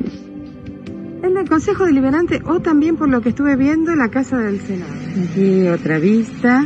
en 1.23 1.37
el 1.37 1.49
Consejo 1.49 1.85
Deliberante 1.87 2.41
o 2.45 2.61
también 2.61 2.97
por 2.97 3.09
lo 3.09 3.21
que 3.21 3.31
estuve 3.31 3.57
viendo 3.57 3.95
la 3.95 4.11
Casa 4.11 4.39
del 4.39 4.61
Senado. 4.61 4.93
Aquí 5.31 5.67
otra 5.69 5.99
vista, 5.99 6.65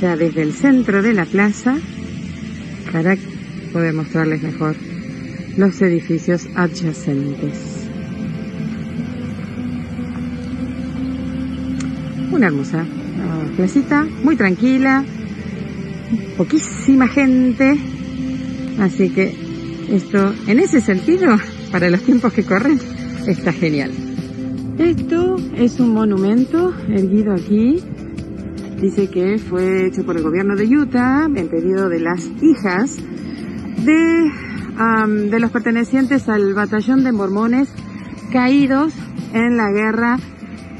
ya 0.00 0.16
desde 0.16 0.42
el 0.42 0.52
centro 0.52 1.02
de 1.02 1.12
la 1.12 1.26
plaza, 1.26 1.76
para 2.92 3.16
poder 3.72 3.94
mostrarles 3.94 4.42
mejor 4.42 4.74
los 5.56 5.80
edificios 5.82 6.48
adyacentes. 6.54 7.75
Una 12.36 12.48
ah, 12.48 13.44
placita, 13.56 14.06
muy 14.22 14.36
tranquila, 14.36 15.02
poquísima 16.36 17.08
gente, 17.08 17.78
así 18.78 19.08
que 19.08 19.34
esto, 19.88 20.34
en 20.46 20.58
ese 20.58 20.82
sentido, 20.82 21.34
para 21.72 21.88
los 21.88 22.02
tiempos 22.02 22.34
que 22.34 22.44
corren, 22.44 22.78
está 23.26 23.54
genial. 23.54 23.90
Esto 24.78 25.36
es 25.56 25.80
un 25.80 25.94
monumento 25.94 26.74
erguido 26.90 27.32
aquí. 27.32 27.82
Dice 28.82 29.08
que 29.08 29.38
fue 29.38 29.86
hecho 29.86 30.04
por 30.04 30.18
el 30.18 30.22
gobierno 30.22 30.56
de 30.56 30.66
Utah 30.66 31.30
en 31.34 31.48
pedido 31.48 31.88
de 31.88 32.00
las 32.00 32.28
hijas 32.42 32.98
de, 33.82 34.30
de 35.30 35.40
los 35.40 35.50
pertenecientes 35.50 36.28
al 36.28 36.52
batallón 36.52 37.02
de 37.02 37.12
mormones 37.12 37.70
caídos 38.30 38.92
en 39.32 39.56
la 39.56 39.70
guerra 39.70 40.18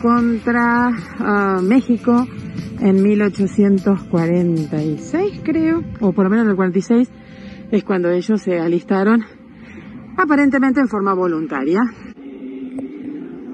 contra 0.03 0.89
ah, 1.19 1.61
México 1.63 2.27
en 2.81 3.03
1846, 3.03 5.41
creo, 5.43 5.83
o 6.01 6.13
por 6.13 6.25
lo 6.25 6.31
menos 6.31 6.45
en 6.45 6.51
el 6.51 6.57
46, 6.57 7.09
es 7.71 7.85
cuando 7.85 8.11
ellos 8.11 8.43
se 8.43 8.59
alistaron 8.61 9.25
aparentemente 10.17 10.81
en 10.81 10.89
forma 10.89 11.15
voluntaria. 11.15 11.81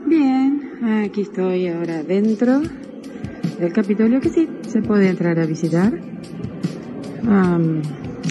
Bien, 0.07 0.61
aquí 1.05 1.23
estoy 1.23 1.69
ahora 1.69 2.03
dentro 2.03 2.61
del 3.59 3.73
Capitolio, 3.73 4.21
que 4.21 4.29
sí, 4.29 4.47
se 4.63 4.83
puede 4.83 5.09
entrar 5.09 5.39
a 5.39 5.47
visitar. 5.47 5.93
Am, 7.29 7.81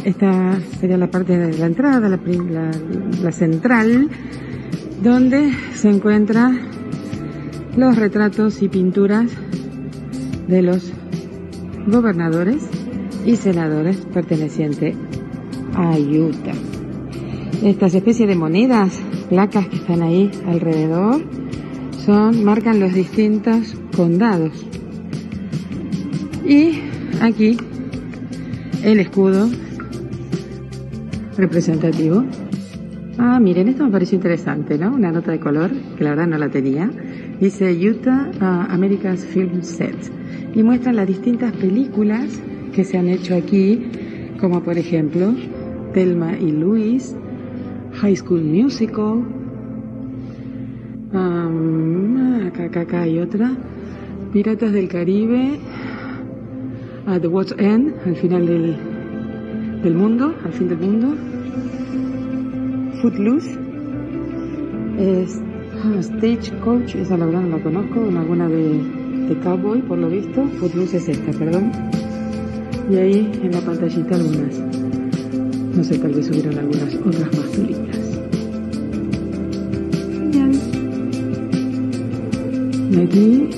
esta 0.04 0.60
sería 0.80 0.98
la 0.98 1.10
parte 1.10 1.38
de 1.38 1.58
la 1.58 1.66
entrada, 1.68 2.10
la, 2.10 2.18
la- 2.18 2.72
la 3.24 3.32
central, 3.32 4.10
donde 5.02 5.52
se 5.74 5.90
encuentran 5.90 6.71
los 7.76 7.96
retratos 7.96 8.62
y 8.62 8.70
pinturas 8.70 9.32
de 10.48 10.62
los 10.62 10.92
gobernadores 11.88 12.64
y 13.26 13.36
senadores 13.36 13.98
pertenecientes 14.14 14.96
a 15.76 15.98
Utah. 15.98 16.54
Estas 17.64 17.94
especies 17.94 18.28
de 18.28 18.36
monedas, 18.36 19.00
placas 19.30 19.68
que 19.68 19.78
están 19.78 20.02
ahí 20.02 20.32
alrededor, 20.48 21.22
son, 22.06 22.44
marcan 22.44 22.80
los 22.80 22.94
distintos 22.94 23.76
condados. 23.96 24.66
Y 26.46 26.82
aquí 27.22 27.58
el 28.84 29.00
escudo 29.00 29.48
representativo. 31.38 32.26
Ah, 33.18 33.40
miren, 33.40 33.68
esto 33.68 33.86
me 33.86 33.92
pareció 33.92 34.16
interesante, 34.16 34.78
¿no? 34.78 34.94
Una 34.94 35.12
nota 35.12 35.32
de 35.32 35.40
color, 35.40 35.72
que 35.98 36.04
la 36.04 36.12
verdad 36.12 36.28
no 36.28 36.38
la 36.38 36.50
tenía. 36.50 36.90
Dice 37.42 37.74
Utah 37.74 38.30
ah, 38.40 38.68
America's 38.70 39.26
Film 39.26 39.64
Set. 39.64 39.96
Y 40.54 40.62
muestra 40.62 40.94
las 40.94 41.08
distintas 41.08 41.52
películas 41.54 42.40
que 42.72 42.84
se 42.84 43.00
han 43.00 43.08
hecho 43.08 43.36
aquí, 43.36 43.82
como 44.40 44.62
por 44.62 44.78
ejemplo 44.78 45.34
Thelma 45.92 46.38
y 46.38 46.52
Louise, 46.52 47.16
High 47.94 48.16
School 48.16 48.44
Musical, 48.44 49.26
um, 51.14 52.46
acá, 52.46 52.82
acá, 52.82 53.02
hay 53.02 53.18
otra, 53.18 53.58
Piratas 54.32 54.72
del 54.72 54.88
Caribe, 54.88 55.60
a 57.08 57.20
The 57.20 57.28
Watch 57.28 57.54
End, 57.58 57.96
al 58.06 58.16
final 58.18 58.46
del, 58.46 58.76
del 59.82 59.96
mundo, 59.96 60.36
al 60.46 60.54
fin 60.54 60.68
del 60.68 60.78
mundo, 60.78 61.16
Footloose, 63.02 63.58
es 65.00 65.42
ah, 65.84 66.02
Stagecoach, 66.02 66.96
esa 66.96 67.18
la 67.18 67.26
verdad 67.26 67.42
no 67.42 67.58
la 67.58 67.64
conozco, 67.64 68.08
en 68.08 68.18
alguna 68.18 68.48
de, 68.48 69.02
Cowboy, 69.44 69.82
por 69.84 69.98
lo 69.98 70.10
visto, 70.10 70.46
Footloose 70.60 70.98
es 70.98 71.08
esta, 71.08 71.32
perdón, 71.32 71.72
y 72.90 72.96
ahí 72.98 73.32
en 73.42 73.52
la 73.52 73.62
pantallita 73.62 74.16
algunas, 74.16 74.60
no 75.76 75.84
sé, 75.84 75.98
tal 75.98 76.14
vez 76.14 76.26
subieron 76.28 76.58
algunas 76.58 76.96
otras 76.96 77.38
más. 77.38 77.50
Genial. 80.18 80.52
Y 82.92 83.00
aquí 83.00 83.50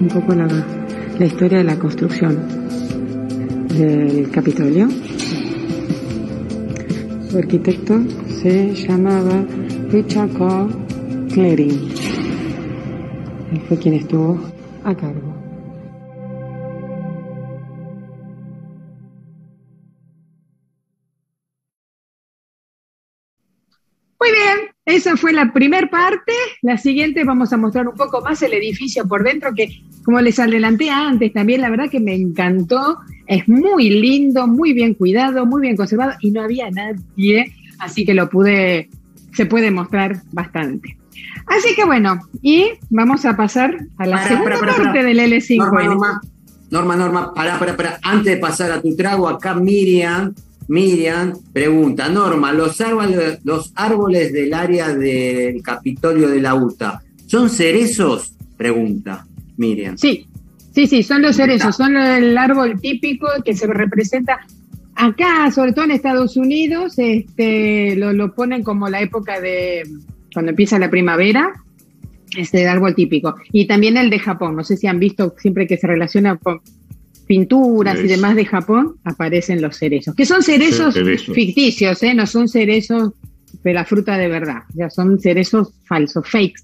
un 0.00 0.08
poco 0.08 0.34
la, 0.34 0.46
la 1.18 1.26
historia 1.26 1.58
de 1.58 1.64
la 1.64 1.78
construcción 1.78 2.36
del 3.76 4.30
Capitolio. 4.30 4.88
Su 7.30 7.38
arquitecto 7.38 8.00
se 8.42 8.74
llamaba 8.74 9.44
Richard 9.90 10.30
Carl 10.32 10.87
Clearing. 11.32 11.92
Él 13.52 13.60
fue 13.68 13.78
quien 13.78 13.94
estuvo 13.94 14.40
a 14.84 14.94
cargo. 14.94 15.34
Muy 24.20 24.30
bien, 24.32 24.70
esa 24.84 25.16
fue 25.16 25.32
la 25.32 25.52
primer 25.52 25.90
parte. 25.90 26.32
La 26.62 26.76
siguiente 26.76 27.24
vamos 27.24 27.52
a 27.52 27.56
mostrar 27.56 27.86
un 27.88 27.94
poco 27.94 28.20
más 28.20 28.42
el 28.42 28.52
edificio 28.52 29.06
por 29.06 29.22
dentro, 29.22 29.54
que 29.54 29.68
como 30.04 30.20
les 30.20 30.38
adelanté 30.38 30.90
antes, 30.90 31.32
también 31.32 31.60
la 31.60 31.70
verdad 31.70 31.88
que 31.90 32.00
me 32.00 32.14
encantó. 32.14 32.98
Es 33.26 33.48
muy 33.48 33.90
lindo, 33.90 34.46
muy 34.46 34.72
bien 34.72 34.94
cuidado, 34.94 35.46
muy 35.46 35.62
bien 35.62 35.76
conservado 35.76 36.14
y 36.20 36.30
no 36.30 36.42
había 36.42 36.70
nadie, 36.70 37.52
así 37.78 38.04
que 38.04 38.14
lo 38.14 38.28
pude, 38.28 38.88
se 39.32 39.46
puede 39.46 39.70
mostrar 39.70 40.22
bastante. 40.32 40.96
Así 41.46 41.74
que 41.74 41.84
bueno, 41.84 42.18
y 42.42 42.72
vamos 42.90 43.24
a 43.24 43.36
pasar 43.36 43.76
a 43.96 44.06
la 44.06 44.26
segunda 44.26 44.58
parte 44.58 45.02
del 45.02 45.18
L5. 45.18 45.56
Norma, 45.56 45.84
Norma, 45.84 46.20
Norma, 46.70 46.96
Norma, 46.96 47.34
pará, 47.34 47.58
pará, 47.58 47.76
pará. 47.76 47.98
Antes 48.02 48.34
de 48.34 48.36
pasar 48.36 48.70
a 48.70 48.82
tu 48.82 48.94
trago, 48.94 49.28
acá 49.28 49.54
Miriam, 49.54 50.34
Miriam 50.68 51.32
pregunta, 51.52 52.08
Norma, 52.08 52.52
los 52.52 52.80
árboles, 52.80 53.38
los 53.44 53.72
árboles 53.74 54.32
del 54.32 54.52
área 54.52 54.94
del 54.94 55.62
Capitolio 55.62 56.28
de 56.28 56.40
la 56.40 56.54
UTA, 56.54 57.02
¿son 57.26 57.48
cerezos? 57.48 58.34
Pregunta 58.56 59.26
Miriam. 59.56 59.96
Sí, 59.96 60.26
sí, 60.74 60.86
sí, 60.86 61.02
son 61.02 61.22
los 61.22 61.36
cerezos, 61.36 61.76
son 61.76 61.96
el 61.96 62.36
árbol 62.36 62.78
típico 62.80 63.26
que 63.44 63.54
se 63.54 63.66
representa 63.66 64.40
acá, 64.94 65.50
sobre 65.50 65.72
todo 65.72 65.86
en 65.86 65.92
Estados 65.92 66.36
Unidos, 66.36 66.94
este, 66.98 67.96
lo, 67.96 68.12
lo 68.12 68.34
ponen 68.34 68.62
como 68.62 68.88
la 68.88 69.00
época 69.00 69.40
de 69.40 69.84
cuando 70.38 70.50
empieza 70.50 70.78
la 70.78 70.88
primavera, 70.88 71.52
este 72.36 72.68
árbol 72.68 72.94
típico. 72.94 73.34
Y 73.50 73.66
también 73.66 73.96
el 73.96 74.08
de 74.08 74.20
Japón, 74.20 74.54
no 74.54 74.62
sé 74.62 74.76
si 74.76 74.86
han 74.86 75.00
visto 75.00 75.34
siempre 75.36 75.66
que 75.66 75.76
se 75.76 75.88
relaciona 75.88 76.36
con 76.36 76.60
pinturas 77.26 77.98
y 77.98 78.06
demás 78.06 78.36
de 78.36 78.44
Japón, 78.44 78.98
aparecen 79.02 79.60
los 79.60 79.76
cerezos, 79.76 80.14
que 80.14 80.24
son 80.24 80.44
cerezos 80.44 80.94
Cerezos. 80.94 81.34
ficticios, 81.34 82.00
¿eh? 82.04 82.14
no 82.14 82.24
son 82.28 82.46
cerezos 82.46 83.14
de 83.64 83.74
la 83.74 83.84
fruta 83.84 84.16
de 84.16 84.28
verdad, 84.28 84.62
ya 84.76 84.88
son 84.90 85.18
cerezos 85.18 85.74
falsos, 85.86 86.24
fakes, 86.30 86.62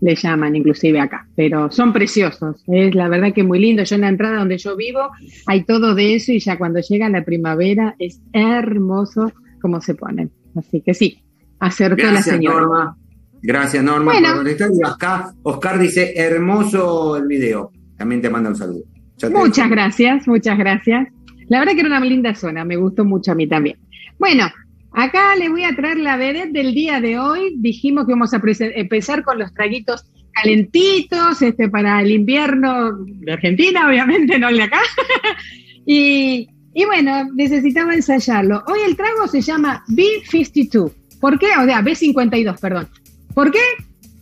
le 0.00 0.16
llaman 0.16 0.56
inclusive 0.56 0.98
acá, 0.98 1.28
pero 1.36 1.70
son 1.70 1.92
preciosos, 1.92 2.64
es 2.66 2.92
la 2.96 3.06
verdad 3.08 3.32
que 3.32 3.44
muy 3.44 3.60
lindo. 3.60 3.84
Yo 3.84 3.94
en 3.94 4.00
la 4.00 4.08
entrada 4.08 4.38
donde 4.38 4.58
yo 4.58 4.74
vivo 4.76 5.10
hay 5.46 5.62
todo 5.62 5.94
de 5.94 6.16
eso 6.16 6.32
y 6.32 6.40
ya 6.40 6.58
cuando 6.58 6.80
llega 6.80 7.08
la 7.08 7.24
primavera 7.24 7.94
es 8.00 8.20
hermoso 8.32 9.30
como 9.60 9.80
se 9.80 9.94
ponen. 9.94 10.32
Así 10.56 10.80
que 10.80 10.92
sí, 10.92 11.22
acertó 11.60 12.10
la 12.10 12.20
señora. 12.20 12.62
Norma. 12.62 12.96
Gracias, 13.42 13.82
Norma, 13.82 14.12
Bueno. 14.12 14.28
por 14.28 14.36
contestar. 14.36 14.70
Y 14.72 14.86
acá 14.86 15.34
Oscar 15.42 15.78
dice, 15.78 16.14
hermoso 16.16 17.16
el 17.16 17.26
video. 17.26 17.72
También 17.96 18.22
te 18.22 18.30
manda 18.30 18.50
un 18.50 18.56
saludo. 18.56 18.84
Ya 19.18 19.30
Muchas 19.30 19.68
gracias, 19.68 20.26
muchas 20.26 20.56
gracias. 20.58 21.08
La 21.48 21.58
verdad 21.58 21.74
que 21.74 21.80
era 21.80 21.88
una 21.88 22.00
linda 22.00 22.34
zona, 22.34 22.64
me 22.64 22.76
gustó 22.76 23.04
mucho 23.04 23.32
a 23.32 23.34
mí 23.34 23.46
también. 23.46 23.76
Bueno, 24.18 24.48
acá 24.92 25.36
le 25.36 25.48
voy 25.48 25.64
a 25.64 25.74
traer 25.74 25.98
la 25.98 26.16
vedette 26.16 26.52
del 26.52 26.74
día 26.74 27.00
de 27.00 27.18
hoy. 27.18 27.54
Dijimos 27.58 28.06
que 28.06 28.12
vamos 28.12 28.32
a 28.32 28.40
empezar 28.40 29.22
con 29.22 29.38
los 29.38 29.52
traguitos 29.52 30.04
calentitos, 30.32 31.42
este, 31.42 31.68
para 31.68 32.00
el 32.00 32.10
invierno 32.10 32.92
de 33.04 33.32
Argentina, 33.32 33.86
obviamente, 33.86 34.38
no 34.38 34.48
el 34.48 34.56
de 34.56 34.62
acá. 34.62 34.80
y, 35.86 36.48
y 36.74 36.84
bueno, 36.86 37.28
necesitaba 37.34 37.94
ensayarlo. 37.94 38.62
Hoy 38.66 38.80
el 38.86 38.96
trago 38.96 39.26
se 39.28 39.40
llama 39.42 39.84
B52. 39.88 40.92
¿Por 41.20 41.38
qué? 41.38 41.48
O 41.60 41.64
sea, 41.64 41.82
B52, 41.82 42.58
perdón. 42.60 42.88
¿Por 43.34 43.50
qué? 43.50 43.60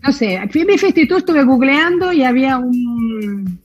No 0.03 0.13
sé, 0.13 0.41
fui 0.51 0.63
a 0.63 0.65
mi 0.65 0.79
festitud, 0.79 1.19
estuve 1.19 1.45
googleando 1.45 2.13
y 2.13 2.23
había 2.23 2.57
un, 2.59 3.61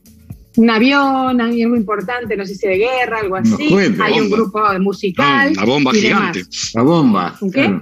un 0.58 0.70
avión, 0.70 1.40
algo 1.40 1.76
importante, 1.76 2.36
no 2.36 2.46
sé 2.46 2.56
si 2.56 2.68
de 2.68 2.78
guerra, 2.78 3.20
algo 3.22 3.38
así. 3.38 3.74
Hay 4.02 4.20
un 4.20 4.30
grupo 4.30 4.60
musical. 4.80 5.52
una 5.52 5.66
bomba 5.66 5.92
y 5.96 6.00
gigante. 6.02 6.40
demás. 6.40 6.72
La 6.74 6.82
bomba. 6.82 7.36
¿Un 7.40 7.52
qué? 7.52 7.62
claro. 7.62 7.82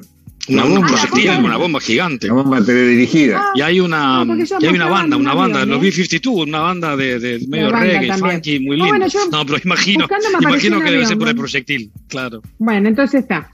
Una, 0.49 0.65
una 0.65 0.75
bomba. 0.75 0.87
proyectil, 0.89 1.29
Ah, 1.29 1.39
una 1.39 1.57
bomba 1.57 1.79
gigante. 1.79 2.27
La 2.27 2.33
bomba 2.33 2.61
teledirigida. 2.63 3.39
Ah, 3.41 3.51
Y 3.55 3.61
hay 3.61 3.79
una, 3.79 4.21
Ah, 4.21 4.25
y 4.59 4.65
hay 4.65 4.75
una 4.75 4.87
banda, 4.89 5.15
un 5.15 5.21
una 5.23 5.33
banda, 5.33 5.61
avión, 5.61 5.81
los 5.81 5.83
¿eh? 5.97 6.03
B-52, 6.03 6.47
una 6.47 6.59
banda 6.59 6.97
de, 6.97 7.17
de 7.19 7.47
medio 7.47 7.71
banda 7.71 7.79
reggae, 7.79 8.07
también. 8.09 8.31
funky, 8.35 8.59
muy 8.59 8.81
Ah, 8.81 8.85
bueno, 8.87 9.07
yo 9.07 9.19
no, 9.31 9.45
pero 9.45 9.57
imagino, 9.63 10.05
imagino 10.41 10.77
que 10.79 10.83
debe 10.83 10.95
avión, 10.97 11.07
ser 11.07 11.17
por 11.17 11.29
el 11.29 11.35
proyectil, 11.37 11.91
claro. 12.09 12.41
Bueno, 12.59 12.89
entonces 12.89 13.21
está. 13.21 13.49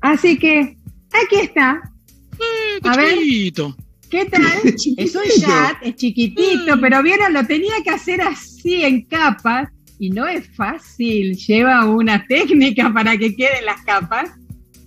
Así 0.00 0.36
que 0.36 0.76
aquí 1.12 1.36
está. 1.42 1.80
A 2.82 2.96
ver. 2.96 3.18
¿qué 4.10 4.24
tal? 4.30 4.42
Es 4.96 5.16
un 5.16 5.22
chat, 5.40 5.76
es 5.82 5.96
chiquitito, 5.96 6.80
pero 6.80 7.02
vieron, 7.02 7.32
lo 7.32 7.46
tenía 7.46 7.74
que 7.82 7.90
hacer 7.90 8.20
así 8.20 8.84
en 8.84 9.02
capas 9.06 9.70
y 9.98 10.10
no 10.10 10.26
es 10.26 10.48
fácil. 10.54 11.36
Lleva 11.36 11.86
una 11.86 12.24
técnica 12.26 12.92
para 12.92 13.16
que 13.16 13.34
queden 13.34 13.64
las 13.64 13.80
capas. 13.82 14.30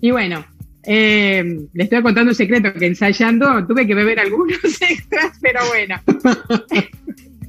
Y 0.01 0.11
bueno, 0.11 0.45
eh, 0.83 1.43
le 1.73 1.83
estoy 1.83 2.01
contando 2.03 2.31
un 2.31 2.35
secreto 2.35 2.73
que 2.73 2.85
ensayando 2.85 3.65
tuve 3.65 3.87
que 3.87 3.95
beber 3.95 4.19
algunos 4.19 4.57
extras, 4.81 5.37
pero 5.41 5.61
bueno. 5.67 5.99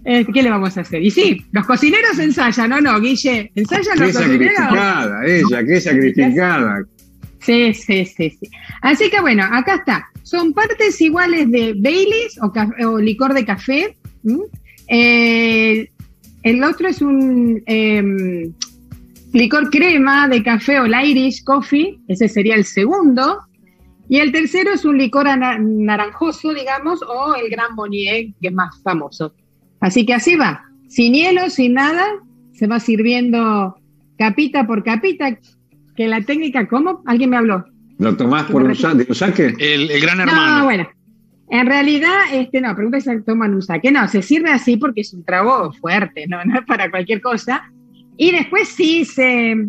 Eh, 0.08 0.24
¿Qué 0.32 0.40
le 0.40 0.50
vamos 0.50 0.78
a 0.78 0.82
hacer? 0.82 1.02
Y 1.02 1.10
sí, 1.10 1.44
los 1.50 1.66
cocineros 1.66 2.16
ensayan, 2.20 2.70
¿no? 2.70 2.80
No, 2.80 3.00
Guille, 3.00 3.50
ensayan 3.56 3.98
los 3.98 4.12
cocineros. 4.12 4.54
sacrificada 4.54 5.26
ella, 5.26 5.64
qué 5.64 5.80
sacrificada. 5.80 6.84
Sí, 7.40 7.74
sí, 7.74 8.04
sí, 8.04 8.30
sí. 8.30 8.48
Así 8.82 9.10
que 9.10 9.20
bueno, 9.20 9.42
acá 9.42 9.74
está. 9.74 10.08
Son 10.26 10.52
partes 10.52 11.00
iguales 11.00 11.48
de 11.52 11.72
Baileys 11.74 12.36
o, 12.42 12.98
licor 12.98 13.32
de 13.32 13.44
café. 13.44 13.96
Eh, 14.88 15.88
el 16.42 16.64
otro 16.64 16.88
es 16.88 17.00
un 17.00 17.62
em, 17.66 18.52
licor 19.32 19.70
crema 19.70 20.26
de 20.26 20.42
café 20.42 20.80
o 20.80 20.86
Irish 20.86 21.44
Coffee. 21.44 22.00
Ese 22.08 22.28
sería 22.28 22.56
el 22.56 22.64
segundo. 22.64 23.38
Y 24.08 24.18
el 24.18 24.32
tercero 24.32 24.72
es 24.72 24.84
un 24.84 24.98
licor 24.98 25.26
naranjoso, 25.28 26.52
digamos, 26.52 27.02
o 27.02 27.36
el 27.36 27.48
Gran 27.48 27.76
Monnier, 27.76 28.26
que 28.40 28.48
es 28.48 28.52
más 28.52 28.82
famoso. 28.82 29.32
Así 29.78 30.04
que 30.04 30.14
así 30.14 30.34
va. 30.34 30.64
Sin 30.88 31.14
hielo, 31.14 31.50
sin 31.50 31.74
nada. 31.74 32.04
Se 32.52 32.66
va 32.66 32.80
sirviendo 32.80 33.76
capita 34.18 34.66
por 34.66 34.82
capita. 34.82 35.38
Que 35.94 36.08
la 36.08 36.20
técnica, 36.22 36.66
¿cómo? 36.66 37.04
¿Alguien 37.06 37.30
me 37.30 37.36
habló? 37.36 37.64
¿Lo 37.98 38.16
tomás 38.16 38.44
por 38.44 38.62
un, 38.62 38.74
sa- 38.74 38.94
de 38.94 39.06
un 39.08 39.14
saque? 39.14 39.54
El, 39.58 39.90
el 39.90 40.00
gran 40.00 40.18
No, 40.18 40.24
hermano. 40.24 40.64
bueno. 40.64 40.88
En 41.48 41.66
realidad, 41.66 42.12
este, 42.32 42.60
no, 42.60 42.74
pregunta 42.74 43.00
si 43.00 43.22
toman 43.22 43.54
un 43.54 43.62
saque. 43.62 43.90
No, 43.92 44.06
se 44.08 44.20
sirve 44.22 44.50
así 44.50 44.76
porque 44.76 45.02
es 45.02 45.12
un 45.14 45.24
trago 45.24 45.72
fuerte, 45.72 46.26
no, 46.28 46.44
no 46.44 46.58
es 46.58 46.66
para 46.66 46.90
cualquier 46.90 47.20
cosa. 47.20 47.70
Y 48.16 48.32
después 48.32 48.68
sí 48.68 49.04
se, 49.04 49.68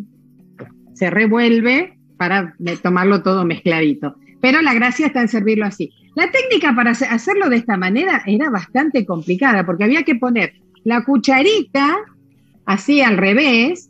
se 0.94 1.10
revuelve 1.10 1.98
para 2.18 2.56
tomarlo 2.82 3.22
todo 3.22 3.46
mezcladito. 3.46 4.16
Pero 4.42 4.62
la 4.62 4.74
gracia 4.74 5.08
está 5.08 5.22
en 5.22 5.28
servirlo 5.28 5.66
así. 5.66 5.92
La 6.16 6.32
técnica 6.32 6.74
para 6.76 6.92
hace- 6.92 7.06
hacerlo 7.06 7.50
de 7.50 7.58
esta 7.58 7.78
manera 7.78 8.24
era 8.26 8.50
bastante 8.50 9.06
complicada 9.06 9.66
porque 9.66 9.84
había 9.84 10.04
que 10.04 10.16
poner 10.16 10.54
la 10.84 11.04
cucharita 11.04 11.96
así 12.66 13.02
al 13.02 13.18
revés 13.18 13.90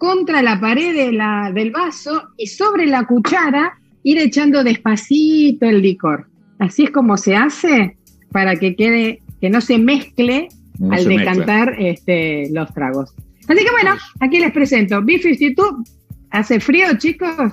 contra 0.00 0.40
la 0.42 0.58
pared 0.58 0.94
de 0.94 1.12
la- 1.12 1.52
del 1.54 1.70
vaso 1.70 2.30
y 2.38 2.46
sobre 2.46 2.86
la 2.86 3.04
cuchara 3.04 3.78
ir 4.02 4.18
echando 4.18 4.64
despacito 4.64 5.66
el 5.66 5.82
licor. 5.82 6.26
Así 6.58 6.84
es 6.84 6.90
como 6.90 7.16
se 7.18 7.36
hace 7.36 7.98
para 8.32 8.56
que 8.56 8.74
quede, 8.74 9.20
que 9.40 9.50
no 9.50 9.60
se 9.60 9.78
mezcle 9.78 10.48
No 10.78 10.92
al 10.92 11.00
se 11.02 11.08
mezcla. 11.08 11.30
decantar 11.32 11.74
este, 11.78 12.48
los 12.50 12.72
tragos. 12.72 13.14
Así 13.46 13.62
que 13.64 13.70
bueno, 13.70 13.94
aquí 14.20 14.38
les 14.38 14.52
presento. 14.52 15.02
B52, 15.02 15.84
hace 16.30 16.60
frío 16.60 16.86
chicos, 16.96 17.52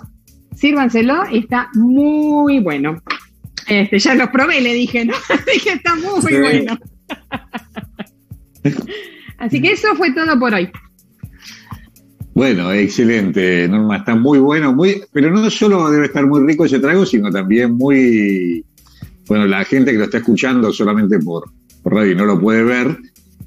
sírvanselo, 0.55 1.23
está 1.25 1.67
muy 1.75 2.59
bueno. 2.59 3.01
Este, 3.67 3.99
ya 3.99 4.15
los 4.15 4.29
probé, 4.29 4.61
le 4.61 4.73
dije, 4.73 5.03
¿no? 5.03 5.13
Que 5.63 5.71
está 5.73 5.95
muy 5.95 6.21
Sí. 6.21 6.37
bueno. 6.39 6.77
Así 9.37 9.61
que 9.61 9.71
eso 9.71 9.95
fue 9.95 10.11
todo 10.13 10.37
por 10.39 10.53
hoy. 10.53 10.69
Bueno, 12.37 12.71
excelente, 12.71 13.67
Norma, 13.67 13.97
está 13.97 14.13
muy 14.13 14.37
bueno, 14.37 14.71
muy, 14.71 15.01
pero 15.11 15.31
no 15.31 15.49
solo 15.49 15.89
debe 15.89 16.05
estar 16.05 16.23
muy 16.27 16.45
rico 16.45 16.65
ese 16.65 16.77
trago, 16.77 17.03
sino 17.03 17.31
también 17.31 17.73
muy, 17.73 18.63
bueno, 19.27 19.47
la 19.47 19.63
gente 19.65 19.91
que 19.91 19.97
lo 19.97 20.03
está 20.03 20.19
escuchando 20.19 20.71
solamente 20.71 21.17
por, 21.17 21.49
por 21.81 21.95
radio 21.95 22.11
y 22.11 22.15
no 22.15 22.25
lo 22.25 22.39
puede 22.39 22.61
ver, 22.61 22.95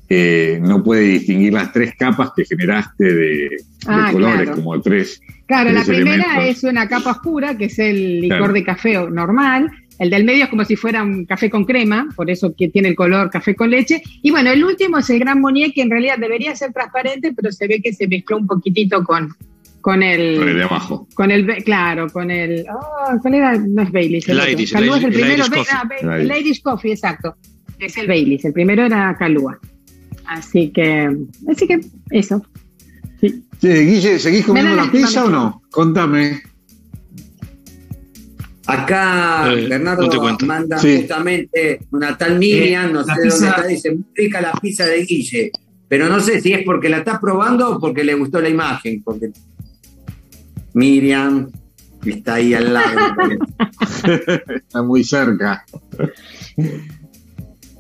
eh, 0.09 0.59
no 0.61 0.83
puede 0.83 1.03
distinguir 1.03 1.53
las 1.53 1.73
tres 1.73 1.95
capas 1.97 2.33
que 2.35 2.45
generaste 2.45 3.05
de, 3.05 3.15
de 3.15 3.57
Ah, 3.87 4.09
colores, 4.11 4.43
claro. 4.49 4.57
como 4.57 4.81
tres. 4.81 5.21
Claro, 5.47 5.71
la 5.71 5.85
primera 5.85 6.15
elementos. 6.35 6.57
es 6.59 6.65
una 6.65 6.89
capa 6.89 7.13
oscura, 7.13 7.57
que 7.57 7.67
es 7.67 7.79
el 7.79 8.23
licor 8.23 8.39
Claro. 8.39 8.53
de 8.55 8.65
café 8.65 8.95
normal. 9.09 9.71
El 10.01 10.11
del 10.11 10.25
medio 10.25 10.45
es 10.45 10.51
como 10.51 10.65
si 10.65 10.77
fuera 10.77 11.03
un 11.03 11.27
café 11.27 11.51
con 11.51 11.65
crema, 11.67 12.09
por 12.17 12.31
eso 12.31 12.55
que 12.57 12.69
tiene 12.69 12.89
el 12.89 12.95
color 12.97 13.31
café 13.31 13.55
con 13.55 13.71
leche. 13.71 14.03
Y 14.23 14.31
bueno, 14.31 14.51
el 14.51 14.65
último 14.65 14.99
es 14.99 15.11
el 15.11 15.19
Gran 15.21 15.41
Monnier, 15.41 15.73
que 15.73 15.83
en 15.83 15.91
realidad 15.91 16.17
debería 16.19 16.57
ser 16.57 16.73
transparente, 16.73 17.33
pero 17.37 17.53
se 17.53 17.69
ve 17.69 17.81
que 17.83 17.93
se 17.93 18.09
mezcló 18.09 18.39
un 18.39 18.47
poquitito 18.47 19.05
con, 19.05 19.29
con 19.83 20.03
el... 20.03 20.39
Con 20.39 20.49
el 20.49 20.57
de 20.57 20.65
abajo. 20.65 21.07
Con 21.15 21.31
el, 21.31 21.47
claro, 21.65 22.09
con 22.09 22.31
el... 22.31 22.65
oh, 22.73 23.19
¿Cuál 23.21 23.35
era? 23.35 23.57
No 23.59 23.83
es 23.83 23.93
Baileys. 23.93 24.27
El. 24.29 24.39
Irish, 24.53 24.75
el 24.75 24.89
es 24.89 25.05
el 25.05 25.13
primero. 25.13 25.35
Irish 25.35 25.51
Ba- 25.51 25.57
Coffee. 25.59 26.09
ah, 26.09 26.19
El 26.19 26.37
Irish 26.39 26.63
Coffee, 26.63 26.93
exacto. 26.93 27.37
Es 27.79 27.97
el 27.99 28.07
Baileys. 28.09 28.45
El 28.47 28.53
primero 28.55 28.87
era 28.87 29.15
Calúa. 29.19 29.59
Así 30.25 30.71
que, 30.71 31.15
así 31.47 31.67
que 31.67 31.81
eso. 32.11 32.43
Sí. 33.21 33.43
Che, 33.61 33.81
Guille, 33.83 34.19
¿seguís 34.19 34.47
comiendo 34.47 34.75
la 34.77 34.91
pizza 34.91 35.27
o 35.27 35.29
no? 35.29 35.63
Contame. 35.71 36.41
Acá 38.73 39.53
Eh, 39.53 39.67
Bernardo 39.69 40.07
no 40.07 40.37
manda 40.47 40.79
Sí. 40.79 40.99
justamente 40.99 41.81
una 41.91 42.17
tal 42.17 42.39
Miriam, 42.39 42.91
Eh, 42.91 42.93
no 42.93 43.05
sé 43.05 43.13
dónde 43.13 43.23
pizza- 43.31 43.49
está, 43.51 43.67
dice, 43.67 43.91
muy 43.95 44.05
rica 44.15 44.41
la 44.41 44.53
pizza 44.53 44.85
de 44.87 45.05
Guille. 45.05 45.51
Pero 45.89 46.09
no 46.09 46.21
sé 46.21 46.41
si 46.41 46.53
es 46.53 46.63
porque 46.65 46.89
la 46.89 46.99
está 46.99 47.21
probando 47.21 47.77
o 47.77 47.81
porque 47.81 48.05
le 48.05 48.15
gustó 48.15 48.41
la 48.41 48.49
imagen. 48.49 49.03
Porque 49.03 49.33
Miriam 50.75 51.51
está 52.05 52.35
ahí 52.35 52.55
al 52.55 52.73
lado. 52.73 52.89
Está 54.57 54.83
muy 54.83 55.03
cerca. 55.05 55.65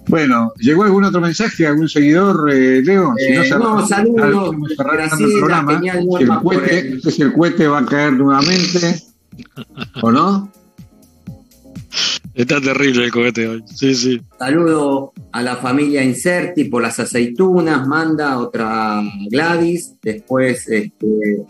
Bueno, 0.09 0.53
¿llegó 0.59 0.83
algún 0.85 1.05
otro 1.05 1.21
mensaje, 1.21 1.67
algún 1.67 1.89
seguidor, 1.89 2.51
eh, 2.53 2.83
Leo? 2.83 3.15
Si 3.17 3.33
Eh, 3.33 3.45
cerramos- 3.45 3.83
no, 3.83 3.87
saludos. 3.87 4.57
cerrando 4.77 5.25
el 5.27 5.39
programa. 5.39 5.75
genial, 5.75 6.05
Si 6.19 6.23
el, 6.25 6.29
cohete, 6.31 6.79
el- 6.81 6.95
no 6.97 7.01
sé 7.01 7.11
si 7.13 7.23
el 7.23 7.33
cohete 7.33 7.69
va 7.69 7.79
a 7.79 7.87
caer 7.87 8.13
nuevamente 8.15 9.03
o 10.03 10.11
no. 10.11 10.51
Está 12.35 12.61
terrible 12.61 13.05
el 13.05 13.11
cohete 13.11 13.49
hoy. 13.49 13.65
Sí, 13.67 13.95
sí. 13.95 14.21
Saludo 14.39 15.13
a 15.33 15.43
la 15.43 15.57
familia 15.57 16.03
Inserti 16.03 16.65
por 16.65 16.83
las 16.83 16.99
aceitunas, 17.01 17.87
manda 17.87 18.39
otra 18.39 19.03
Gladys, 19.29 19.95
después 20.03 20.69
este 20.69 21.45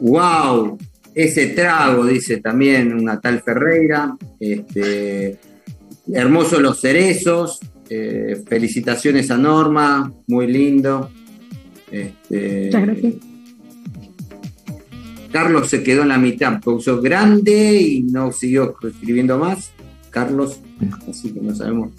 wow, 0.00 0.78
ese 1.14 1.48
trago, 1.48 2.04
dice 2.06 2.38
también 2.38 2.92
una 2.92 3.20
tal 3.20 3.42
Ferreira, 3.42 4.16
este 4.38 5.38
hermosos 6.12 6.60
los 6.60 6.80
cerezos, 6.80 7.58
eh, 7.88 8.42
felicitaciones 8.48 9.30
a 9.30 9.36
Norma, 9.36 10.12
muy 10.28 10.46
lindo. 10.46 11.10
Este, 11.90 12.66
Muchas 12.66 12.82
gracias. 12.82 13.14
Carlos 15.30 15.68
se 15.68 15.82
quedó 15.82 16.02
en 16.02 16.08
la 16.08 16.18
mitad, 16.18 16.60
puso 16.60 17.00
grande 17.00 17.80
y 17.80 18.02
no 18.02 18.32
siguió 18.32 18.76
escribiendo 18.82 19.38
más. 19.38 19.72
Carlos, 20.10 20.60
así 21.08 21.32
que 21.32 21.40
no 21.40 21.54
sabemos 21.54 21.90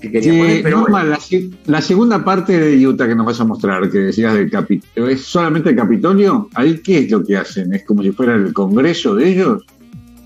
qué 0.00 0.10
quería 0.10 0.32
Sí, 0.32 0.38
poner, 0.38 0.62
pero 0.62 0.80
Norma, 0.80 1.04
bueno. 1.04 1.50
la, 1.66 1.80
segunda 1.80 2.22
parte 2.24 2.58
de 2.58 2.86
Utah 2.86 3.08
que 3.08 3.14
nos 3.14 3.24
vas 3.24 3.40
a 3.40 3.44
mostrar, 3.44 3.90
que 3.90 3.98
decías 3.98 4.34
del 4.34 4.50
Capitolio, 4.50 5.08
¿es 5.08 5.22
solamente 5.22 5.70
el 5.70 5.76
Capitolio? 5.76 6.50
¿Ahí 6.54 6.80
qué 6.84 6.98
es 6.98 7.10
lo 7.10 7.24
que 7.24 7.36
hacen? 7.36 7.72
¿Es 7.72 7.84
como 7.84 8.02
si 8.02 8.12
fuera 8.12 8.34
el 8.34 8.52
Congreso 8.52 9.14
de 9.14 9.30
ellos? 9.30 9.64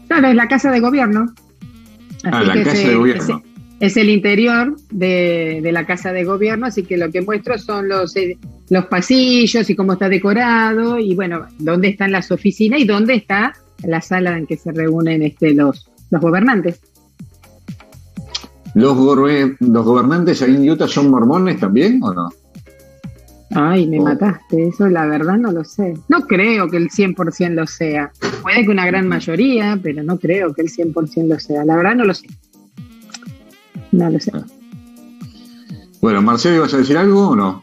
Claro, 0.08 0.28
es 0.28 0.34
la 0.34 0.48
casa 0.48 0.70
de 0.72 0.80
gobierno. 0.80 1.32
Ah, 2.24 2.42
la 2.42 2.54
que 2.54 2.64
Casa 2.64 2.88
de 2.88 2.96
Gobierno. 2.96 3.42
Es 3.80 3.96
el 3.96 4.10
interior 4.10 4.76
de, 4.90 5.60
de 5.62 5.72
la 5.72 5.86
casa 5.86 6.12
de 6.12 6.24
gobierno, 6.24 6.66
así 6.66 6.82
que 6.82 6.96
lo 6.96 7.10
que 7.10 7.22
muestro 7.22 7.58
son 7.58 7.88
los, 7.88 8.16
eh, 8.16 8.36
los 8.70 8.86
pasillos 8.86 9.68
y 9.70 9.76
cómo 9.76 9.92
está 9.94 10.08
decorado 10.08 10.98
y 10.98 11.14
bueno, 11.14 11.46
dónde 11.58 11.88
están 11.88 12.10
las 12.12 12.30
oficinas 12.32 12.80
y 12.80 12.84
dónde 12.84 13.14
está 13.14 13.54
la 13.84 14.00
sala 14.00 14.36
en 14.36 14.46
que 14.46 14.56
se 14.56 14.72
reúnen 14.72 15.22
este, 15.22 15.54
los, 15.54 15.88
los 16.10 16.20
gobernantes. 16.20 16.80
¿Los, 18.74 18.96
gobe- 18.96 19.56
¿Los 19.60 19.84
gobernantes 19.84 20.42
ahí 20.42 20.54
en 20.56 20.68
Utah 20.70 20.88
son 20.88 21.10
mormones 21.10 21.58
también 21.58 22.00
o 22.02 22.12
no? 22.12 22.28
Ay, 23.50 23.86
me 23.86 23.98
Oh. 23.98 24.04
mataste, 24.04 24.68
eso 24.68 24.88
la 24.88 25.06
verdad 25.06 25.36
no 25.38 25.50
lo 25.50 25.64
sé. 25.64 25.94
No 26.08 26.20
creo 26.26 26.68
que 26.68 26.76
el 26.76 26.90
100% 26.90 27.54
lo 27.54 27.66
sea. 27.66 28.12
puede 28.42 28.64
que 28.64 28.70
una 28.70 28.86
gran 28.86 29.08
mayoría, 29.08 29.78
pero 29.82 30.02
no 30.02 30.18
creo 30.18 30.52
que 30.52 30.62
el 30.62 30.68
100% 30.68 31.26
lo 31.28 31.38
sea. 31.40 31.64
La 31.64 31.76
verdad 31.76 31.94
no 31.96 32.04
lo 32.04 32.12
sé. 32.14 32.26
No 33.92 34.10
lo 34.10 34.20
sé. 34.20 34.32
Bueno, 36.00 36.22
Marcelo, 36.22 36.56
¿ibas 36.56 36.74
a 36.74 36.78
decir 36.78 36.96
algo 36.96 37.28
o 37.30 37.36
no? 37.36 37.62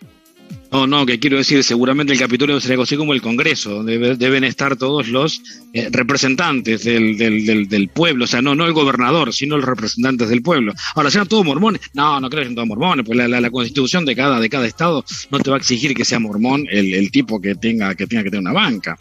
No, 0.71 0.87
no, 0.87 1.05
que 1.05 1.19
quiero 1.19 1.37
decir, 1.37 1.63
seguramente 1.63 2.11
el 2.11 2.19
Capitolio 2.19 2.59
sería 2.59 2.73
algo 2.73 2.83
así 2.83 2.97
como 2.97 3.13
el 3.13 3.21
Congreso, 3.21 3.81
debe- 3.83 4.17
deben 4.17 4.43
estar 4.43 4.75
todos 4.75 5.07
los 5.07 5.41
eh, 5.71 5.87
representantes 5.89 6.83
del, 6.83 7.17
del, 7.17 7.45
del, 7.45 7.69
del 7.69 7.87
pueblo, 7.87 8.25
o 8.25 8.27
sea, 8.27 8.41
no, 8.41 8.55
no 8.55 8.65
el 8.65 8.73
gobernador, 8.73 9.31
sino 9.31 9.55
los 9.55 9.63
representantes 9.65 10.27
del 10.27 10.41
pueblo. 10.41 10.73
Ahora, 10.95 11.09
¿serán 11.11 11.27
todos 11.29 11.45
mormones? 11.45 11.79
No, 11.93 12.19
no 12.19 12.29
creo 12.29 12.41
que 12.41 12.45
sean 12.47 12.55
todos 12.55 12.67
mormones, 12.67 13.05
pues 13.05 13.15
la, 13.17 13.27
la, 13.29 13.39
la 13.39 13.49
constitución 13.51 14.03
de 14.03 14.17
cada, 14.17 14.41
de 14.41 14.49
cada 14.49 14.67
estado 14.67 15.05
no 15.31 15.39
te 15.39 15.49
va 15.49 15.55
a 15.55 15.59
exigir 15.59 15.93
que 15.93 16.03
sea 16.03 16.19
mormón 16.19 16.65
el, 16.69 16.93
el 16.93 17.09
tipo 17.09 17.39
que 17.39 17.55
tenga, 17.55 17.95
que 17.95 18.05
tenga 18.05 18.23
que 18.23 18.31
tener 18.31 18.41
una 18.41 18.51
banca. 18.53 18.97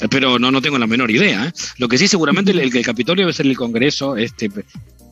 Eh, 0.00 0.08
Pero 0.10 0.40
no, 0.40 0.50
no 0.50 0.60
tengo 0.60 0.78
la 0.78 0.88
menor 0.88 1.12
idea. 1.12 1.46
¿eh? 1.46 1.52
Lo 1.78 1.86
que 1.86 1.96
sí, 1.96 2.08
seguramente 2.08 2.50
el, 2.50 2.58
el, 2.58 2.76
el 2.76 2.84
Capitolio 2.84 3.22
debe 3.22 3.32
ser 3.34 3.46
el 3.46 3.56
Congreso 3.56 4.16
este, 4.16 4.50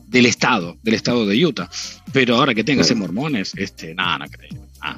del 0.07 0.25
estado, 0.25 0.77
del 0.83 0.93
estado 0.95 1.25
de 1.25 1.45
Utah. 1.45 1.69
Pero 2.11 2.35
ahora 2.35 2.53
que 2.53 2.63
tenga 2.63 2.81
que 2.81 2.87
ser 2.87 2.97
mormones, 2.97 3.53
este, 3.55 3.93
nada, 3.95 4.19
no 4.19 4.25
creo. 4.27 4.67
Nada. 4.81 4.97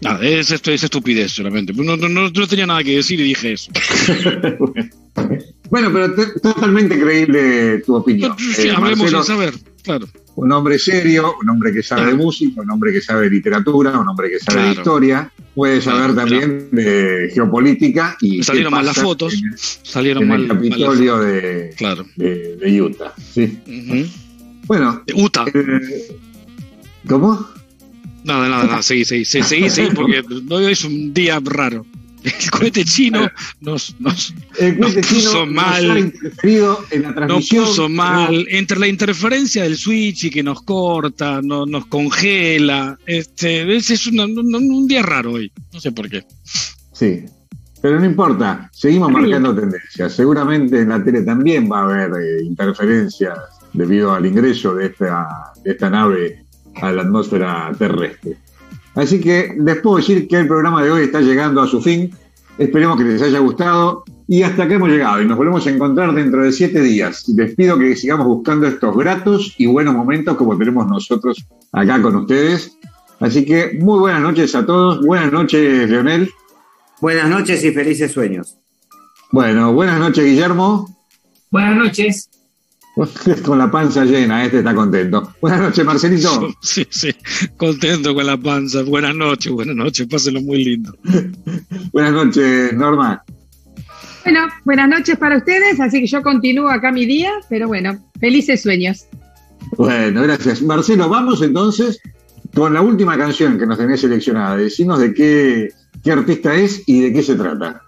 Nada, 0.00 0.24
es, 0.24 0.50
esto, 0.52 0.70
es 0.70 0.84
estupidez 0.84 1.32
solamente. 1.32 1.72
No, 1.72 1.96
no, 1.96 2.08
no, 2.08 2.30
tenía 2.46 2.66
nada 2.66 2.84
que 2.84 2.96
decir 2.96 3.18
y 3.20 3.24
dije 3.24 3.52
eso. 3.52 3.70
Bueno, 5.70 5.90
pero 5.92 6.14
te- 6.14 6.40
totalmente 6.40 6.98
creíble 6.98 7.80
tu 7.84 7.94
opinión. 7.96 8.34
Sí, 8.38 8.68
Eh, 8.68 8.70
hablemos 8.74 9.12
Marcelo, 9.12 9.22
sin 9.22 9.34
saber, 9.36 9.54
claro. 9.82 10.08
un 10.36 10.50
hombre 10.52 10.78
serio, 10.78 11.34
un 11.42 11.50
hombre 11.50 11.72
que 11.74 11.82
sabe 11.82 12.06
de 12.06 12.14
música, 12.14 12.62
un 12.62 12.70
hombre 12.70 12.90
que 12.92 13.02
sabe 13.02 13.24
de 13.24 13.30
literatura, 13.30 13.98
un 13.98 14.08
hombre 14.08 14.30
que 14.30 14.38
sabe 14.38 14.62
de 14.62 14.72
historia, 14.72 15.30
puede 15.58 15.80
saber 15.82 16.14
también 16.14 16.68
de 16.70 17.30
geopolítica 17.34 18.16
y 18.20 18.44
Salieron 18.44 18.70
mal 18.72 18.86
las 18.86 18.96
fotos, 18.96 19.34
en 19.34 19.54
salieron 19.82 20.22
en 20.22 20.28
mal, 20.28 20.40
el 20.42 20.46
mal 20.46 20.56
las 20.56 20.68
Capitolio 20.68 21.12
fotos. 21.16 21.26
de, 21.26 21.74
Claro. 21.76 22.06
de, 22.14 22.56
de 22.56 22.80
Utah. 22.82 23.12
¿sí? 23.34 23.58
Ujú. 23.66 24.06
Bueno, 24.68 25.02
De 25.04 25.14
Utah. 25.14 25.46
eh, 25.52 26.16
¿cómo? 27.08 27.44
Nada, 28.22 28.48
nada, 28.48 28.64
nada, 28.66 28.82
seguí, 28.82 29.04
seguí, 29.04 29.24
seguí, 29.24 29.68
seguí, 29.68 29.88
porque 29.96 30.22
hoy 30.50 30.66
es 30.66 30.84
un 30.84 31.12
día 31.12 31.40
raro. 31.42 31.84
El 32.24 32.50
cohete 32.50 32.84
chino 32.84 33.30
nos, 33.60 33.94
nos, 34.00 34.34
El 34.58 34.78
nos 34.80 34.90
chino 34.92 35.02
puso 35.08 35.46
nos 35.46 35.64
ha 35.64 35.66
mal. 35.70 35.98
interferido 35.98 36.84
en 36.90 37.02
la 37.02 37.10
Nos 37.26 37.48
puso 37.48 37.88
mal. 37.88 38.46
Entre 38.50 38.78
la 38.78 38.88
interferencia 38.88 39.62
del 39.62 39.76
switch 39.76 40.24
y 40.24 40.30
que 40.30 40.42
nos 40.42 40.62
corta, 40.62 41.40
no, 41.42 41.64
nos 41.66 41.86
congela. 41.86 42.98
Este, 43.06 43.76
es, 43.76 43.90
es 43.90 44.06
una- 44.06 44.24
un, 44.24 44.54
un 44.54 44.86
día 44.86 45.02
raro 45.02 45.32
hoy. 45.32 45.50
No 45.72 45.80
sé 45.80 45.92
por 45.92 46.08
qué. 46.10 46.24
Sí, 46.92 47.24
pero 47.80 48.00
no 48.00 48.06
importa, 48.06 48.68
seguimos 48.72 49.10
marcando 49.12 49.54
tendencias. 49.54 50.12
Seguramente 50.12 50.80
en 50.80 50.88
la 50.88 51.02
tele 51.04 51.22
también 51.22 51.70
va 51.70 51.80
a 51.80 51.84
haber 51.84 52.10
eh, 52.20 52.42
interferencias 52.44 53.38
debido 53.72 54.12
al 54.12 54.26
ingreso 54.26 54.74
de 54.74 54.86
esta, 54.86 55.28
de 55.62 55.70
esta 55.72 55.88
nave 55.88 56.44
a 56.82 56.90
la 56.90 57.02
atmósfera 57.02 57.70
terrestre. 57.78 58.36
Así 58.98 59.20
que 59.20 59.54
les 59.56 59.76
puedo 59.76 59.98
decir 59.98 60.26
que 60.26 60.40
el 60.40 60.48
programa 60.48 60.82
de 60.82 60.90
hoy 60.90 61.04
está 61.04 61.20
llegando 61.20 61.62
a 61.62 61.68
su 61.68 61.80
fin. 61.80 62.10
Esperemos 62.58 62.98
que 62.98 63.04
les 63.04 63.22
haya 63.22 63.38
gustado 63.38 64.02
y 64.26 64.42
hasta 64.42 64.64
acá 64.64 64.74
hemos 64.74 64.88
llegado 64.88 65.22
y 65.22 65.24
nos 65.24 65.36
volvemos 65.36 65.64
a 65.68 65.70
encontrar 65.70 66.12
dentro 66.12 66.42
de 66.42 66.50
siete 66.50 66.80
días. 66.80 67.28
Les 67.28 67.54
pido 67.54 67.78
que 67.78 67.94
sigamos 67.94 68.26
buscando 68.26 68.66
estos 68.66 68.96
gratos 68.96 69.54
y 69.56 69.66
buenos 69.66 69.94
momentos 69.94 70.36
como 70.36 70.58
tenemos 70.58 70.88
nosotros 70.88 71.46
acá 71.70 72.02
con 72.02 72.16
ustedes. 72.16 72.76
Así 73.20 73.44
que 73.44 73.78
muy 73.80 74.00
buenas 74.00 74.20
noches 74.20 74.52
a 74.56 74.66
todos. 74.66 75.06
Buenas 75.06 75.30
noches, 75.30 75.88
Leonel. 75.88 76.28
Buenas 77.00 77.30
noches 77.30 77.62
y 77.62 77.70
felices 77.70 78.10
sueños. 78.10 78.58
Bueno, 79.30 79.72
buenas 79.72 80.00
noches, 80.00 80.24
Guillermo. 80.24 80.92
Buenas 81.52 81.76
noches. 81.76 82.28
Con 83.44 83.58
la 83.58 83.70
panza 83.70 84.04
llena, 84.04 84.44
este 84.44 84.58
está 84.58 84.74
contento. 84.74 85.32
Buenas 85.40 85.60
noches, 85.60 85.84
Marcelito. 85.84 86.48
Sí, 86.62 86.86
sí, 86.90 87.10
contento 87.56 88.14
con 88.14 88.26
la 88.26 88.36
panza. 88.36 88.82
Buenas 88.82 89.14
noches, 89.14 89.52
buenas 89.52 89.76
noches, 89.76 90.06
pásenlo 90.06 90.40
muy 90.40 90.64
lindo. 90.64 90.94
Buenas 91.92 92.12
noches, 92.12 92.72
Norma. 92.74 93.22
Bueno, 94.24 94.48
buenas 94.64 94.88
noches 94.88 95.16
para 95.16 95.38
ustedes, 95.38 95.80
así 95.80 96.00
que 96.00 96.06
yo 96.06 96.22
continúo 96.22 96.68
acá 96.68 96.92
mi 96.92 97.06
día, 97.06 97.32
pero 97.48 97.68
bueno, 97.68 97.98
felices 98.20 98.62
sueños. 98.62 99.06
Bueno, 99.76 100.22
gracias. 100.22 100.60
Marcelo, 100.62 101.08
vamos 101.08 101.40
entonces 101.42 102.00
con 102.54 102.74
la 102.74 102.82
última 102.82 103.16
canción 103.16 103.58
que 103.58 103.66
nos 103.66 103.78
tenés 103.78 104.00
seleccionada. 104.00 104.56
Decinos 104.56 104.98
de 104.98 105.14
qué, 105.14 105.68
qué 106.02 106.12
artista 106.12 106.54
es 106.54 106.82
y 106.86 107.00
de 107.02 107.12
qué 107.12 107.22
se 107.22 107.36
trata. 107.36 107.82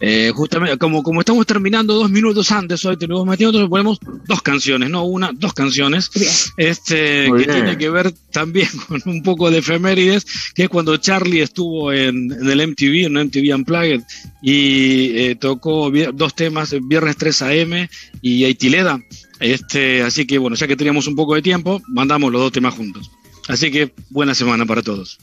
Eh, 0.00 0.32
justamente, 0.34 0.76
como, 0.76 1.02
como 1.02 1.20
estamos 1.20 1.46
terminando 1.46 1.94
dos 1.94 2.10
minutos 2.10 2.50
antes, 2.50 2.84
hoy 2.84 2.96
tenemos 2.96 3.24
metido, 3.26 3.52
nosotros 3.52 3.70
ponemos 3.70 3.98
dos 4.26 4.42
canciones, 4.42 4.90
no 4.90 5.04
una, 5.04 5.30
dos 5.32 5.54
canciones, 5.54 6.10
este, 6.56 7.28
Muy 7.28 7.40
que 7.40 7.46
bien. 7.46 7.64
tiene 7.64 7.78
que 7.78 7.90
ver 7.90 8.12
también 8.32 8.68
con 8.88 9.00
un 9.06 9.22
poco 9.22 9.50
de 9.50 9.58
efemérides, 9.58 10.26
que 10.54 10.64
es 10.64 10.68
cuando 10.68 10.96
Charlie 10.96 11.40
estuvo 11.40 11.92
en, 11.92 12.32
en 12.32 12.50
el 12.50 12.68
MTV, 12.68 13.06
en 13.06 13.14
MTV 13.14 13.54
Unplugged, 13.54 14.02
y 14.42 15.16
eh, 15.16 15.36
tocó 15.36 15.90
dos 16.12 16.34
temas, 16.34 16.74
Viernes 16.82 17.16
3 17.16 17.42
AM 17.42 17.88
y 18.20 18.44
Aitileda. 18.44 19.00
Este, 19.40 20.02
así 20.02 20.26
que 20.26 20.38
bueno, 20.38 20.56
ya 20.56 20.66
que 20.66 20.76
teníamos 20.76 21.06
un 21.06 21.16
poco 21.16 21.34
de 21.34 21.42
tiempo, 21.42 21.80
mandamos 21.88 22.32
los 22.32 22.42
dos 22.42 22.52
temas 22.52 22.74
juntos. 22.74 23.10
Así 23.48 23.70
que 23.70 23.92
buena 24.10 24.34
semana 24.34 24.66
para 24.66 24.82
todos. 24.82 25.18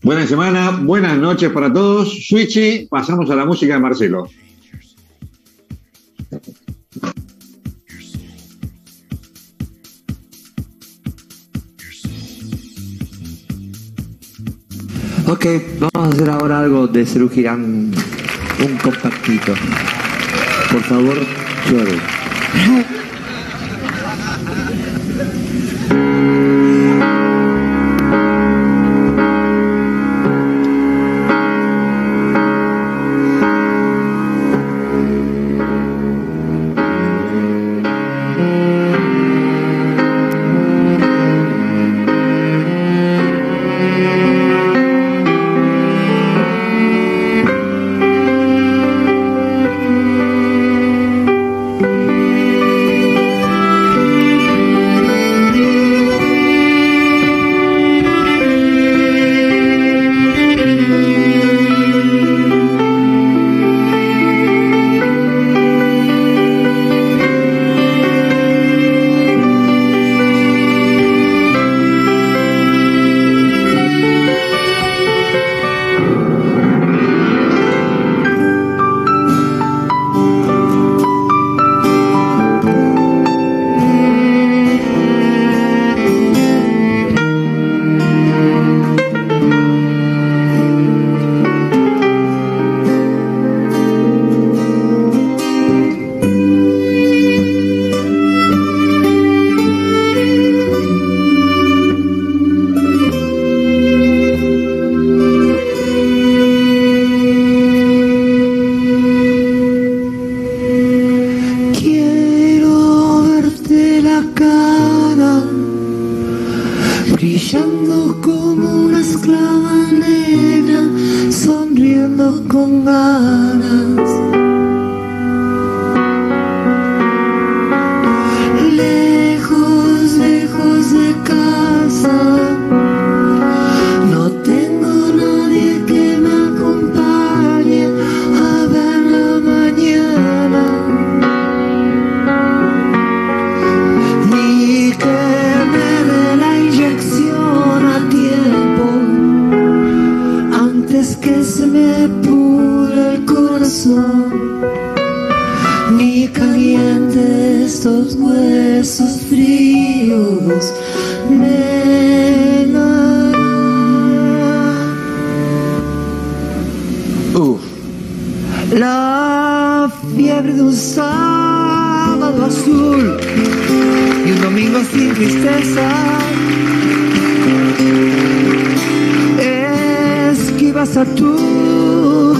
Buena 0.00 0.26
semana, 0.26 0.70
buenas 0.70 1.18
noches 1.18 1.50
para 1.50 1.72
todos. 1.72 2.08
Switchy, 2.28 2.86
pasamos 2.88 3.28
a 3.30 3.34
la 3.34 3.44
música 3.44 3.74
de 3.74 3.80
Marcelo. 3.80 4.28
Ok, 15.26 15.46
vamos 15.80 16.08
a 16.08 16.14
hacer 16.14 16.30
ahora 16.30 16.60
algo 16.60 16.86
de 16.86 17.04
Girán, 17.04 17.92
un 18.64 18.76
compactito. 18.82 19.52
Por 20.70 20.82
favor, 20.82 21.18
suave. 21.68 23.07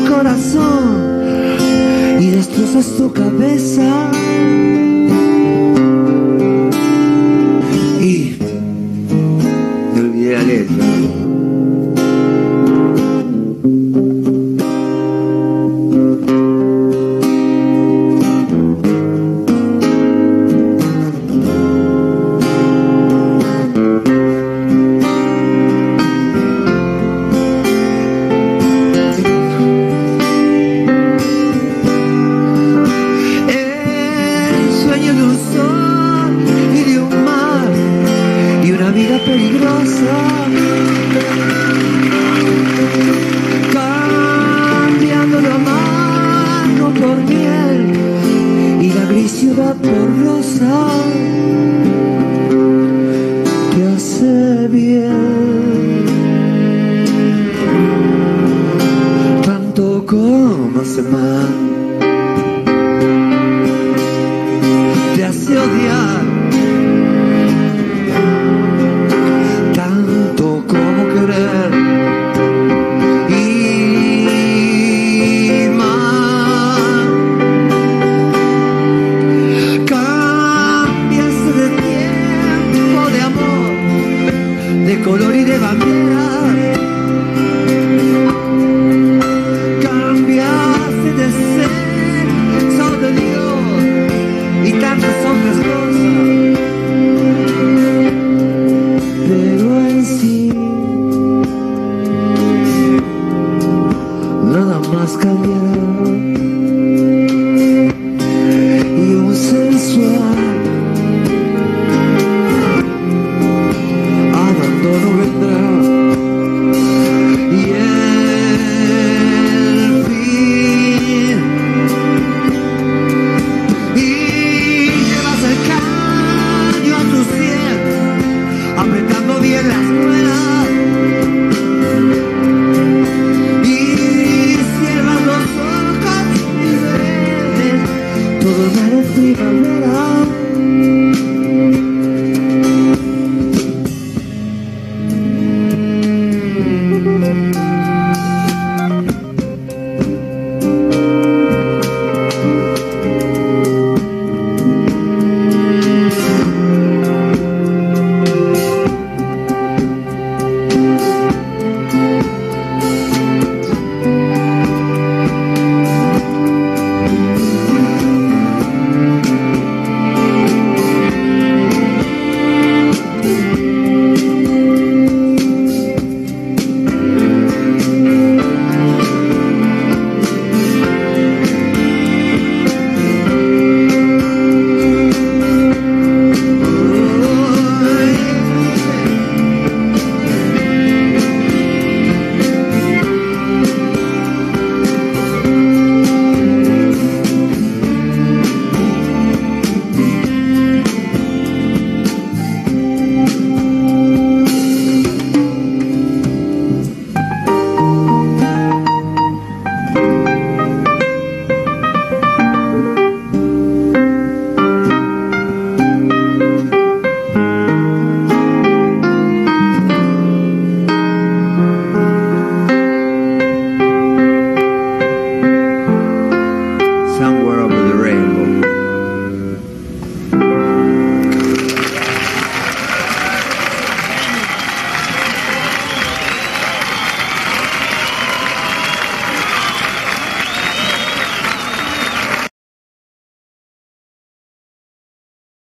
Corazón 0.08 1.18
y 2.20 2.30
destrozas 2.30 2.96
tu 2.96 3.12
cabeza. 3.12 4.10